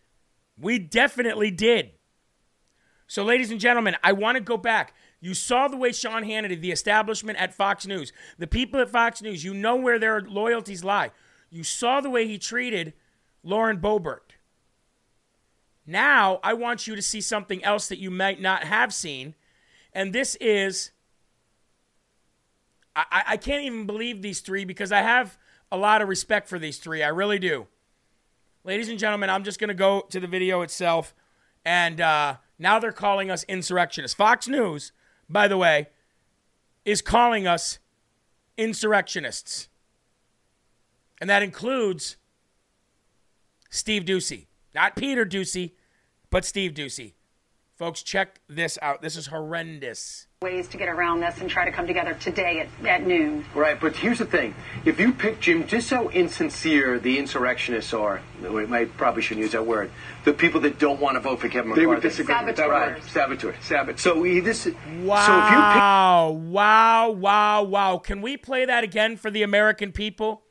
We 0.58 0.78
definitely 0.78 1.50
did. 1.50 1.92
So, 3.12 3.22
ladies 3.24 3.50
and 3.50 3.60
gentlemen, 3.60 3.94
I 4.02 4.12
want 4.12 4.36
to 4.36 4.40
go 4.42 4.56
back. 4.56 4.94
You 5.20 5.34
saw 5.34 5.68
the 5.68 5.76
way 5.76 5.92
Sean 5.92 6.24
Hannity, 6.24 6.58
the 6.58 6.72
establishment 6.72 7.38
at 7.38 7.52
Fox 7.52 7.86
News, 7.86 8.10
the 8.38 8.46
people 8.46 8.80
at 8.80 8.88
Fox 8.88 9.20
News, 9.20 9.44
you 9.44 9.52
know 9.52 9.76
where 9.76 9.98
their 9.98 10.22
loyalties 10.22 10.82
lie. 10.82 11.10
You 11.50 11.62
saw 11.62 12.00
the 12.00 12.08
way 12.08 12.26
he 12.26 12.38
treated 12.38 12.94
Lauren 13.42 13.76
Boebert. 13.76 14.38
Now, 15.86 16.40
I 16.42 16.54
want 16.54 16.86
you 16.86 16.96
to 16.96 17.02
see 17.02 17.20
something 17.20 17.62
else 17.62 17.86
that 17.88 17.98
you 17.98 18.10
might 18.10 18.40
not 18.40 18.64
have 18.64 18.94
seen. 18.94 19.34
And 19.92 20.14
this 20.14 20.34
is 20.36 20.92
I, 22.96 23.24
I 23.26 23.36
can't 23.36 23.62
even 23.62 23.84
believe 23.84 24.22
these 24.22 24.40
three 24.40 24.64
because 24.64 24.90
I 24.90 25.02
have 25.02 25.36
a 25.70 25.76
lot 25.76 26.00
of 26.00 26.08
respect 26.08 26.48
for 26.48 26.58
these 26.58 26.78
three. 26.78 27.02
I 27.02 27.08
really 27.08 27.38
do. 27.38 27.66
Ladies 28.64 28.88
and 28.88 28.98
gentlemen, 28.98 29.28
I'm 29.28 29.44
just 29.44 29.60
going 29.60 29.68
to 29.68 29.74
go 29.74 30.06
to 30.08 30.18
the 30.18 30.26
video 30.26 30.62
itself. 30.62 31.14
And 31.62 32.00
uh, 32.00 32.36
now 32.62 32.78
they're 32.78 32.92
calling 32.92 33.30
us 33.30 33.44
insurrectionists. 33.44 34.14
Fox 34.14 34.48
News 34.48 34.92
by 35.32 35.48
the 35.48 35.56
way, 35.56 35.88
is 36.84 37.00
calling 37.00 37.46
us 37.46 37.78
insurrectionists. 38.56 39.68
And 41.20 41.30
that 41.30 41.42
includes 41.42 42.16
Steve 43.70 44.04
Doocy. 44.04 44.46
Not 44.74 44.96
Peter 44.96 45.24
Doocy, 45.24 45.72
but 46.30 46.44
Steve 46.44 46.72
Doocy. 46.72 47.14
Folks, 47.76 48.02
check 48.02 48.40
this 48.48 48.78
out. 48.82 49.02
This 49.02 49.16
is 49.16 49.26
horrendous 49.28 50.26
ways 50.42 50.68
to 50.68 50.76
get 50.76 50.88
around 50.88 51.20
this 51.20 51.40
and 51.40 51.48
try 51.48 51.64
to 51.64 51.70
come 51.70 51.86
together 51.86 52.14
today 52.14 52.60
at, 52.60 52.86
at 52.86 53.06
noon. 53.06 53.44
Right, 53.54 53.80
but 53.80 53.96
here's 53.96 54.18
the 54.18 54.26
thing. 54.26 54.54
If 54.84 55.00
you 55.00 55.12
pick 55.12 55.40
Jim, 55.40 55.66
just 55.66 55.88
so 55.88 56.08
insincere 56.10 56.98
the 56.98 57.18
insurrectionists 57.18 57.94
are, 57.94 58.20
we 58.40 58.66
I 58.66 58.84
probably 58.84 59.22
shouldn't 59.22 59.44
use 59.44 59.52
that 59.52 59.66
word, 59.66 59.90
the 60.24 60.32
people 60.32 60.60
that 60.62 60.78
don't 60.78 61.00
want 61.00 61.14
to 61.14 61.20
vote 61.20 61.40
for 61.40 61.48
Kevin 61.48 61.70
McCarthy. 61.70 61.80
They 61.80 61.86
would 61.86 62.02
disagree. 62.02 62.34
Saboteurs. 62.34 62.68
Right, 62.68 63.04
saboteur, 63.04 63.54
saboteur. 63.62 63.98
So 63.98 64.22
he, 64.24 64.40
this 64.40 64.66
Wow, 64.66 65.26
so 65.26 65.38
if 65.38 65.50
you 65.50 65.56
pick- 65.56 66.52
wow, 66.52 67.10
wow, 67.10 67.62
wow. 67.62 67.98
Can 67.98 68.20
we 68.20 68.36
play 68.36 68.64
that 68.64 68.84
again 68.84 69.16
for 69.16 69.30
the 69.30 69.42
American 69.42 69.92
people? 69.92 70.42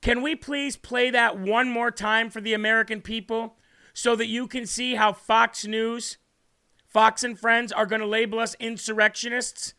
Can 0.00 0.22
we 0.22 0.36
please 0.36 0.76
play 0.76 1.10
that 1.10 1.38
one 1.38 1.68
more 1.68 1.90
time 1.90 2.30
for 2.30 2.40
the 2.40 2.54
American 2.54 3.00
people 3.00 3.56
so 3.92 4.14
that 4.14 4.26
you 4.26 4.46
can 4.46 4.66
see 4.66 4.94
how 4.94 5.12
Fox 5.12 5.66
News 5.66 6.18
Fox 6.96 7.22
and 7.22 7.38
Friends 7.38 7.72
are 7.72 7.84
going 7.84 8.00
to 8.00 8.06
label 8.06 8.38
us 8.38 8.56
insurrectionists. 8.58 9.74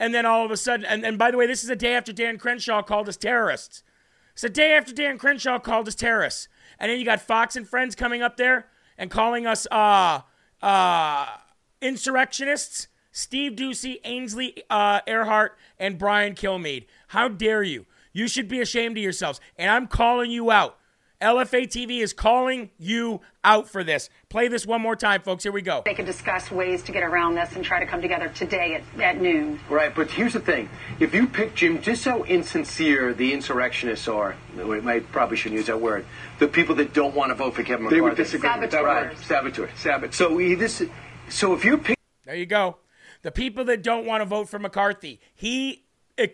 And 0.00 0.12
then 0.12 0.26
all 0.26 0.44
of 0.44 0.50
a 0.50 0.56
sudden, 0.56 0.84
and, 0.84 1.06
and 1.06 1.16
by 1.16 1.30
the 1.30 1.36
way, 1.36 1.46
this 1.46 1.62
is 1.62 1.70
a 1.70 1.76
day 1.76 1.94
after 1.94 2.12
Dan 2.12 2.38
Crenshaw 2.38 2.82
called 2.82 3.08
us 3.08 3.16
terrorists. 3.16 3.84
It's 4.32 4.42
a 4.42 4.48
day 4.48 4.72
after 4.72 4.92
Dan 4.92 5.16
Crenshaw 5.16 5.60
called 5.60 5.86
us 5.86 5.94
terrorists. 5.94 6.48
And 6.80 6.90
then 6.90 6.98
you 6.98 7.04
got 7.04 7.20
Fox 7.20 7.54
and 7.54 7.68
Friends 7.68 7.94
coming 7.94 8.20
up 8.20 8.36
there 8.36 8.66
and 8.98 9.12
calling 9.12 9.46
us 9.46 9.68
uh, 9.70 10.22
uh, 10.60 11.26
insurrectionists. 11.80 12.88
Steve 13.12 13.52
Doocy, 13.52 14.00
Ainsley 14.02 14.64
uh, 14.68 15.02
Earhardt, 15.02 15.50
and 15.78 15.98
Brian 15.98 16.34
Kilmeade. 16.34 16.86
How 17.06 17.28
dare 17.28 17.62
you? 17.62 17.86
You 18.12 18.26
should 18.26 18.48
be 18.48 18.60
ashamed 18.60 18.96
of 18.96 19.04
yourselves. 19.04 19.40
And 19.56 19.70
I'm 19.70 19.86
calling 19.86 20.32
you 20.32 20.50
out. 20.50 20.80
LFA 21.20 21.66
TV 21.66 22.00
is 22.00 22.12
calling 22.12 22.70
you 22.78 23.20
out 23.42 23.68
for 23.68 23.82
this. 23.82 24.10
Play 24.28 24.48
this 24.48 24.66
one 24.66 24.82
more 24.82 24.96
time, 24.96 25.22
folks. 25.22 25.44
Here 25.44 25.52
we 25.52 25.62
go. 25.62 25.82
They 25.84 25.94
could 25.94 26.04
discuss 26.04 26.50
ways 26.50 26.82
to 26.84 26.92
get 26.92 27.02
around 27.02 27.36
this 27.36 27.56
and 27.56 27.64
try 27.64 27.80
to 27.80 27.86
come 27.86 28.02
together 28.02 28.28
today 28.28 28.74
at, 28.74 29.00
at 29.00 29.20
noon. 29.20 29.58
Right, 29.70 29.94
but 29.94 30.10
here's 30.10 30.34
the 30.34 30.40
thing. 30.40 30.68
If 31.00 31.14
you 31.14 31.26
pick 31.26 31.54
Jim, 31.54 31.80
just 31.80 32.02
so 32.02 32.24
insincere 32.24 33.14
the 33.14 33.32
insurrectionists 33.32 34.08
are, 34.08 34.36
I 34.58 35.00
probably 35.10 35.38
shouldn't 35.38 35.58
use 35.58 35.68
that 35.68 35.80
word, 35.80 36.04
the 36.38 36.48
people 36.48 36.74
that 36.76 36.92
don't 36.92 37.14
want 37.14 37.30
to 37.30 37.34
vote 37.34 37.54
for 37.54 37.62
Kevin 37.62 37.84
McCarthy. 37.84 37.96
They 37.96 38.00
would 38.02 38.16
disagree. 38.16 38.50
Saboteurs. 38.50 38.84
Right, 38.84 39.18
saboteur, 39.18 39.70
saboteur. 39.76 40.12
So, 40.12 40.36
he, 40.36 40.54
this, 40.54 40.82
so 41.30 41.54
if 41.54 41.64
you 41.64 41.78
pick... 41.78 41.96
There 42.26 42.34
you 42.34 42.46
go. 42.46 42.76
The 43.22 43.32
people 43.32 43.64
that 43.64 43.82
don't 43.82 44.04
want 44.04 44.20
to 44.20 44.26
vote 44.26 44.50
for 44.50 44.58
McCarthy. 44.58 45.20
He, 45.34 45.84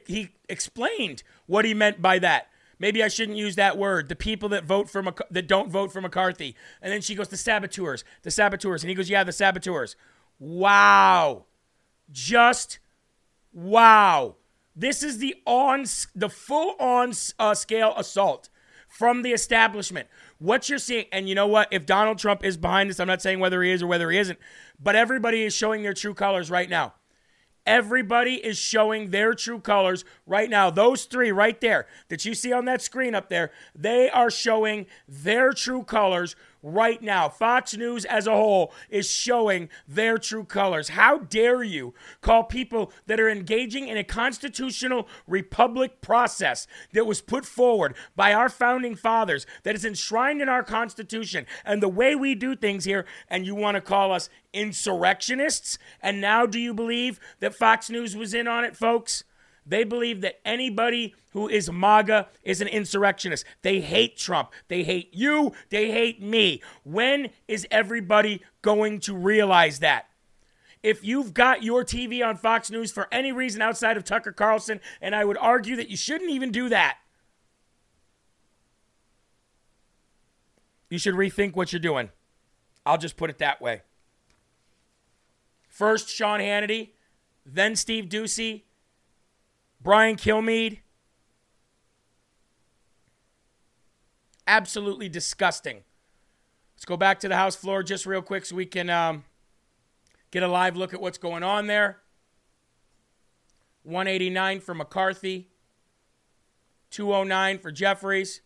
he 0.07 0.30
explained 0.49 1.22
what 1.47 1.64
he 1.64 1.72
meant 1.72 2.03
by 2.03 2.18
that. 2.18 2.49
Maybe 2.83 3.01
I 3.01 3.07
shouldn't 3.07 3.39
use 3.39 3.55
that 3.55 3.78
word. 3.78 4.09
The 4.09 4.16
people 4.16 4.49
that 4.49 4.64
vote 4.64 4.91
for 4.91 5.05
that 5.30 5.47
don't 5.47 5.70
vote 5.70 5.93
for 5.93 6.01
McCarthy. 6.01 6.57
And 6.83 6.93
then 6.93 7.01
she 7.01 7.14
goes, 7.14 7.28
the 7.28 7.37
saboteurs, 7.37 8.03
the 8.22 8.30
saboteurs. 8.33 8.83
And 8.83 8.89
he 8.89 8.97
goes, 8.97 9.09
yeah, 9.09 9.22
the 9.22 9.30
saboteurs. 9.30 9.95
Wow. 10.41 11.45
Just 12.11 12.80
wow. 13.53 14.35
This 14.74 15.05
is 15.05 15.18
the 15.18 15.37
on 15.47 15.85
the 16.16 16.28
full 16.28 16.74
on 16.80 17.12
uh, 17.39 17.55
scale 17.55 17.95
assault 17.97 18.49
from 18.89 19.22
the 19.22 19.30
establishment. 19.30 20.09
What 20.41 20.68
you're 20.68 20.80
seeing, 20.80 21.05
and 21.12 21.28
you 21.28 21.37
know 21.37 21.47
what? 21.47 21.68
If 21.70 21.87
Donald 21.87 22.18
Trump 22.18 22.45
is 22.45 22.57
behind 22.57 22.91
this, 22.91 22.99
I'm 22.99 23.07
not 23.07 23.22
saying 23.22 23.39
whether 23.39 23.62
he 23.62 23.70
is 23.70 23.85
or 23.85 23.87
whether 23.87 24.11
he 24.11 24.18
isn't, 24.18 24.41
but 24.83 24.97
everybody 24.97 25.45
is 25.45 25.55
showing 25.55 25.85
their 25.85 25.95
true 25.95 26.14
colors 26.14 26.51
right 26.51 26.68
now. 26.68 26.95
Everybody 27.67 28.35
is 28.35 28.59
showing 28.59 29.11
their 29.11 29.35
true 29.35 29.61
colors 29.61 30.05
right 30.27 30.51
now. 30.51 30.71
Those 30.71 31.05
three 31.05 31.31
right 31.31 31.61
there 31.61 31.87
that 32.09 32.25
you 32.25 32.35
see 32.35 32.53
on 32.53 32.65
that 32.65 32.83
screen 32.83 33.15
up 33.15 33.29
there, 33.29 33.53
they 33.75 34.11
are 34.11 34.31
showing 34.31 34.87
their 35.07 35.53
true 35.53 35.85
colors 35.85 36.35
right 36.63 37.03
now. 37.03 37.29
Fox 37.29 37.77
News 37.77 38.05
as 38.05 38.27
a 38.27 38.33
whole 38.33 38.73
is 38.89 39.11
showing 39.11 39.69
their 39.87 40.19
true 40.19 40.45
colors. 40.45 40.91
How 40.91 41.19
dare 41.19 41.63
you 41.63 41.95
call 42.21 42.45
people 42.45 42.93
that 43.07 43.21
are 43.21 43.29
engaging 43.29 43.89
in 43.89 43.97
a 43.97 44.05
constitutional 44.05 45.09
republic 45.27 46.01
process 46.01 46.67
that 46.93 47.07
was 47.07 47.21
put 47.21 47.45
forward 47.45 47.95
by 48.15 48.33
our 48.33 48.49
founding 48.49 48.95
fathers, 48.95 49.47
that 49.65 49.75
is 49.75 49.85
enshrined 49.85 50.41
in 50.41 50.49
our 50.49 50.63
Constitution 50.63 51.47
and 51.65 51.83
the 51.83 51.89
way 51.89 52.15
we 52.15 52.35
do 52.35 52.55
things 52.55 52.85
here, 52.85 53.05
and 53.29 53.47
you 53.47 53.55
want 53.55 53.75
to 53.75 53.81
call 53.81 54.13
us 54.13 54.31
insurrectionists? 54.53 55.79
And 56.01 56.21
now 56.21 56.47
do 56.47 56.59
you 56.59 56.75
believe 56.75 57.19
that 57.41 57.55
Fox 57.55 57.91
News 57.91 58.17
was 58.17 58.35
in 58.35 58.47
on 58.47 58.65
it, 58.65 58.77
folks? 58.77 59.25
They 59.65 59.85
believe 59.85 60.21
that 60.23 60.41
anybody 60.45 61.15
who 61.31 61.49
is 61.49 61.71
MAGA 61.71 62.29
is 62.43 62.61
an 62.61 62.69
insurrectionist. 62.69 63.45
They 63.63 63.81
hate 63.81 64.17
Trump. 64.17 64.51
They 64.69 64.83
hate 64.83 65.11
you. 65.13 65.53
They 65.71 65.91
hate 65.91 66.21
me. 66.21 66.61
When 66.85 67.31
is 67.47 67.67
everybody 67.71 68.43
going 68.61 69.01
to 69.01 69.15
realize 69.15 69.79
that? 69.79 70.09
If 70.83 71.05
you've 71.05 71.33
got 71.33 71.63
your 71.63 71.85
TV 71.85 72.27
on 72.27 72.37
Fox 72.37 72.71
News 72.71 72.91
for 72.91 73.07
any 73.13 73.31
reason 73.31 73.63
outside 73.63 73.97
of 73.97 74.05
Tucker 74.05 74.33
Carlson, 74.33 74.81
and 75.01 75.15
I 75.15 75.25
would 75.25 75.39
argue 75.39 75.77
that 75.77 75.89
you 75.89 75.97
shouldn't 75.97 76.31
even 76.31 76.51
do 76.51 76.69
that, 76.71 76.99
you 80.91 80.99
should 80.99 81.15
rethink 81.15 81.55
what 81.55 81.73
you're 81.73 81.81
doing. 81.81 82.11
I'll 82.85 82.99
just 82.99 83.17
put 83.17 83.31
it 83.31 83.39
that 83.39 83.63
way. 83.63 83.83
First, 85.69 86.09
Sean 86.09 86.41
Hannity, 86.41 86.91
then 87.47 87.77
Steve 87.77 88.07
Doocy, 88.07 88.63
Brian 89.83 90.16
Kilmeade. 90.16 90.78
Absolutely 94.47 95.09
disgusting. 95.09 95.83
Let's 96.76 96.85
go 96.85 96.97
back 96.97 97.20
to 97.20 97.28
the 97.28 97.37
House 97.37 97.57
floor 97.57 97.83
just 97.83 98.07
real 98.07 98.22
quick 98.22 98.45
so 98.45 98.57
we 98.57 98.66
can 98.66 98.91
um, 98.91 99.24
get 100.30 100.43
a 100.43 100.49
live 100.49 100.76
look 100.76 100.95
at 100.95 101.01
what's 101.01 101.18
going 101.18 101.43
on 101.43 101.66
there. 101.66 101.99
189 103.85 104.61
for 104.61 104.74
McCarthy, 104.74 105.49
209 106.91 107.59
for 107.59 107.72
Jeffries, 107.72 108.41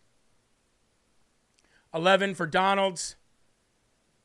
11 1.93 2.33
for 2.33 2.47
Donalds, 2.47 3.15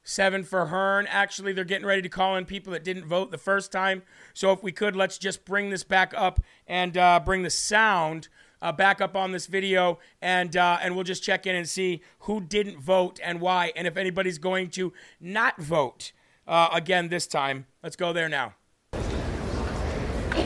seven 0.02 0.44
for 0.44 0.66
Hern. 0.66 1.06
Actually, 1.08 1.52
they're 1.52 1.64
getting 1.64 1.86
ready 1.86 2.02
to 2.02 2.08
call 2.08 2.36
in 2.36 2.44
people 2.44 2.72
that 2.72 2.84
didn't 2.84 3.06
vote 3.06 3.30
the 3.30 3.38
first 3.38 3.72
time. 3.72 4.02
So 4.34 4.52
if 4.52 4.62
we 4.62 4.72
could, 4.72 4.96
let's 4.96 5.18
just 5.18 5.44
bring 5.44 5.70
this 5.70 5.84
back 5.84 6.12
up 6.16 6.40
and 6.66 6.96
uh, 6.96 7.20
bring 7.24 7.42
the 7.42 7.50
sound 7.50 8.28
uh, 8.60 8.72
back 8.72 9.00
up 9.00 9.16
on 9.16 9.32
this 9.32 9.46
video, 9.46 9.98
and 10.20 10.56
uh, 10.56 10.78
and 10.80 10.94
we'll 10.94 11.04
just 11.04 11.22
check 11.22 11.46
in 11.46 11.56
and 11.56 11.68
see 11.68 12.00
who 12.20 12.40
didn't 12.40 12.78
vote 12.78 13.18
and 13.22 13.40
why, 13.40 13.72
and 13.74 13.86
if 13.86 13.96
anybody's 13.96 14.38
going 14.38 14.70
to 14.70 14.92
not 15.20 15.60
vote 15.60 16.12
uh, 16.46 16.68
again 16.72 17.08
this 17.08 17.26
time. 17.26 17.66
Let's 17.82 17.96
go 17.96 18.12
there 18.12 18.28
now. 18.28 18.54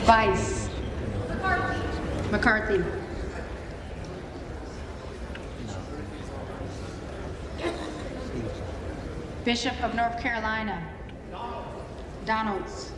Vice. 0.05 0.69
McCarthy. 1.29 2.31
McCarthy. 2.31 3.06
Bishop 9.47 9.81
of 9.81 9.95
North 9.95 10.19
Carolina. 10.19 10.85
Donalds. 12.25 12.91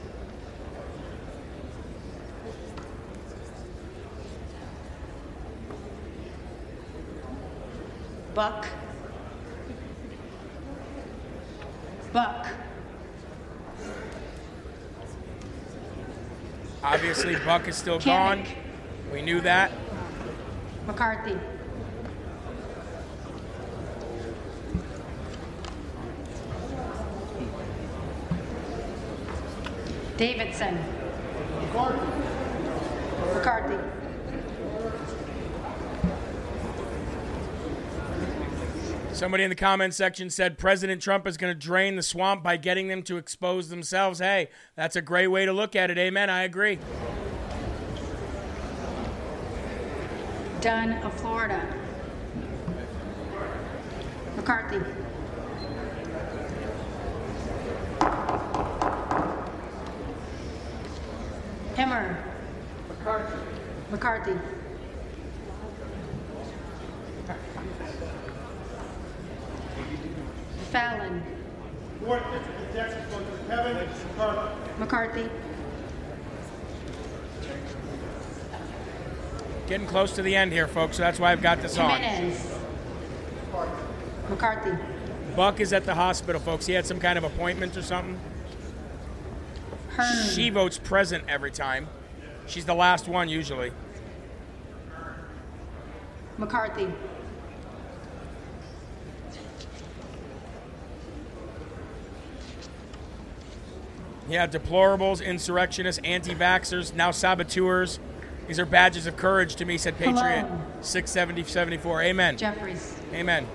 Buck. 8.33 8.65
Buck. 12.11 12.47
Obviously, 16.83 17.35
Buck 17.45 17.67
is 17.67 17.75
still 17.77 17.99
gone. 17.99 18.43
We 19.13 19.21
knew 19.21 19.39
that. 19.41 19.71
McCarthy. 20.87 21.37
Davidson. 30.19 30.77
McCarthy. 33.33 33.77
Somebody 39.13 39.43
in 39.45 39.49
the 39.49 39.55
comment 39.55 39.93
section 39.93 40.29
said 40.29 40.57
President 40.57 41.01
Trump 41.01 41.25
is 41.25 41.37
going 41.37 41.53
to 41.53 41.57
drain 41.57 41.95
the 41.95 42.03
swamp 42.03 42.43
by 42.43 42.57
getting 42.57 42.89
them 42.89 43.01
to 43.03 43.15
expose 43.15 43.69
themselves. 43.69 44.19
Hey, 44.19 44.49
that's 44.75 44.97
a 44.97 45.01
great 45.01 45.27
way 45.27 45.45
to 45.45 45.53
look 45.53 45.73
at 45.77 45.89
it. 45.89 45.97
Amen. 45.97 46.29
I 46.29 46.43
agree. 46.43 46.79
Dunn 50.59 51.01
of 51.01 51.13
Florida. 51.13 51.65
McCarthy. 54.35 54.81
Hemmer. 61.79 62.17
McCarthy. 62.89 63.39
McCarthy. 63.99 64.39
Fallon. 70.71 71.21
McCarthy. 74.77 75.29
Getting 79.67 79.85
close 79.85 80.13
to 80.13 80.21
the 80.21 80.33
end 80.33 80.53
here, 80.53 80.69
folks, 80.69 80.95
so 80.95 81.03
that's 81.03 81.19
why 81.19 81.33
I've 81.33 81.41
got 81.41 81.61
this 81.61 81.77
on. 81.77 81.99
Gimenez. 81.99 82.57
McCarthy. 84.29 84.77
Buck 85.35 85.59
is 85.59 85.73
at 85.73 85.83
the 85.83 85.95
hospital, 85.95 86.39
folks. 86.39 86.65
He 86.65 86.71
had 86.71 86.85
some 86.85 87.01
kind 87.01 87.17
of 87.17 87.25
appointment 87.25 87.75
or 87.75 87.81
something. 87.81 88.17
Hern. 89.89 90.29
She 90.29 90.49
votes 90.49 90.77
present 90.77 91.25
every 91.27 91.51
time. 91.51 91.89
She's 92.47 92.65
the 92.65 92.73
last 92.73 93.09
one 93.09 93.27
usually. 93.27 93.73
McCarthy. 96.39 96.87
Yeah, 104.29 104.47
deplorables, 104.47 105.25
insurrectionists, 105.25 105.99
anti-vaxxers, 106.03 106.93
now 106.93 107.11
saboteurs. 107.11 107.99
These 108.47 108.59
are 108.59 108.65
badges 108.65 109.07
of 109.07 109.17
courage 109.17 109.55
to 109.55 109.65
me, 109.65 109.77
said 109.77 109.97
Patriot. 109.97 110.41
Hello. 110.41 110.61
67074. 110.81 112.01
Amen. 112.03 112.37
Jeffries. 112.37 112.95
Amen. 113.13 113.47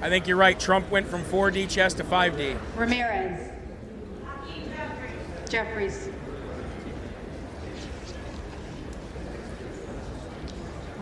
I 0.00 0.08
think 0.08 0.26
you're 0.26 0.36
right. 0.36 0.58
Trump 0.58 0.90
went 0.90 1.08
from 1.08 1.22
4D 1.22 1.70
chess 1.70 1.94
to 1.94 2.04
5D. 2.04 2.58
Ramirez. 2.76 3.50
Jeffries. 5.48 6.08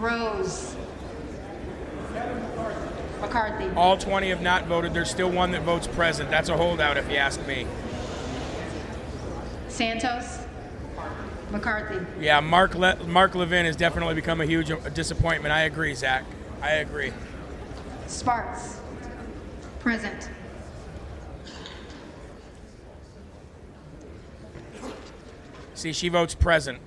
Rose. 0.00 0.74
McCarthy. 3.20 3.68
All 3.76 3.98
20 3.98 4.30
have 4.30 4.40
not 4.40 4.64
voted. 4.66 4.94
There's 4.94 5.10
still 5.10 5.30
one 5.30 5.52
that 5.52 5.62
votes 5.62 5.86
present. 5.86 6.30
That's 6.30 6.48
a 6.48 6.56
holdout, 6.56 6.96
if 6.96 7.08
you 7.10 7.16
ask 7.16 7.44
me. 7.46 7.66
Santos. 9.68 10.38
McCarthy. 11.50 12.04
Yeah, 12.20 12.40
Mark 12.40 12.74
Le- 12.74 12.96
Mark 13.04 13.34
Levin 13.34 13.66
has 13.66 13.76
definitely 13.76 14.14
become 14.14 14.40
a 14.40 14.46
huge 14.46 14.70
disappointment. 14.94 15.52
I 15.52 15.62
agree, 15.62 15.94
Zach. 15.94 16.24
I 16.62 16.70
agree. 16.74 17.12
Spartz. 18.06 18.80
Present. 19.80 20.30
See, 25.74 25.92
she 25.92 26.08
votes 26.08 26.34
present. 26.34 26.78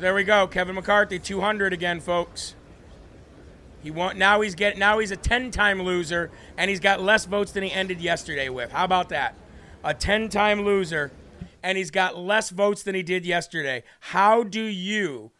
So 0.00 0.04
there 0.04 0.14
we 0.14 0.24
go. 0.24 0.46
Kevin 0.46 0.76
McCarthy, 0.76 1.18
200 1.18 1.74
again, 1.74 2.00
folks. 2.00 2.54
He 3.82 3.90
won. 3.90 4.16
Now 4.16 4.40
he's 4.40 4.54
get. 4.54 4.78
Now 4.78 4.98
he's 4.98 5.10
a 5.10 5.16
10-time 5.16 5.82
loser, 5.82 6.30
and 6.56 6.70
he's 6.70 6.80
got 6.80 7.02
less 7.02 7.26
votes 7.26 7.52
than 7.52 7.62
he 7.62 7.70
ended 7.70 8.00
yesterday 8.00 8.48
with. 8.48 8.72
How 8.72 8.86
about 8.86 9.10
that? 9.10 9.34
A 9.84 9.92
10-time 9.92 10.62
loser, 10.62 11.12
and 11.62 11.76
he's 11.76 11.90
got 11.90 12.16
less 12.16 12.48
votes 12.48 12.82
than 12.82 12.94
he 12.94 13.02
did 13.02 13.26
yesterday. 13.26 13.82
How 14.00 14.42
do 14.42 14.62
you, 14.62 15.32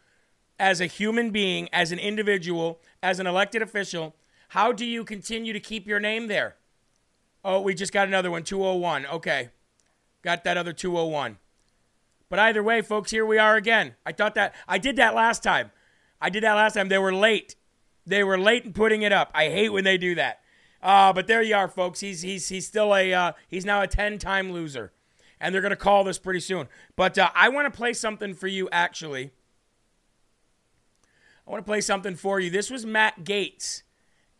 as 0.59 0.79
a 0.79 0.85
human 0.85 1.31
being, 1.31 1.67
as 1.73 1.91
an 1.91 1.97
individual, 1.97 2.79
as 3.01 3.19
an 3.19 3.25
elected 3.25 3.63
official, 3.63 4.15
how 4.49 4.71
do 4.71 4.85
you 4.85 5.03
continue 5.03 5.53
to 5.53 5.59
keep 5.59 5.87
your 5.87 5.99
name 5.99 6.27
there? 6.27 6.57
Oh, 7.43 7.61
we 7.61 7.73
just 7.73 7.91
got 7.91 8.07
another 8.07 8.29
one, 8.29 8.43
201. 8.43 9.07
Okay. 9.07 9.49
Got 10.21 10.43
that 10.43 10.55
other 10.55 10.71
201. 10.71 11.39
But 12.31 12.39
either 12.39 12.63
way, 12.63 12.81
folks, 12.81 13.11
here 13.11 13.25
we 13.25 13.37
are 13.37 13.57
again. 13.57 13.95
I 14.05 14.13
thought 14.13 14.35
that 14.35 14.55
I 14.65 14.77
did 14.77 14.95
that 14.95 15.13
last 15.13 15.43
time. 15.43 15.69
I 16.21 16.29
did 16.29 16.43
that 16.43 16.53
last 16.53 16.75
time. 16.75 16.87
They 16.87 16.97
were 16.97 17.13
late. 17.13 17.57
They 18.05 18.23
were 18.23 18.39
late 18.39 18.63
in 18.63 18.71
putting 18.71 19.01
it 19.01 19.11
up. 19.11 19.31
I 19.33 19.49
hate 19.49 19.67
when 19.67 19.83
they 19.83 19.97
do 19.97 20.15
that. 20.15 20.39
Uh, 20.81 21.11
but 21.11 21.27
there 21.27 21.41
you 21.41 21.55
are, 21.55 21.67
folks. 21.67 21.99
He's 21.99 22.21
he's 22.21 22.47
he's 22.47 22.65
still 22.65 22.95
a 22.95 23.13
uh, 23.13 23.31
he's 23.49 23.65
now 23.65 23.81
a 23.81 23.87
10-time 23.87 24.53
loser. 24.53 24.93
And 25.41 25.53
they're 25.53 25.61
to 25.61 25.75
call 25.75 26.05
this 26.05 26.17
pretty 26.17 26.39
soon. 26.39 26.69
But 26.95 27.17
uh, 27.17 27.31
I 27.35 27.49
want 27.49 27.71
to 27.71 27.77
play 27.77 27.91
something 27.91 28.33
for 28.33 28.47
you 28.47 28.69
actually. 28.71 29.31
I 31.45 31.51
want 31.51 31.65
to 31.65 31.69
play 31.69 31.81
something 31.81 32.15
for 32.15 32.39
you. 32.39 32.49
This 32.49 32.71
was 32.71 32.85
Matt 32.85 33.25
Gaetz 33.25 33.81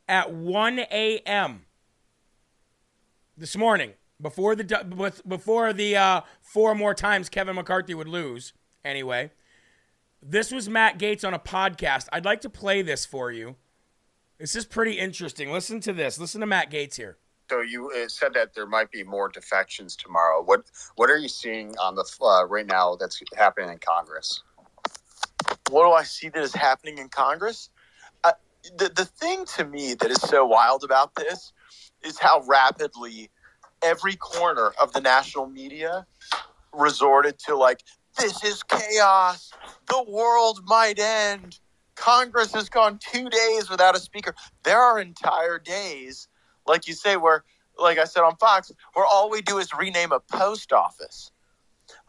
at 0.07 0.31
1 0.31 0.79
a.m. 0.79 1.65
this 3.37 3.57
morning 3.57 3.95
before 4.21 4.55
the 4.55 5.13
before 5.27 5.73
the 5.73 5.95
uh, 5.95 6.21
four 6.41 6.75
more 6.75 6.93
times 6.93 7.29
Kevin 7.29 7.55
McCarthy 7.55 7.93
would 7.93 8.07
lose. 8.07 8.53
Anyway, 8.83 9.31
this 10.21 10.51
was 10.51 10.69
Matt 10.69 10.99
Gaetz 10.99 11.25
on 11.25 11.33
a 11.33 11.39
podcast. 11.39 12.07
I'd 12.11 12.25
like 12.25 12.41
to 12.41 12.49
play 12.49 12.81
this 12.81 13.05
for 13.05 13.31
you. 13.31 13.55
This 14.39 14.55
is 14.55 14.65
pretty 14.65 14.93
interesting. 14.93 15.51
Listen 15.51 15.79
to 15.81 15.93
this. 15.93 16.19
Listen 16.19 16.41
to 16.41 16.47
Matt 16.47 16.71
Gaetz 16.71 16.95
here. 16.95 17.17
So 17.49 17.61
you 17.61 17.91
uh, 17.91 18.07
said 18.07 18.33
that 18.35 18.53
there 18.55 18.65
might 18.65 18.91
be 18.91 19.03
more 19.03 19.29
defections 19.29 19.95
tomorrow. 19.95 20.41
What 20.41 20.63
what 20.95 21.09
are 21.09 21.17
you 21.17 21.29
seeing 21.29 21.75
on 21.77 21.95
the 21.95 22.05
uh, 22.21 22.45
right 22.47 22.65
now 22.65 22.95
that's 22.95 23.21
happening 23.35 23.69
in 23.69 23.77
Congress? 23.77 24.41
what 25.71 25.85
do 25.85 25.91
I 25.91 26.03
see 26.03 26.29
that 26.29 26.43
is 26.43 26.53
happening 26.53 26.97
in 26.97 27.09
Congress? 27.09 27.69
Uh, 28.23 28.33
the 28.77 28.89
the 28.89 29.05
thing 29.05 29.45
to 29.57 29.65
me 29.65 29.95
that 29.95 30.11
is 30.11 30.21
so 30.21 30.45
wild 30.45 30.83
about 30.83 31.15
this 31.15 31.53
is 32.03 32.19
how 32.19 32.43
rapidly 32.47 33.29
every 33.83 34.15
corner 34.15 34.73
of 34.81 34.93
the 34.93 35.01
national 35.01 35.47
media 35.47 36.05
resorted 36.73 37.39
to 37.39 37.55
like 37.55 37.83
this 38.17 38.43
is 38.43 38.63
chaos, 38.63 39.51
the 39.87 40.03
world 40.07 40.61
might 40.65 40.99
end. 40.99 41.59
Congress 41.95 42.53
has 42.53 42.67
gone 42.69 42.99
two 42.99 43.29
days 43.29 43.69
without 43.69 43.95
a 43.95 43.99
speaker. 43.99 44.35
There 44.63 44.79
are 44.79 44.99
entire 44.99 45.59
days, 45.59 46.27
like 46.65 46.87
you 46.87 46.93
say, 46.93 47.15
where, 47.15 47.43
like 47.79 47.97
I 47.97 48.05
said 48.05 48.21
on 48.21 48.35
Fox, 48.37 48.71
where 48.93 49.05
all 49.05 49.29
we 49.29 49.41
do 49.41 49.59
is 49.59 49.69
rename 49.73 50.11
a 50.11 50.19
post 50.19 50.73
office. 50.73 51.31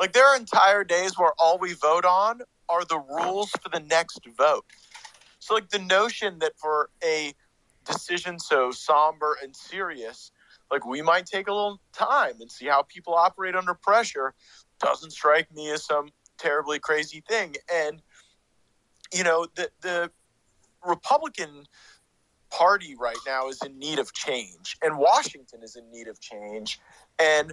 Like 0.00 0.12
there 0.12 0.26
are 0.26 0.36
entire 0.36 0.84
days 0.84 1.18
where 1.18 1.32
all 1.38 1.58
we 1.58 1.74
vote 1.74 2.04
on 2.04 2.42
are 2.68 2.84
the 2.84 2.98
rules 2.98 3.50
for 3.50 3.68
the 3.68 3.80
next 3.80 4.20
vote. 4.36 4.64
So, 5.38 5.54
like 5.54 5.70
the 5.70 5.78
notion 5.78 6.38
that 6.38 6.52
for 6.56 6.90
a 7.04 7.34
decision 7.84 8.38
so 8.38 8.70
somber 8.70 9.36
and 9.42 9.54
serious, 9.54 10.30
like 10.72 10.86
we 10.86 11.02
might 11.02 11.26
take 11.26 11.46
a 11.46 11.52
little 11.52 11.78
time 11.92 12.32
and 12.40 12.50
see 12.50 12.66
how 12.66 12.82
people 12.82 13.14
operate 13.14 13.54
under 13.54 13.74
pressure, 13.74 14.34
doesn't 14.80 15.10
strike 15.10 15.54
me 15.54 15.70
as 15.70 15.84
some 15.84 16.08
terribly 16.38 16.78
crazy 16.78 17.22
thing. 17.28 17.54
And 17.72 18.02
you 19.12 19.22
know, 19.22 19.46
the 19.54 19.70
the 19.82 20.10
Republican 20.84 21.66
Party 22.50 22.96
right 22.98 23.18
now 23.26 23.48
is 23.48 23.60
in 23.62 23.78
need 23.78 23.98
of 23.98 24.12
change, 24.14 24.78
and 24.82 24.96
Washington 24.98 25.62
is 25.62 25.76
in 25.76 25.90
need 25.92 26.08
of 26.08 26.18
change, 26.18 26.80
and 27.18 27.52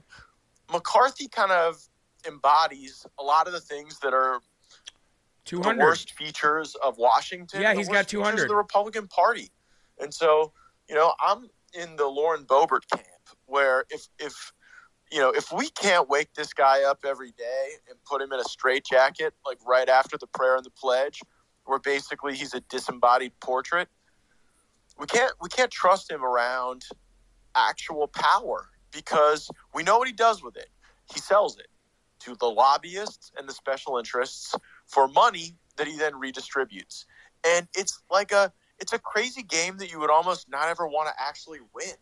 McCarthy 0.71 1.27
kind 1.27 1.51
of 1.51 1.77
embodies 2.25 3.05
a 3.19 3.23
lot 3.23 3.47
of 3.47 3.53
the 3.53 3.59
things 3.59 3.99
that 3.99 4.13
are 4.13 4.39
200. 5.45 5.75
the 5.75 5.83
worst 5.83 6.11
features 6.13 6.75
of 6.83 6.97
Washington. 6.97 7.61
Yeah, 7.61 7.73
the 7.73 7.79
he's 7.79 7.89
got 7.89 8.05
features 8.05 8.11
200. 8.11 8.41
of 8.43 8.47
the 8.47 8.55
Republican 8.55 9.07
Party, 9.07 9.49
and 9.99 10.13
so 10.13 10.53
you 10.87 10.95
know 10.95 11.13
I'm 11.19 11.49
in 11.73 11.95
the 11.95 12.07
Lauren 12.07 12.45
Boebert 12.45 12.87
camp, 12.91 13.05
where 13.45 13.85
if 13.89 14.07
if 14.19 14.51
you 15.11 15.19
know, 15.19 15.31
if 15.31 15.51
we 15.51 15.69
can't 15.69 16.07
wake 16.07 16.33
this 16.35 16.53
guy 16.53 16.83
up 16.83 16.99
every 17.05 17.31
day 17.31 17.69
and 17.89 17.97
put 18.05 18.21
him 18.21 18.31
in 18.31 18.39
a 18.39 18.43
straitjacket, 18.43 19.33
like 19.45 19.57
right 19.65 19.89
after 19.89 20.17
the 20.17 20.27
prayer 20.27 20.55
and 20.55 20.65
the 20.65 20.71
pledge, 20.71 21.19
where 21.65 21.79
basically 21.79 22.35
he's 22.35 22.53
a 22.53 22.61
disembodied 22.61 23.31
portrait, 23.39 23.87
we 24.99 25.07
can't 25.07 25.33
we 25.41 25.49
can't 25.49 25.71
trust 25.71 26.11
him 26.11 26.23
around 26.23 26.83
actual 27.55 28.07
power 28.07 28.69
because 28.91 29.49
we 29.73 29.83
know 29.83 29.97
what 29.97 30.07
he 30.07 30.13
does 30.13 30.43
with 30.43 30.55
it. 30.55 30.69
He 31.11 31.19
sells 31.19 31.57
it 31.57 31.67
to 32.19 32.35
the 32.35 32.47
lobbyists 32.47 33.31
and 33.37 33.47
the 33.47 33.53
special 33.53 33.97
interests 33.97 34.53
for 34.85 35.07
money 35.07 35.55
that 35.77 35.87
he 35.87 35.97
then 35.97 36.13
redistributes. 36.13 37.05
And 37.47 37.67
it's 37.75 38.01
like 38.11 38.31
a 38.31 38.51
it's 38.79 38.93
a 38.93 38.99
crazy 38.99 39.43
game 39.43 39.77
that 39.77 39.91
you 39.91 39.99
would 39.99 40.09
almost 40.09 40.49
not 40.49 40.67
ever 40.67 40.87
want 40.87 41.07
to 41.07 41.13
actually 41.21 41.59
win. 41.73 41.95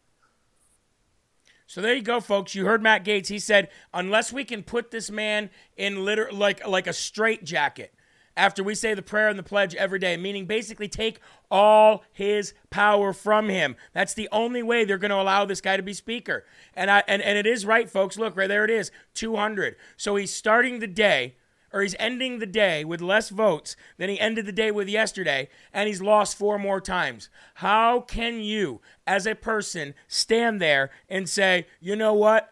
So 1.68 1.82
there 1.82 1.94
you 1.94 2.02
go, 2.02 2.22
folks. 2.22 2.56
You 2.56 2.66
heard 2.66 2.82
Matt 2.82 3.04
Gaetz. 3.04 3.28
He 3.28 3.40
said, 3.40 3.70
unless 3.94 4.32
we 4.32 4.46
can 4.46 4.64
put 4.64 4.90
this 4.90 5.12
man 5.12 5.50
in 5.76 6.06
liter- 6.06 6.32
like 6.32 6.66
like 6.66 6.88
a 6.88 6.94
straight 6.94 7.44
jacket 7.44 7.94
after 8.38 8.64
we 8.64 8.76
say 8.76 8.94
the 8.94 9.02
prayer 9.02 9.28
and 9.28 9.38
the 9.38 9.44
pledge 9.44 9.76
every 9.76 10.00
day, 10.00 10.16
meaning 10.16 10.46
basically 10.46 10.88
take 10.88 11.20
all 11.52 12.04
his 12.14 12.54
power 12.70 13.12
from 13.12 13.50
him. 13.50 13.76
That's 13.94 14.14
the 14.14 14.30
only 14.32 14.64
way 14.64 14.86
they're 14.86 14.98
going 14.98 15.12
to 15.12 15.20
allow 15.20 15.44
this 15.44 15.60
guy 15.60 15.76
to 15.76 15.84
be 15.84 15.94
speaker. 15.94 16.46
And 16.74 16.90
I 16.90 17.04
and, 17.08 17.22
and 17.22 17.38
it 17.38 17.46
is 17.46 17.66
right, 17.66 17.90
folks. 17.90 18.18
Look, 18.18 18.38
right 18.38 18.48
there 18.48 18.64
it 18.64 18.72
is, 18.72 18.92
200. 19.16 19.76
So 19.98 20.16
he's 20.16 20.34
starting 20.34 20.80
the 20.80 20.88
day 20.88 21.36
or 21.78 21.84
he's 21.84 21.96
ending 22.00 22.40
the 22.40 22.48
day 22.48 22.84
with 22.84 23.02
less 23.02 23.30
votes 23.30 23.76
than 23.98 24.10
he 24.10 24.20
ended 24.20 24.48
the 24.48 24.52
day 24.52 24.72
with 24.72 24.90
yesterday, 24.90 25.48
and 25.72 25.88
he's 25.88 26.02
lost 26.02 26.36
four 26.36 26.58
more 26.58 26.82
times. 26.82 27.30
How 27.56 28.02
can 28.02 28.40
you, 28.40 28.82
as 29.06 29.28
a 29.28 29.36
person, 29.36 29.94
stand 30.08 30.60
there 30.60 30.90
and 31.08 31.30
say, 31.30 31.68
you 31.80 31.96
know 31.96 32.16
what? 32.16 32.52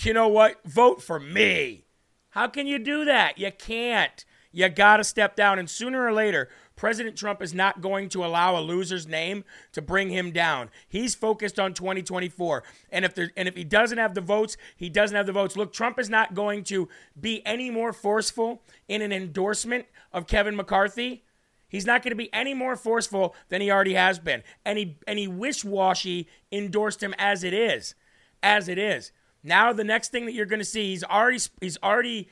You 0.00 0.12
know 0.12 0.26
what? 0.26 0.56
Vote 0.64 1.00
for 1.00 1.20
me. 1.20 1.84
How 2.30 2.48
can 2.48 2.66
you 2.66 2.80
do 2.80 3.04
that? 3.04 3.38
You 3.38 3.52
can't. 3.56 4.24
You 4.50 4.68
got 4.68 4.96
to 4.96 5.04
step 5.04 5.36
down. 5.36 5.60
And 5.60 5.70
sooner 5.70 6.04
or 6.04 6.12
later, 6.12 6.48
President 6.78 7.16
Trump 7.16 7.42
is 7.42 7.52
not 7.52 7.80
going 7.80 8.08
to 8.10 8.24
allow 8.24 8.56
a 8.56 8.62
loser's 8.62 9.08
name 9.08 9.44
to 9.72 9.82
bring 9.82 10.10
him 10.10 10.30
down. 10.30 10.70
He's 10.88 11.12
focused 11.12 11.58
on 11.58 11.74
2024. 11.74 12.62
And 12.90 13.04
if 13.04 13.16
there, 13.16 13.32
and 13.36 13.48
if 13.48 13.56
he 13.56 13.64
doesn't 13.64 13.98
have 13.98 14.14
the 14.14 14.20
votes, 14.20 14.56
he 14.76 14.88
doesn't 14.88 15.16
have 15.16 15.26
the 15.26 15.32
votes. 15.32 15.56
Look, 15.56 15.72
Trump 15.72 15.98
is 15.98 16.08
not 16.08 16.34
going 16.34 16.62
to 16.64 16.88
be 17.20 17.44
any 17.44 17.68
more 17.68 17.92
forceful 17.92 18.62
in 18.86 19.02
an 19.02 19.12
endorsement 19.12 19.86
of 20.12 20.28
Kevin 20.28 20.54
McCarthy. 20.54 21.24
He's 21.68 21.84
not 21.84 22.04
going 22.04 22.12
to 22.12 22.16
be 22.16 22.32
any 22.32 22.54
more 22.54 22.76
forceful 22.76 23.34
than 23.48 23.60
he 23.60 23.72
already 23.72 23.94
has 23.94 24.20
been. 24.20 24.44
And 24.64 24.78
he 24.78 24.98
and 25.08 25.18
he 25.18 25.26
wish-washy 25.26 26.28
endorsed 26.52 27.02
him 27.02 27.12
as 27.18 27.42
it 27.42 27.52
is. 27.52 27.96
As 28.40 28.68
it 28.68 28.78
is. 28.78 29.10
Now 29.42 29.72
the 29.72 29.82
next 29.82 30.12
thing 30.12 30.26
that 30.26 30.32
you're 30.32 30.46
going 30.46 30.60
to 30.60 30.64
see, 30.64 30.90
he's 30.90 31.02
already 31.02 31.40
he's 31.60 31.78
already 31.82 32.28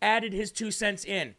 added 0.00 0.32
his 0.32 0.52
two 0.52 0.70
cents 0.70 1.04
in 1.04 1.34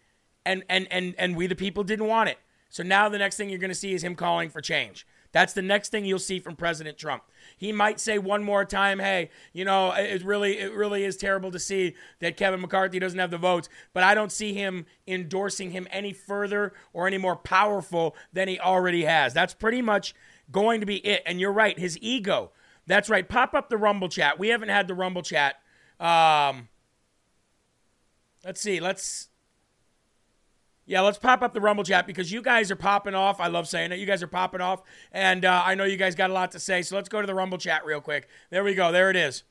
and 0.46 0.64
and 0.70 0.88
and 0.92 1.16
and 1.18 1.36
we 1.36 1.48
the 1.48 1.56
people 1.56 1.84
didn't 1.84 2.08
want 2.08 2.30
it. 2.30 2.38
So 2.70 2.84
now 2.84 3.10
the 3.10 3.18
next 3.18 3.38
thing 3.38 3.50
you're 3.50 3.60
going 3.60 3.70
to 3.70 3.76
see 3.76 3.94
is 3.94 4.04
him 4.04 4.16
calling 4.16 4.50
for 4.50 4.62
change. 4.62 5.06
That's 5.34 5.54
the 5.54 5.62
next 5.62 5.90
thing 5.90 6.04
you'll 6.04 6.20
see 6.20 6.40
from 6.40 6.56
President 6.56 6.98
Trump. 6.98 7.24
He 7.58 7.72
might 7.72 8.00
say 8.00 8.18
one 8.18 8.44
more 8.44 8.66
time, 8.66 9.00
"Hey, 9.00 9.30
you 9.54 9.64
know, 9.64 9.92
it 9.92 10.24
really 10.24 10.60
it 10.60 10.74
really 10.74 11.04
is 11.04 11.16
terrible 11.16 11.52
to 11.52 11.60
see 11.60 11.96
that 12.20 12.38
Kevin 12.38 12.60
McCarthy 12.60 13.00
doesn't 13.00 13.20
have 13.20 13.32
the 13.32 13.38
votes, 13.38 13.70
but 13.94 14.04
I 14.04 14.14
don't 14.14 14.32
see 14.32 14.54
him 14.54 14.86
endorsing 15.08 15.72
him 15.72 15.88
any 15.90 16.12
further 16.12 16.74
or 16.92 17.08
any 17.08 17.18
more 17.18 17.36
powerful 17.36 18.16
than 18.34 18.48
he 18.48 18.60
already 18.60 19.06
has." 19.06 19.34
That's 19.34 19.54
pretty 19.54 19.82
much 19.82 20.14
going 20.52 20.82
to 20.82 20.86
be 20.86 20.98
it. 21.06 21.24
And 21.26 21.40
you're 21.40 21.54
right, 21.54 21.80
his 21.80 21.98
ego. 22.02 22.52
That's 22.88 23.10
right. 23.10 23.28
Pop 23.28 23.54
up 23.54 23.70
the 23.70 23.78
Rumble 23.78 24.10
chat. 24.10 24.38
We 24.38 24.50
haven't 24.50 24.70
had 24.70 24.88
the 24.88 24.96
Rumble 24.96 25.22
chat. 25.22 25.62
Um, 26.00 26.68
let's 28.44 28.60
see. 28.60 28.80
Let's 28.82 29.30
yeah, 30.92 31.00
let's 31.00 31.18
pop 31.18 31.42
up 31.42 31.54
the 31.54 31.62
Rumble 31.62 31.86
chat 31.86 32.06
because 32.06 32.34
you 32.34 32.42
guys 32.42 32.70
are 32.70 32.76
popping 32.76 33.16
off. 33.16 33.40
I 33.40 33.48
love 33.48 33.66
saying 33.66 33.94
it. 33.94 34.00
You 34.00 34.06
guys 34.06 34.22
are 34.22 34.28
popping 34.28 34.60
off. 34.60 34.82
And 35.14 35.46
uh, 35.46 35.64
I 35.66 35.74
know 35.74 35.86
you 35.86 35.96
guys 35.96 36.16
got 36.16 36.30
a 36.30 36.34
lot 36.34 36.52
to 36.52 36.60
say. 36.60 36.82
So 36.82 36.98
let's 36.98 37.08
go 37.08 37.22
to 37.22 37.26
the 37.26 37.34
Rumble 37.34 37.58
chat 37.58 37.86
real 37.86 38.02
quick. 38.02 38.28
There 38.50 38.62
we 38.62 38.76
go. 38.76 38.92
There 38.92 39.10
it 39.10 39.16
is. 39.16 39.44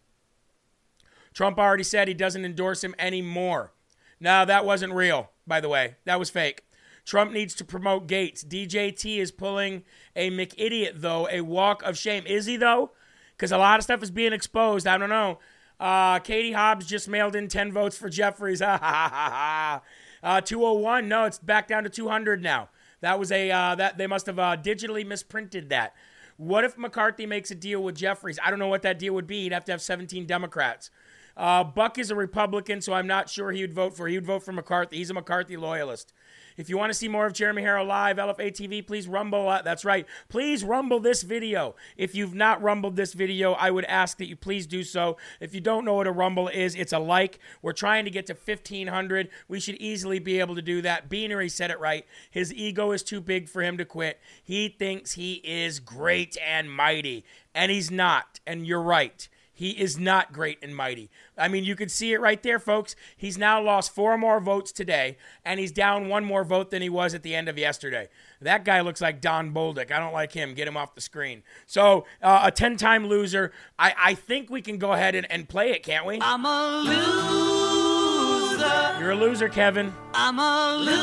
Trump 1.32 1.58
already 1.58 1.82
said 1.82 2.08
he 2.08 2.12
doesn't 2.12 2.44
endorse 2.44 2.84
him 2.84 2.94
anymore. 2.98 3.72
No, 4.20 4.44
that 4.44 4.66
wasn't 4.66 4.92
real, 4.92 5.30
by 5.46 5.62
the 5.62 5.70
way. 5.70 5.96
That 6.04 6.18
was 6.18 6.28
fake. 6.28 6.62
Trump 7.06 7.32
needs 7.32 7.54
to 7.54 7.64
promote 7.64 8.06
Gaetz. 8.06 8.44
DJT 8.44 9.16
is 9.16 9.32
pulling 9.32 9.84
a 10.14 10.30
McIdiot, 10.30 11.00
though, 11.00 11.26
a 11.30 11.40
walk 11.40 11.82
of 11.84 11.96
shame. 11.96 12.26
Is 12.26 12.44
he, 12.44 12.58
though? 12.58 12.90
Because 13.34 13.50
a 13.50 13.56
lot 13.56 13.78
of 13.78 13.84
stuff 13.84 14.02
is 14.02 14.10
being 14.10 14.34
exposed. 14.34 14.86
I 14.86 14.98
don't 14.98 15.08
know. 15.08 15.38
Uh, 15.80 16.18
Katie 16.18 16.52
Hobbs 16.52 16.84
just 16.84 17.08
mailed 17.08 17.34
in 17.34 17.48
10 17.48 17.72
votes 17.72 17.96
for 17.96 18.10
Jeffries. 18.10 18.60
Ha 18.60 18.76
ha 18.76 19.08
ha 19.10 19.30
ha. 19.30 19.82
Uh, 20.22 20.40
201. 20.40 21.08
No, 21.08 21.24
it's 21.24 21.38
back 21.38 21.68
down 21.68 21.84
to 21.84 21.90
200 21.90 22.42
now. 22.42 22.68
That 23.00 23.18
was 23.18 23.32
a 23.32 23.50
uh, 23.50 23.74
that 23.76 23.98
they 23.98 24.06
must 24.06 24.26
have 24.26 24.38
uh, 24.38 24.56
digitally 24.56 25.06
misprinted 25.06 25.70
that. 25.70 25.94
What 26.36 26.64
if 26.64 26.78
McCarthy 26.78 27.26
makes 27.26 27.50
a 27.50 27.54
deal 27.54 27.82
with 27.82 27.96
Jeffries? 27.96 28.38
I 28.42 28.50
don't 28.50 28.58
know 28.58 28.68
what 28.68 28.82
that 28.82 28.98
deal 28.98 29.14
would 29.14 29.26
be. 29.26 29.42
He'd 29.42 29.52
have 29.52 29.64
to 29.66 29.72
have 29.72 29.82
17 29.82 30.26
Democrats. 30.26 30.90
Uh, 31.36 31.64
Buck 31.64 31.98
is 31.98 32.10
a 32.10 32.14
Republican, 32.14 32.80
so 32.80 32.92
I'm 32.92 33.06
not 33.06 33.28
sure 33.28 33.50
he 33.52 33.62
would 33.62 33.72
vote 33.72 33.96
for. 33.96 34.08
He 34.08 34.16
would 34.16 34.26
vote 34.26 34.42
for 34.42 34.52
McCarthy. 34.52 34.96
He's 34.98 35.10
a 35.10 35.14
McCarthy 35.14 35.56
loyalist. 35.56 36.12
If 36.56 36.68
you 36.68 36.76
want 36.76 36.90
to 36.90 36.98
see 36.98 37.08
more 37.08 37.26
of 37.26 37.32
Jeremy 37.32 37.62
Herrell 37.62 37.86
live, 37.86 38.16
LFA 38.16 38.50
TV, 38.52 38.86
please 38.86 39.08
rumble. 39.08 39.48
Uh, 39.48 39.62
that's 39.62 39.84
right. 39.84 40.06
Please 40.28 40.64
rumble 40.64 41.00
this 41.00 41.22
video. 41.22 41.74
If 41.96 42.14
you've 42.14 42.34
not 42.34 42.62
rumbled 42.62 42.96
this 42.96 43.12
video, 43.12 43.52
I 43.52 43.70
would 43.70 43.84
ask 43.84 44.18
that 44.18 44.26
you 44.26 44.36
please 44.36 44.66
do 44.66 44.82
so. 44.82 45.16
If 45.40 45.54
you 45.54 45.60
don't 45.60 45.84
know 45.84 45.94
what 45.94 46.06
a 46.06 46.12
rumble 46.12 46.48
is, 46.48 46.74
it's 46.74 46.92
a 46.92 46.98
like. 46.98 47.38
We're 47.62 47.72
trying 47.72 48.04
to 48.04 48.10
get 48.10 48.26
to 48.26 48.34
1,500. 48.34 49.28
We 49.48 49.60
should 49.60 49.76
easily 49.76 50.18
be 50.18 50.40
able 50.40 50.54
to 50.54 50.62
do 50.62 50.82
that. 50.82 51.08
Beanery 51.08 51.48
said 51.48 51.70
it 51.70 51.80
right. 51.80 52.04
His 52.30 52.52
ego 52.52 52.92
is 52.92 53.02
too 53.02 53.20
big 53.20 53.48
for 53.48 53.62
him 53.62 53.78
to 53.78 53.84
quit. 53.84 54.20
He 54.42 54.68
thinks 54.68 55.12
he 55.12 55.34
is 55.44 55.80
great 55.80 56.36
and 56.44 56.70
mighty, 56.70 57.24
and 57.54 57.70
he's 57.70 57.90
not. 57.90 58.40
And 58.46 58.66
you're 58.66 58.82
right. 58.82 59.28
He 59.60 59.70
is 59.72 59.98
not 59.98 60.32
great 60.32 60.56
and 60.62 60.74
mighty. 60.74 61.10
I 61.36 61.48
mean, 61.48 61.64
you 61.64 61.76
can 61.76 61.90
see 61.90 62.14
it 62.14 62.20
right 62.22 62.42
there, 62.42 62.58
folks. 62.58 62.96
He's 63.14 63.36
now 63.36 63.60
lost 63.60 63.94
four 63.94 64.16
more 64.16 64.40
votes 64.40 64.72
today, 64.72 65.18
and 65.44 65.60
he's 65.60 65.70
down 65.70 66.08
one 66.08 66.24
more 66.24 66.44
vote 66.44 66.70
than 66.70 66.80
he 66.80 66.88
was 66.88 67.12
at 67.12 67.22
the 67.22 67.34
end 67.34 67.46
of 67.46 67.58
yesterday. 67.58 68.08
That 68.40 68.64
guy 68.64 68.80
looks 68.80 69.02
like 69.02 69.20
Don 69.20 69.52
Bolduc. 69.52 69.92
I 69.92 69.98
don't 69.98 70.14
like 70.14 70.32
him. 70.32 70.54
Get 70.54 70.66
him 70.66 70.78
off 70.78 70.94
the 70.94 71.02
screen. 71.02 71.42
So, 71.66 72.06
uh, 72.22 72.40
a 72.44 72.50
10 72.50 72.78
time 72.78 73.06
loser. 73.06 73.52
I, 73.78 73.92
I 73.98 74.14
think 74.14 74.48
we 74.48 74.62
can 74.62 74.78
go 74.78 74.94
ahead 74.94 75.14
and, 75.14 75.30
and 75.30 75.46
play 75.46 75.72
it, 75.72 75.82
can't 75.82 76.06
we? 76.06 76.18
I'm 76.22 76.46
a 76.46 76.82
loser. 76.86 77.02
You're 78.98 79.10
a 79.10 79.14
loser, 79.14 79.50
Kevin. 79.50 79.92
I'm 80.14 80.38
a 80.38 80.76
loser. 80.78 80.96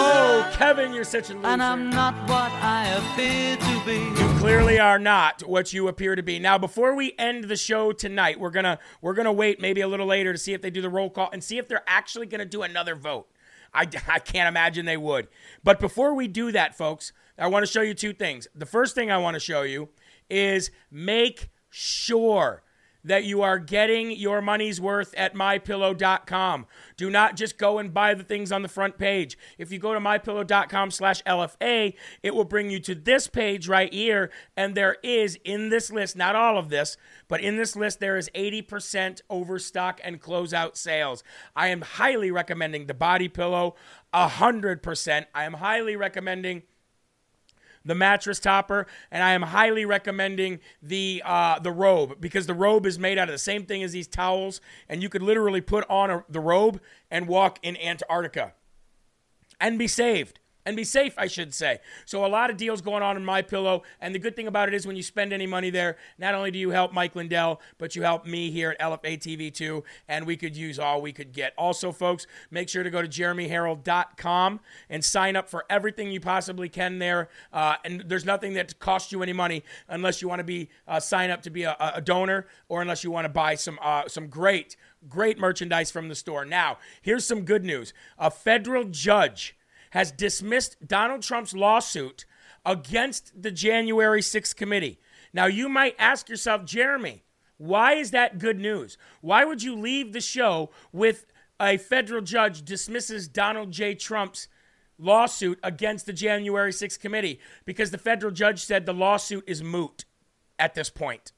Oh, 0.00 0.48
Kevin, 0.52 0.92
you're 0.92 1.02
such 1.04 1.30
a 1.30 1.34
loser. 1.34 1.46
And 1.46 1.62
I'm 1.62 1.90
not 1.90 2.14
what 2.28 2.50
I 2.54 2.88
appear 2.88 3.56
to 3.56 3.80
be. 3.86 4.27
Clearly 4.38 4.78
are 4.78 5.00
not 5.00 5.42
what 5.42 5.72
you 5.72 5.88
appear 5.88 6.14
to 6.14 6.22
be. 6.22 6.38
Now, 6.38 6.58
before 6.58 6.94
we 6.94 7.12
end 7.18 7.44
the 7.44 7.56
show 7.56 7.90
tonight, 7.90 8.38
we're 8.38 8.50
gonna 8.50 8.78
we're 9.02 9.14
gonna 9.14 9.32
wait 9.32 9.60
maybe 9.60 9.80
a 9.80 9.88
little 9.88 10.06
later 10.06 10.32
to 10.32 10.38
see 10.38 10.52
if 10.52 10.62
they 10.62 10.70
do 10.70 10.80
the 10.80 10.88
roll 10.88 11.10
call 11.10 11.28
and 11.32 11.42
see 11.42 11.58
if 11.58 11.66
they're 11.66 11.82
actually 11.88 12.26
gonna 12.26 12.44
do 12.44 12.62
another 12.62 12.94
vote. 12.94 13.26
I, 13.74 13.88
I 14.08 14.20
can't 14.20 14.48
imagine 14.48 14.86
they 14.86 14.96
would. 14.96 15.26
But 15.64 15.80
before 15.80 16.14
we 16.14 16.28
do 16.28 16.52
that, 16.52 16.78
folks, 16.78 17.12
I 17.36 17.48
want 17.48 17.66
to 17.66 17.70
show 17.70 17.82
you 17.82 17.94
two 17.94 18.12
things. 18.12 18.46
The 18.54 18.64
first 18.64 18.94
thing 18.94 19.10
I 19.10 19.18
want 19.18 19.34
to 19.34 19.40
show 19.40 19.62
you 19.62 19.88
is 20.30 20.70
make 20.90 21.50
sure 21.68 22.62
that 23.04 23.24
you 23.24 23.42
are 23.42 23.58
getting 23.58 24.10
your 24.10 24.40
money's 24.40 24.80
worth 24.80 25.14
at 25.16 25.34
mypillow.com. 25.34 26.66
Do 26.96 27.10
not 27.10 27.36
just 27.36 27.58
go 27.58 27.78
and 27.78 27.94
buy 27.94 28.14
the 28.14 28.24
things 28.24 28.52
on 28.52 28.62
the 28.62 28.68
front 28.68 28.98
page. 28.98 29.38
If 29.56 29.72
you 29.72 29.78
go 29.78 29.94
to 29.94 30.00
mypillow.com 30.00 30.90
slash 30.90 31.22
LFA, 31.24 31.94
it 32.22 32.34
will 32.34 32.44
bring 32.44 32.70
you 32.70 32.80
to 32.80 32.94
this 32.94 33.28
page 33.28 33.68
right 33.68 33.92
here. 33.92 34.30
And 34.56 34.74
there 34.74 34.96
is 35.02 35.38
in 35.44 35.68
this 35.68 35.90
list, 35.90 36.16
not 36.16 36.36
all 36.36 36.58
of 36.58 36.68
this, 36.68 36.96
but 37.28 37.40
in 37.40 37.56
this 37.56 37.76
list, 37.76 38.00
there 38.00 38.16
is 38.16 38.30
80% 38.34 39.20
overstock 39.30 40.00
and 40.02 40.20
closeout 40.20 40.76
sales. 40.76 41.22
I 41.54 41.68
am 41.68 41.82
highly 41.82 42.30
recommending 42.30 42.86
the 42.86 42.94
body 42.94 43.28
pillow, 43.28 43.76
100%. 44.12 45.26
I 45.34 45.44
am 45.44 45.54
highly 45.54 45.96
recommending 45.96 46.62
the 47.88 47.94
mattress 47.94 48.38
topper, 48.38 48.86
and 49.10 49.22
I 49.24 49.32
am 49.32 49.42
highly 49.42 49.84
recommending 49.84 50.60
the 50.80 51.22
uh, 51.24 51.58
the 51.58 51.72
robe 51.72 52.20
because 52.20 52.46
the 52.46 52.54
robe 52.54 52.86
is 52.86 52.98
made 52.98 53.18
out 53.18 53.28
of 53.28 53.32
the 53.32 53.38
same 53.38 53.64
thing 53.66 53.82
as 53.82 53.92
these 53.92 54.06
towels, 54.06 54.60
and 54.88 55.02
you 55.02 55.08
could 55.08 55.22
literally 55.22 55.60
put 55.60 55.88
on 55.90 56.10
a, 56.10 56.24
the 56.28 56.40
robe 56.40 56.80
and 57.10 57.26
walk 57.26 57.58
in 57.62 57.76
Antarctica 57.78 58.52
and 59.60 59.78
be 59.78 59.88
saved 59.88 60.38
and 60.68 60.76
be 60.76 60.84
safe, 60.84 61.14
I 61.16 61.28
should 61.28 61.54
say. 61.54 61.78
So 62.04 62.26
a 62.26 62.28
lot 62.28 62.50
of 62.50 62.58
deals 62.58 62.82
going 62.82 63.02
on 63.02 63.16
in 63.16 63.24
my 63.24 63.40
pillow, 63.40 63.84
and 64.02 64.14
the 64.14 64.18
good 64.18 64.36
thing 64.36 64.46
about 64.46 64.68
it 64.68 64.74
is 64.74 64.86
when 64.86 64.96
you 64.96 65.02
spend 65.02 65.32
any 65.32 65.46
money 65.46 65.70
there, 65.70 65.96
not 66.18 66.34
only 66.34 66.50
do 66.50 66.58
you 66.58 66.68
help 66.68 66.92
Mike 66.92 67.16
Lindell, 67.16 67.62
but 67.78 67.96
you 67.96 68.02
help 68.02 68.26
me 68.26 68.50
here 68.50 68.76
at 68.78 68.78
LFA 68.78 69.16
TV 69.18 69.52
too, 69.52 69.82
and 70.08 70.26
we 70.26 70.36
could 70.36 70.54
use 70.54 70.78
all 70.78 71.00
we 71.00 71.10
could 71.10 71.32
get. 71.32 71.54
Also, 71.56 71.90
folks, 71.90 72.26
make 72.50 72.68
sure 72.68 72.82
to 72.82 72.90
go 72.90 73.00
to 73.00 73.08
jeremyherrell.com 73.08 74.60
and 74.90 75.02
sign 75.02 75.36
up 75.36 75.48
for 75.48 75.64
everything 75.70 76.12
you 76.12 76.20
possibly 76.20 76.68
can 76.68 76.98
there. 76.98 77.30
Uh, 77.50 77.76
and 77.86 78.04
there's 78.06 78.26
nothing 78.26 78.52
that 78.52 78.78
costs 78.78 79.10
you 79.10 79.22
any 79.22 79.32
money 79.32 79.64
unless 79.88 80.20
you 80.20 80.28
want 80.28 80.40
to 80.40 80.44
be 80.44 80.68
uh, 80.86 81.00
sign 81.00 81.30
up 81.30 81.40
to 81.40 81.50
be 81.50 81.62
a, 81.62 81.74
a 81.94 82.02
donor 82.02 82.46
or 82.68 82.82
unless 82.82 83.02
you 83.02 83.10
want 83.10 83.24
to 83.24 83.30
buy 83.30 83.54
some 83.54 83.78
uh, 83.80 84.06
some 84.06 84.28
great 84.28 84.76
great 85.08 85.38
merchandise 85.38 85.90
from 85.90 86.08
the 86.08 86.14
store. 86.14 86.44
Now, 86.44 86.76
here's 87.00 87.24
some 87.24 87.46
good 87.46 87.64
news: 87.64 87.94
a 88.18 88.30
federal 88.30 88.84
judge 88.84 89.54
has 89.90 90.10
dismissed 90.10 90.86
Donald 90.86 91.22
Trump's 91.22 91.54
lawsuit 91.54 92.24
against 92.64 93.40
the 93.40 93.50
January 93.50 94.20
6th 94.20 94.54
committee. 94.56 94.98
Now, 95.32 95.46
you 95.46 95.68
might 95.68 95.94
ask 95.98 96.28
yourself, 96.28 96.64
Jeremy, 96.64 97.22
why 97.56 97.94
is 97.94 98.10
that 98.12 98.38
good 98.38 98.58
news? 98.58 98.96
Why 99.20 99.44
would 99.44 99.62
you 99.62 99.74
leave 99.74 100.12
the 100.12 100.20
show 100.20 100.70
with 100.92 101.26
a 101.60 101.76
federal 101.76 102.22
judge 102.22 102.64
dismisses 102.64 103.28
Donald 103.28 103.72
J. 103.72 103.94
Trump's 103.94 104.48
lawsuit 104.98 105.58
against 105.62 106.06
the 106.06 106.12
January 106.12 106.72
6th 106.72 107.00
committee? 107.00 107.40
Because 107.64 107.90
the 107.90 107.98
federal 107.98 108.32
judge 108.32 108.64
said 108.64 108.86
the 108.86 108.94
lawsuit 108.94 109.44
is 109.46 109.62
moot 109.62 110.04
at 110.58 110.74
this 110.74 110.90
point. 110.90 111.32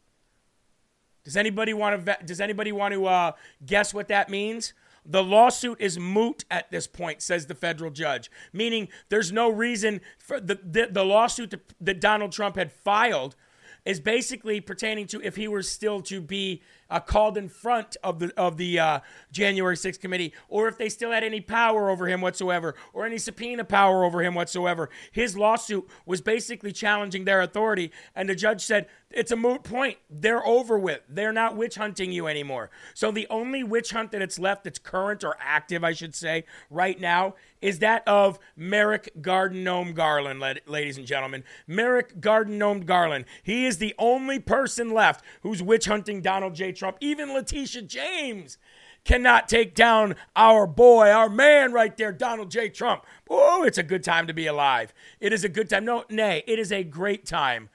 Does 1.24 1.36
anybody 1.36 1.74
want 1.74 2.06
to 2.06 2.18
does 2.24 2.40
anybody 2.40 2.72
want 2.72 2.94
to 2.94 3.06
uh, 3.06 3.32
guess 3.64 3.92
what 3.92 4.08
that 4.08 4.30
means? 4.30 4.72
The 5.04 5.22
lawsuit 5.22 5.80
is 5.80 5.98
moot 5.98 6.44
at 6.50 6.70
this 6.70 6.86
point, 6.86 7.22
says 7.22 7.46
the 7.46 7.54
federal 7.54 7.90
judge, 7.90 8.30
meaning 8.52 8.88
there's 9.08 9.32
no 9.32 9.50
reason 9.50 10.00
for 10.18 10.40
the, 10.40 10.58
the, 10.62 10.88
the 10.90 11.04
lawsuit 11.04 11.50
that, 11.50 11.74
that 11.80 12.00
Donald 12.00 12.32
Trump 12.32 12.56
had 12.56 12.70
filed 12.70 13.36
is 13.84 14.00
basically 14.00 14.60
pertaining 14.60 15.06
to 15.06 15.22
if 15.22 15.36
he 15.36 15.48
were 15.48 15.62
still 15.62 16.02
to 16.02 16.20
be 16.20 16.62
uh, 16.90 17.00
called 17.00 17.38
in 17.38 17.48
front 17.48 17.96
of 18.02 18.18
the 18.18 18.32
of 18.36 18.56
the 18.56 18.78
uh, 18.78 19.00
January 19.32 19.76
6th 19.76 20.00
committee, 20.00 20.32
or 20.48 20.68
if 20.68 20.76
they 20.76 20.88
still 20.88 21.12
had 21.12 21.24
any 21.24 21.40
power 21.40 21.88
over 21.88 22.06
him 22.06 22.20
whatsoever, 22.20 22.74
or 22.92 23.06
any 23.06 23.18
subpoena 23.18 23.64
power 23.64 24.04
over 24.04 24.22
him 24.22 24.34
whatsoever. 24.34 24.90
His 25.12 25.36
lawsuit 25.36 25.88
was 26.04 26.20
basically 26.20 26.72
challenging 26.72 27.24
their 27.24 27.40
authority, 27.40 27.92
and 28.14 28.28
the 28.28 28.34
judge 28.34 28.62
said 28.62 28.86
it's 29.10 29.32
a 29.32 29.36
moot 29.36 29.64
point. 29.64 29.98
They're 30.08 30.46
over 30.46 30.78
with. 30.78 31.00
They're 31.08 31.32
not 31.32 31.56
witch 31.56 31.74
hunting 31.74 32.12
you 32.12 32.28
anymore. 32.28 32.70
So 32.94 33.10
the 33.10 33.26
only 33.28 33.64
witch 33.64 33.90
hunt 33.90 34.12
that's 34.12 34.38
left 34.38 34.64
that's 34.64 34.78
current 34.78 35.24
or 35.24 35.36
active, 35.40 35.82
I 35.82 35.92
should 35.92 36.14
say, 36.14 36.44
right 36.70 36.98
now 37.00 37.34
is 37.60 37.80
that 37.80 38.06
of 38.06 38.38
Merrick 38.56 39.10
Garden 39.20 39.64
Gnome 39.64 39.92
Garland, 39.92 40.40
ladies 40.66 40.96
and 40.96 41.06
gentlemen. 41.06 41.44
Merrick 41.66 42.20
Garden 42.20 42.56
Gnome 42.56 42.82
Garland. 42.82 43.24
He 43.42 43.66
is 43.66 43.78
the 43.78 43.94
only 43.98 44.38
person 44.38 44.92
left 44.92 45.24
who's 45.42 45.62
witch 45.62 45.86
hunting 45.86 46.22
Donald 46.22 46.54
J. 46.54 46.72
Trump. 46.80 46.96
Even 47.00 47.34
Letitia 47.34 47.82
James 47.82 48.56
cannot 49.04 49.48
take 49.48 49.74
down 49.74 50.16
our 50.34 50.66
boy, 50.66 51.10
our 51.10 51.28
man 51.28 51.72
right 51.72 51.94
there, 51.96 52.10
Donald 52.10 52.50
J. 52.50 52.70
Trump. 52.70 53.04
Oh, 53.28 53.62
it's 53.62 53.78
a 53.78 53.82
good 53.82 54.02
time 54.02 54.26
to 54.26 54.32
be 54.32 54.46
alive. 54.46 54.94
It 55.20 55.32
is 55.32 55.44
a 55.44 55.48
good 55.48 55.68
time. 55.68 55.84
No, 55.84 56.04
nay, 56.08 56.42
it 56.46 56.58
is 56.58 56.72
a 56.72 56.82
great 56.82 57.26
time 57.26 57.68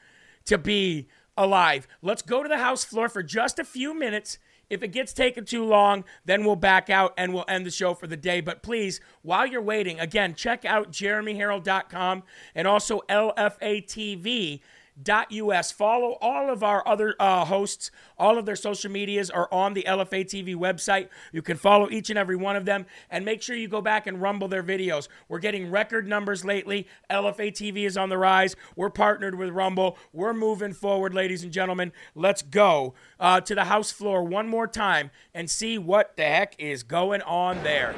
to 0.45 0.57
be 0.57 1.07
alive. 1.37 1.87
Let's 2.01 2.23
go 2.23 2.41
to 2.41 2.49
the 2.49 2.57
House 2.57 2.83
floor 2.83 3.07
for 3.07 3.21
just 3.21 3.59
a 3.59 3.63
few 3.63 3.93
minutes. 3.93 4.39
If 4.71 4.81
it 4.81 4.87
gets 4.87 5.13
taken 5.13 5.45
too 5.45 5.63
long, 5.63 6.03
then 6.25 6.43
we'll 6.43 6.55
back 6.55 6.89
out 6.89 7.13
and 7.17 7.31
we'll 7.31 7.45
end 7.47 7.67
the 7.67 7.71
show 7.71 7.93
for 7.93 8.07
the 8.07 8.17
day. 8.17 8.41
But 8.41 8.63
please, 8.63 8.99
while 9.21 9.45
you're 9.45 9.61
waiting, 9.61 9.99
again, 9.99 10.33
check 10.33 10.65
out 10.65 10.91
jeremyherrell.com 10.91 12.23
and 12.55 12.67
also 12.67 13.01
LFA 13.07 13.85
TV 13.85 14.61
us. 15.03 15.71
Follow 15.71 16.17
all 16.21 16.51
of 16.51 16.63
our 16.63 16.87
other 16.87 17.15
uh, 17.19 17.45
hosts. 17.45 17.91
All 18.17 18.37
of 18.37 18.45
their 18.45 18.55
social 18.55 18.91
medias 18.91 19.29
are 19.29 19.47
on 19.51 19.73
the 19.73 19.83
LFA 19.87 20.25
TV 20.25 20.55
website. 20.55 21.09
You 21.31 21.41
can 21.41 21.57
follow 21.57 21.89
each 21.89 22.09
and 22.09 22.17
every 22.17 22.35
one 22.35 22.55
of 22.55 22.65
them 22.65 22.85
and 23.09 23.25
make 23.25 23.41
sure 23.41 23.55
you 23.55 23.67
go 23.67 23.81
back 23.81 24.07
and 24.07 24.21
rumble 24.21 24.47
their 24.47 24.63
videos. 24.63 25.07
We're 25.27 25.39
getting 25.39 25.69
record 25.69 26.07
numbers 26.07 26.45
lately. 26.45 26.87
LFA 27.09 27.51
TV 27.51 27.85
is 27.85 27.97
on 27.97 28.09
the 28.09 28.17
rise. 28.17 28.55
We're 28.75 28.89
partnered 28.89 29.35
with 29.35 29.49
Rumble. 29.49 29.97
We're 30.13 30.33
moving 30.33 30.73
forward, 30.73 31.13
ladies 31.13 31.43
and 31.43 31.51
gentlemen. 31.51 31.91
Let's 32.13 32.41
go 32.41 32.93
uh, 33.19 33.41
to 33.41 33.55
the 33.55 33.65
house 33.65 33.91
floor 33.91 34.23
one 34.23 34.47
more 34.47 34.67
time 34.67 35.11
and 35.33 35.49
see 35.49 35.77
what 35.77 36.15
the 36.17 36.23
heck 36.23 36.55
is 36.59 36.83
going 36.83 37.21
on 37.23 37.63
there. 37.63 37.95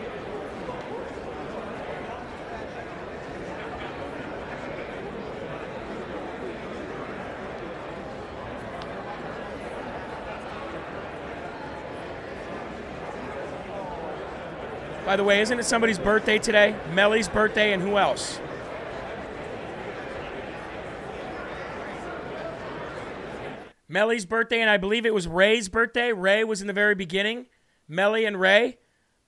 By 15.07 15.15
the 15.15 15.23
way, 15.23 15.39
isn't 15.39 15.57
it 15.57 15.63
somebody's 15.63 15.97
birthday 15.97 16.37
today? 16.37 16.75
Melly's 16.91 17.29
birthday, 17.29 17.71
and 17.71 17.81
who 17.81 17.97
else? 17.97 18.41
Melly's 23.87 24.25
birthday, 24.25 24.59
and 24.59 24.69
I 24.69 24.75
believe 24.75 25.05
it 25.05 25.13
was 25.13 25.25
Ray's 25.25 25.69
birthday. 25.69 26.11
Ray 26.11 26.43
was 26.43 26.59
in 26.59 26.67
the 26.67 26.73
very 26.73 26.93
beginning. 26.93 27.45
Melly 27.87 28.25
and 28.25 28.37
Ray. 28.37 28.79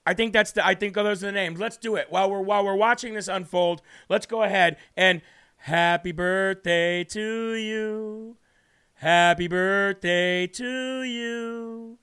I 0.05 0.13
think 0.13 0.33
that's 0.33 0.51
the. 0.51 0.67
I 0.67 0.75
think 0.75 0.95
those 0.95 1.23
are 1.23 1.27
the 1.27 1.31
names. 1.31 1.61
Let's 1.61 1.77
do 1.77 1.95
it 1.95 2.07
while 2.09 2.29
we're 2.29 2.41
while 2.41 2.65
we're 2.65 2.75
watching 2.75 3.13
this 3.13 3.29
unfold. 3.29 3.81
Let's 4.09 4.25
go 4.25 4.43
ahead 4.43 4.75
and 4.97 5.21
happy 5.55 6.11
birthday 6.11 7.05
to 7.05 7.53
you. 7.53 8.35
Happy 8.95 9.47
birthday 9.47 10.45
to 10.45 11.03
you. 11.03 11.99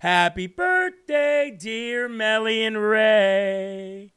Happy 0.00 0.46
birthday, 0.46 1.54
dear 1.54 2.08
Melly 2.08 2.64
and 2.64 2.82
Ray. 2.82 4.14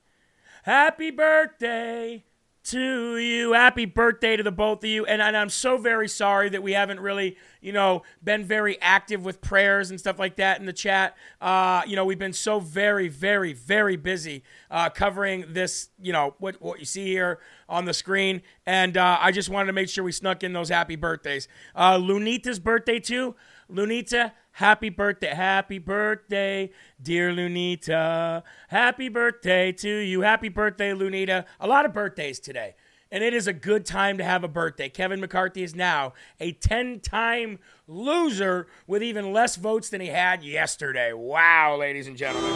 Happy 0.63 1.11
birthday 1.11 2.23
to 2.63 3.17
you. 3.17 3.51
Happy 3.51 3.83
birthday 3.83 4.37
to 4.37 4.43
the 4.43 4.51
both 4.51 4.85
of 4.85 4.89
you. 4.89 5.05
And, 5.05 5.21
and, 5.21 5.35
I'm 5.35 5.49
so 5.49 5.77
very 5.77 6.07
sorry 6.07 6.47
that 6.51 6.63
we 6.63 6.71
haven't 6.71 7.01
really, 7.01 7.35
you 7.59 7.73
know, 7.73 8.03
been 8.23 8.45
very 8.45 8.79
active 8.81 9.25
with 9.25 9.41
prayers 9.41 9.89
and 9.89 9.99
stuff 9.99 10.17
like 10.17 10.37
that 10.37 10.61
in 10.61 10.65
the 10.65 10.71
chat. 10.71 11.17
Uh, 11.41 11.81
you 11.85 11.97
know, 11.97 12.05
we've 12.05 12.17
been 12.17 12.31
so 12.31 12.61
very, 12.61 13.09
very, 13.09 13.51
very 13.51 13.97
busy 13.97 14.45
uh, 14.71 14.89
covering 14.89 15.47
this, 15.49 15.89
you 16.01 16.13
know, 16.13 16.35
what, 16.39 16.61
what 16.61 16.79
you 16.79 16.85
see 16.85 17.07
here 17.07 17.39
on 17.67 17.83
the 17.83 17.93
screen. 17.93 18.41
And 18.65 18.95
uh, 18.95 19.17
I 19.19 19.33
just 19.33 19.49
wanted 19.49 19.67
to 19.67 19.73
make 19.73 19.89
sure 19.89 20.05
we 20.05 20.13
snuck 20.13 20.43
in 20.45 20.53
those 20.53 20.69
happy 20.69 20.95
birthdays. 20.95 21.49
Uh, 21.75 21.97
Lunita's 21.97 22.59
birthday, 22.59 23.01
too. 23.01 23.35
Lunita, 23.69 24.31
Happy 24.57 24.89
birthday, 24.89 25.33
happy 25.33 25.79
birthday, 25.79 26.69
dear 27.01 27.31
Lunita. 27.31 28.43
Happy 28.67 29.09
birthday 29.09 29.71
to 29.71 29.89
you. 29.89 30.21
Happy 30.21 30.47
birthday, 30.47 30.91
Lunita. 30.91 31.45
A 31.59 31.67
lot 31.67 31.85
of 31.85 31.93
birthdays 31.93 32.39
today. 32.39 32.75
And 33.11 33.23
it 33.23 33.33
is 33.33 33.47
a 33.47 33.53
good 33.53 33.83
time 33.83 34.19
to 34.19 34.23
have 34.23 34.43
a 34.43 34.47
birthday. 34.47 34.89
Kevin 34.89 35.19
McCarthy 35.19 35.63
is 35.63 35.73
now 35.73 36.13
a 36.39 36.51
10 36.51 36.99
time 36.99 37.57
loser 37.87 38.67
with 38.85 39.01
even 39.01 39.33
less 39.33 39.55
votes 39.55 39.89
than 39.89 40.01
he 40.01 40.07
had 40.09 40.43
yesterday. 40.43 41.13
Wow, 41.13 41.77
ladies 41.79 42.05
and 42.05 42.15
gentlemen. 42.15 42.51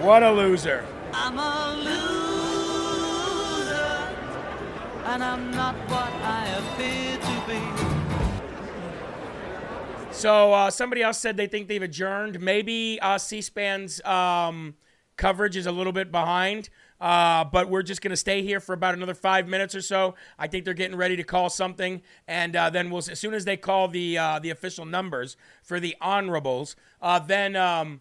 What 0.00 0.22
a 0.22 0.30
loser. 0.30 0.86
I'm 1.12 1.36
a 1.36 1.74
loser, 1.76 1.98
and 5.06 5.24
I'm 5.24 5.50
not 5.50 5.74
what 5.88 6.12
I 6.22 6.54
So 10.24 10.54
uh, 10.54 10.70
somebody 10.70 11.02
else 11.02 11.18
said 11.18 11.36
they 11.36 11.46
think 11.46 11.68
they've 11.68 11.82
adjourned. 11.82 12.40
Maybe 12.40 12.98
uh, 13.02 13.18
C-SPAN's 13.18 14.02
um, 14.06 14.74
coverage 15.18 15.54
is 15.54 15.66
a 15.66 15.70
little 15.70 15.92
bit 15.92 16.10
behind, 16.10 16.70
uh, 16.98 17.44
but 17.44 17.68
we're 17.68 17.82
just 17.82 18.00
going 18.00 18.10
to 18.10 18.16
stay 18.16 18.40
here 18.40 18.58
for 18.58 18.72
about 18.72 18.94
another 18.94 19.12
five 19.12 19.46
minutes 19.46 19.74
or 19.74 19.82
so. 19.82 20.14
I 20.38 20.46
think 20.46 20.64
they're 20.64 20.72
getting 20.72 20.96
ready 20.96 21.14
to 21.16 21.24
call 21.24 21.50
something, 21.50 22.00
and 22.26 22.56
uh, 22.56 22.70
then 22.70 22.88
we'll 22.88 23.00
as 23.00 23.20
soon 23.20 23.34
as 23.34 23.44
they 23.44 23.58
call 23.58 23.86
the 23.86 24.16
uh, 24.16 24.38
the 24.38 24.48
official 24.48 24.86
numbers 24.86 25.36
for 25.62 25.78
the 25.78 25.94
honorables, 26.00 26.74
uh, 27.02 27.18
then 27.18 27.54
um, 27.54 28.00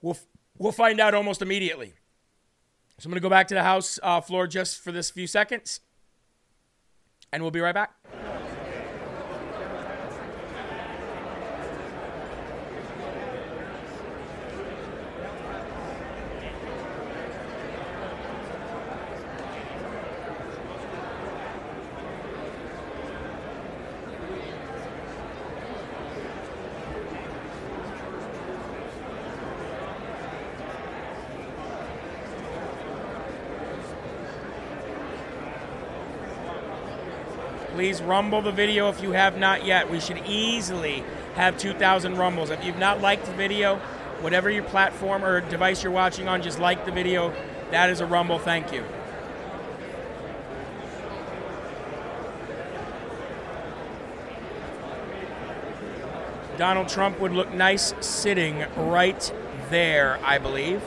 we'll 0.00 0.16
we'll 0.56 0.72
find 0.72 0.98
out 0.98 1.12
almost 1.12 1.42
immediately. 1.42 1.92
So 2.96 3.06
I'm 3.06 3.10
going 3.10 3.20
to 3.20 3.20
go 3.20 3.28
back 3.28 3.48
to 3.48 3.54
the 3.54 3.64
house 3.64 3.98
floor 4.24 4.46
just 4.46 4.80
for 4.80 4.92
this 4.92 5.10
few 5.10 5.26
seconds, 5.26 5.80
and 7.30 7.42
we'll 7.42 7.50
be 7.50 7.60
right 7.60 7.74
back. 7.74 7.97
Please 37.98 38.06
rumble 38.06 38.42
the 38.42 38.52
video 38.52 38.88
if 38.90 39.02
you 39.02 39.10
have 39.10 39.38
not 39.38 39.64
yet. 39.64 39.90
We 39.90 39.98
should 39.98 40.22
easily 40.24 41.02
have 41.34 41.58
2,000 41.58 42.16
rumbles. 42.16 42.50
If 42.50 42.64
you've 42.64 42.78
not 42.78 43.00
liked 43.00 43.26
the 43.26 43.32
video, 43.32 43.76
whatever 44.20 44.48
your 44.48 44.62
platform 44.62 45.24
or 45.24 45.40
device 45.40 45.82
you're 45.82 45.92
watching 45.92 46.28
on, 46.28 46.40
just 46.40 46.60
like 46.60 46.84
the 46.84 46.92
video. 46.92 47.34
That 47.72 47.90
is 47.90 48.00
a 48.00 48.06
rumble. 48.06 48.38
Thank 48.38 48.72
you. 48.72 48.84
Donald 56.56 56.88
Trump 56.88 57.18
would 57.18 57.32
look 57.32 57.52
nice 57.52 57.94
sitting 58.00 58.64
right 58.76 59.32
there, 59.70 60.20
I 60.22 60.38
believe. 60.38 60.82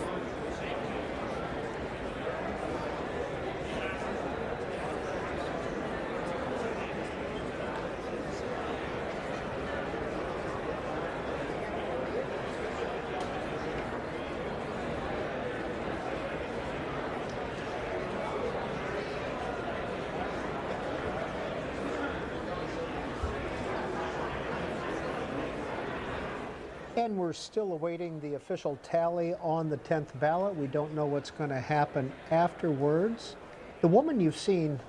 And 26.97 27.18
we're 27.32 27.36
still 27.36 27.72
awaiting 27.72 28.20
the 28.20 28.34
official 28.34 28.78
tally 28.84 29.34
on 29.36 29.70
the 29.70 29.78
10th 29.78 30.20
ballot. 30.20 30.54
We 30.54 30.68
don't 30.68 30.94
know 30.94 31.06
what's 31.06 31.32
going 31.32 31.50
to 31.50 31.62
happen 31.62 32.12
afterwards. 32.30 33.38
The 33.80 33.88
woman 33.88 34.20
you've 34.20 34.36
seen 34.36 34.82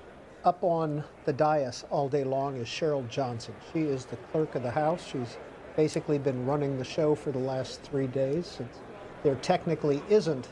up 0.43 0.61
on 0.61 1.05
the 1.23 1.31
dais 1.31 1.85
all 1.89 2.09
day 2.09 2.25
long 2.25 2.57
is 2.57 2.67
Cheryl 2.67 3.07
Johnson. 3.07 3.55
She 3.71 3.83
is 3.83 4.03
the 4.03 4.17
clerk 4.17 4.55
of 4.55 4.63
the 4.63 4.71
House. 4.71 5.07
She's 5.07 5.37
basically 5.77 6.17
been 6.17 6.45
running 6.45 6.77
the 6.77 6.83
show 6.83 7.15
for 7.15 7.31
the 7.31 7.39
last 7.39 7.81
three 7.81 8.07
days. 8.07 8.45
Since 8.45 8.81
there 9.23 9.35
technically 9.35 10.03
isn't 10.09 10.49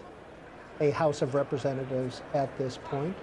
a 0.80 0.92
House 0.92 1.22
of 1.22 1.36
Representatives 1.36 2.22
at 2.34 2.58
this 2.58 2.80
point. 2.86 3.18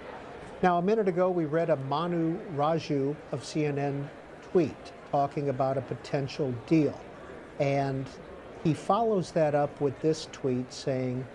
Now, 0.61 0.77
a 0.77 0.81
minute 0.83 1.07
ago, 1.07 1.31
we 1.31 1.45
read 1.45 1.71
a 1.71 1.75
Manu 1.75 2.37
Raju 2.55 3.15
of 3.31 3.41
CNN 3.41 4.07
tweet 4.51 4.91
talking 5.09 5.49
about 5.49 5.75
a 5.75 5.81
potential 5.81 6.53
deal. 6.67 7.01
And 7.59 8.07
he 8.63 8.73
follows 8.73 9.31
that 9.31 9.55
up 9.55 9.79
with 9.81 9.99
this 10.01 10.27
tweet 10.31 10.71
saying, 10.71 11.25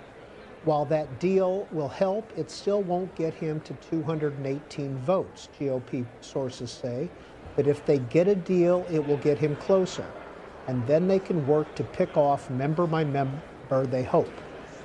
while 0.65 0.87
that 0.87 1.21
deal 1.21 1.69
will 1.73 1.89
help, 1.89 2.33
it 2.39 2.51
still 2.51 2.83
won't 2.83 3.15
get 3.15 3.35
him 3.35 3.61
to 3.61 3.75
218 3.91 4.97
votes, 4.99 5.51
GOP 5.61 6.07
sources 6.23 6.71
say. 6.71 7.11
But 7.55 7.67
if 7.67 7.85
they 7.85 7.99
get 7.99 8.29
a 8.29 8.35
deal, 8.35 8.87
it 8.91 9.07
will 9.07 9.19
get 9.19 9.39
him 9.39 9.57
closer. 9.57 10.07
And 10.67 10.87
then 10.87 11.07
they 11.07 11.19
can 11.19 11.47
work 11.47 11.75
to 11.75 11.85
pick 11.85 12.17
off 12.17 12.49
member 12.49 12.87
by 12.87 13.05
member, 13.05 13.41
they 13.87 14.05
hope. 14.05 14.33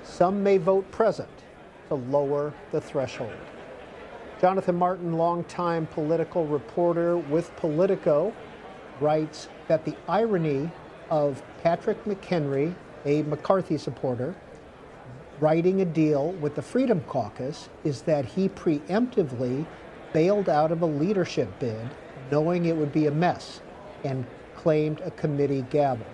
Some 0.03 0.43
may 0.43 0.57
vote 0.57 0.89
present 0.91 1.29
to 1.87 1.95
lower 1.95 2.53
the 2.71 2.81
threshold. 2.81 3.31
Jonathan 4.41 4.75
Martin, 4.75 5.13
longtime 5.13 5.85
political 5.87 6.45
reporter 6.45 7.17
with 7.17 7.55
Politico, 7.57 8.33
writes 8.99 9.47
that 9.67 9.85
the 9.85 9.95
irony 10.07 10.71
of 11.09 11.41
Patrick 11.63 12.03
McHenry, 12.05 12.73
a 13.05 13.23
McCarthy 13.23 13.77
supporter, 13.77 14.35
writing 15.39 15.81
a 15.81 15.85
deal 15.85 16.31
with 16.33 16.55
the 16.55 16.61
Freedom 16.61 17.01
Caucus 17.01 17.69
is 17.83 18.01
that 18.03 18.25
he 18.25 18.49
preemptively 18.49 19.65
bailed 20.13 20.49
out 20.49 20.71
of 20.71 20.81
a 20.81 20.85
leadership 20.85 21.47
bid, 21.59 21.89
knowing 22.31 22.65
it 22.65 22.75
would 22.75 22.91
be 22.91 23.07
a 23.07 23.11
mess, 23.11 23.61
and 24.03 24.25
claimed 24.55 24.99
a 25.01 25.11
committee 25.11 25.65
gavel. 25.69 26.05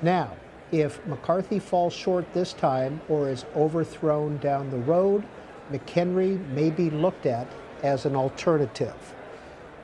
Now, 0.00 0.36
if 0.70 1.04
McCarthy 1.06 1.58
falls 1.58 1.92
short 1.92 2.32
this 2.32 2.54
time 2.54 3.00
or 3.08 3.28
is 3.28 3.44
overthrown 3.54 4.38
down 4.38 4.70
the 4.70 4.78
road, 4.78 5.24
McHenry 5.70 6.38
may 6.50 6.70
be 6.70 6.88
looked 6.88 7.26
at 7.26 7.46
as 7.82 8.06
an 8.06 8.16
alternative. 8.16 9.14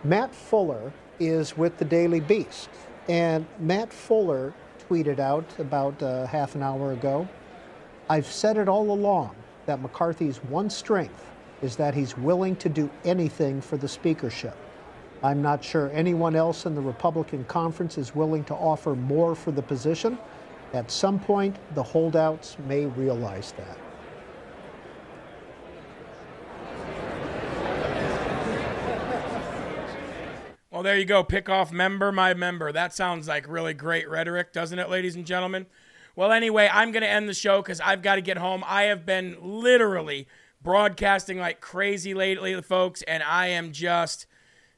Matt 0.03 0.35
Fuller 0.35 0.93
is 1.21 1.57
with 1.57 1.77
the 1.79 1.85
Daily 1.85 2.21
Beast, 2.21 2.71
and 3.09 3.47
Matt 3.59 3.93
Fuller 3.93 4.53
tweeted 4.89 5.19
out 5.19 5.47
about 5.59 6.03
uh, 6.03 6.27
half 6.27 6.55
an 6.55 6.63
hour 6.63 6.93
ago 6.93 7.29
I've 8.11 8.27
said 8.27 8.57
it 8.57 8.69
all 8.69 8.91
along 8.91 9.37
that 9.67 9.83
McCarthy's 9.83 10.39
one 10.39 10.71
strength 10.71 11.27
is 11.61 11.77
that 11.77 11.95
he's 11.95 12.17
willing 12.17 12.57
to 12.57 12.71
do 12.71 12.89
anything 13.05 13.61
for 13.61 13.77
the 13.77 13.89
speakership. 13.89 14.57
I'm 15.23 15.43
not 15.43 15.63
sure 15.63 15.91
anyone 15.93 16.35
else 16.35 16.65
in 16.65 16.75
the 16.75 16.81
Republican 16.81 17.45
conference 17.45 17.99
is 17.99 18.15
willing 18.15 18.45
to 18.45 18.55
offer 18.55 18.95
more 18.95 19.35
for 19.35 19.51
the 19.51 19.61
position. 19.61 20.17
At 20.73 20.91
some 20.91 21.19
point, 21.19 21.57
the 21.75 21.83
holdouts 21.83 22.57
may 22.67 22.87
realize 22.87 23.53
that. 23.59 23.77
Well, 30.79 30.85
there 30.85 30.97
you 30.97 31.07
go. 31.07 31.25
Pick 31.25 31.49
off 31.49 31.73
member 31.73 32.13
my 32.13 32.35
member. 32.35 32.71
That 32.71 32.95
sounds 32.95 33.27
like 33.27 33.49
really 33.49 33.75
great 33.75 34.09
rhetoric, 34.09 34.53
doesn't 34.53 34.79
it, 34.79 34.89
ladies 34.89 35.17
and 35.17 35.27
gentlemen? 35.27 35.67
Well, 36.15 36.31
anyway, 36.31 36.71
I'm 36.73 36.93
going 36.93 37.03
to 37.03 37.09
end 37.09 37.29
the 37.29 37.35
show 37.35 37.61
because 37.61 37.81
I've 37.81 38.01
got 38.01 38.15
to 38.15 38.21
get 38.21 38.37
home. 38.37 38.63
I 38.65 38.85
have 38.85 39.05
been 39.05 39.37
literally 39.41 40.29
broadcasting 40.63 41.41
like 41.41 41.61
crazy 41.61 42.15
lately, 42.15 42.63
folks, 42.63 43.03
and 43.03 43.25
I 43.25 43.49
am 43.49 43.73
just. 43.73 44.27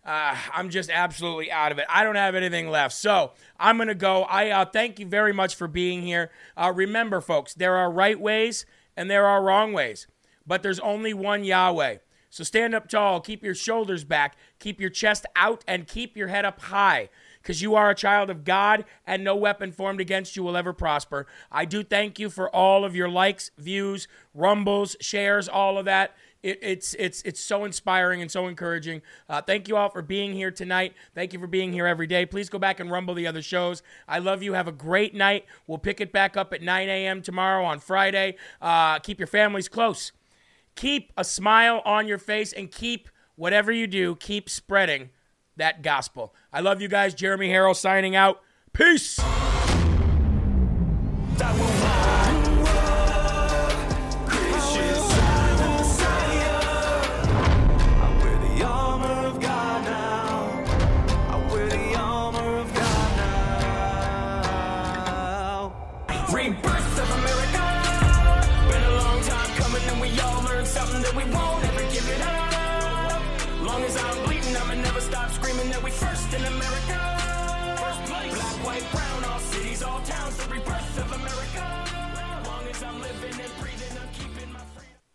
Uh, 0.02 0.38
I'm 0.54 0.70
just 0.70 0.88
absolutely 0.88 1.52
out 1.52 1.70
of 1.70 1.78
it. 1.78 1.84
I 1.90 2.02
don't 2.02 2.14
have 2.14 2.34
anything 2.34 2.70
left. 2.70 2.94
So 2.94 3.32
I'm 3.58 3.76
going 3.76 3.88
to 3.88 3.94
go. 3.94 4.22
I 4.22 4.48
uh, 4.48 4.64
thank 4.64 4.98
you 4.98 5.04
very 5.04 5.34
much 5.34 5.54
for 5.54 5.68
being 5.68 6.00
here. 6.00 6.30
Uh, 6.56 6.72
remember, 6.74 7.20
folks, 7.20 7.52
there 7.52 7.76
are 7.76 7.90
right 7.90 8.18
ways 8.18 8.64
and 8.96 9.10
there 9.10 9.26
are 9.26 9.42
wrong 9.42 9.74
ways, 9.74 10.06
but 10.46 10.62
there's 10.62 10.80
only 10.80 11.12
one 11.12 11.44
Yahweh. 11.44 11.98
So 12.30 12.44
stand 12.44 12.74
up 12.74 12.88
tall, 12.88 13.20
keep 13.20 13.42
your 13.42 13.56
shoulders 13.56 14.04
back, 14.04 14.36
keep 14.60 14.80
your 14.80 14.90
chest 14.90 15.26
out, 15.34 15.64
and 15.66 15.86
keep 15.86 16.16
your 16.16 16.28
head 16.28 16.44
up 16.44 16.60
high 16.60 17.08
because 17.42 17.60
you 17.60 17.74
are 17.74 17.90
a 17.90 17.94
child 17.94 18.30
of 18.30 18.44
God 18.44 18.84
and 19.06 19.24
no 19.24 19.34
weapon 19.34 19.72
formed 19.72 20.00
against 20.00 20.36
you 20.36 20.44
will 20.44 20.56
ever 20.56 20.72
prosper. 20.72 21.26
I 21.50 21.64
do 21.64 21.82
thank 21.82 22.18
you 22.18 22.30
for 22.30 22.54
all 22.54 22.84
of 22.84 22.94
your 22.94 23.08
likes, 23.08 23.50
views, 23.58 24.06
rumbles, 24.32 24.96
shares, 25.00 25.48
all 25.48 25.76
of 25.76 25.86
that. 25.86 26.14
It, 26.42 26.58
it's 26.62 26.94
it's 26.94 27.20
it's 27.22 27.40
so 27.40 27.64
inspiring 27.64 28.22
and 28.22 28.30
so 28.30 28.46
encouraging. 28.46 29.02
Uh, 29.28 29.42
thank 29.42 29.68
you 29.68 29.76
all 29.76 29.90
for 29.90 30.00
being 30.00 30.32
here 30.32 30.50
tonight. 30.50 30.94
Thank 31.14 31.34
you 31.34 31.38
for 31.38 31.46
being 31.46 31.72
here 31.72 31.86
every 31.86 32.06
day. 32.06 32.24
Please 32.24 32.48
go 32.48 32.58
back 32.58 32.80
and 32.80 32.90
rumble 32.90 33.12
the 33.12 33.26
other 33.26 33.42
shows. 33.42 33.82
I 34.08 34.20
love 34.20 34.42
you. 34.42 34.54
Have 34.54 34.68
a 34.68 34.72
great 34.72 35.14
night. 35.14 35.44
We'll 35.66 35.78
pick 35.78 36.00
it 36.00 36.12
back 36.12 36.36
up 36.38 36.54
at 36.54 36.62
9 36.62 36.88
a.m. 36.88 37.20
tomorrow 37.20 37.64
on 37.64 37.78
Friday. 37.78 38.36
Uh, 38.62 39.00
keep 39.00 39.18
your 39.18 39.26
families 39.26 39.68
close. 39.68 40.12
Keep 40.76 41.12
a 41.16 41.24
smile 41.24 41.82
on 41.84 42.06
your 42.06 42.18
face 42.18 42.52
and 42.52 42.70
keep 42.70 43.08
whatever 43.36 43.72
you 43.72 43.86
do. 43.86 44.16
Keep 44.16 44.48
spreading 44.48 45.10
that 45.56 45.82
gospel. 45.82 46.34
I 46.52 46.60
love 46.60 46.80
you 46.80 46.88
guys. 46.88 47.14
Jeremy 47.14 47.48
Herrell 47.48 47.74
signing 47.74 48.16
out. 48.16 48.40
Peace. 48.72 49.20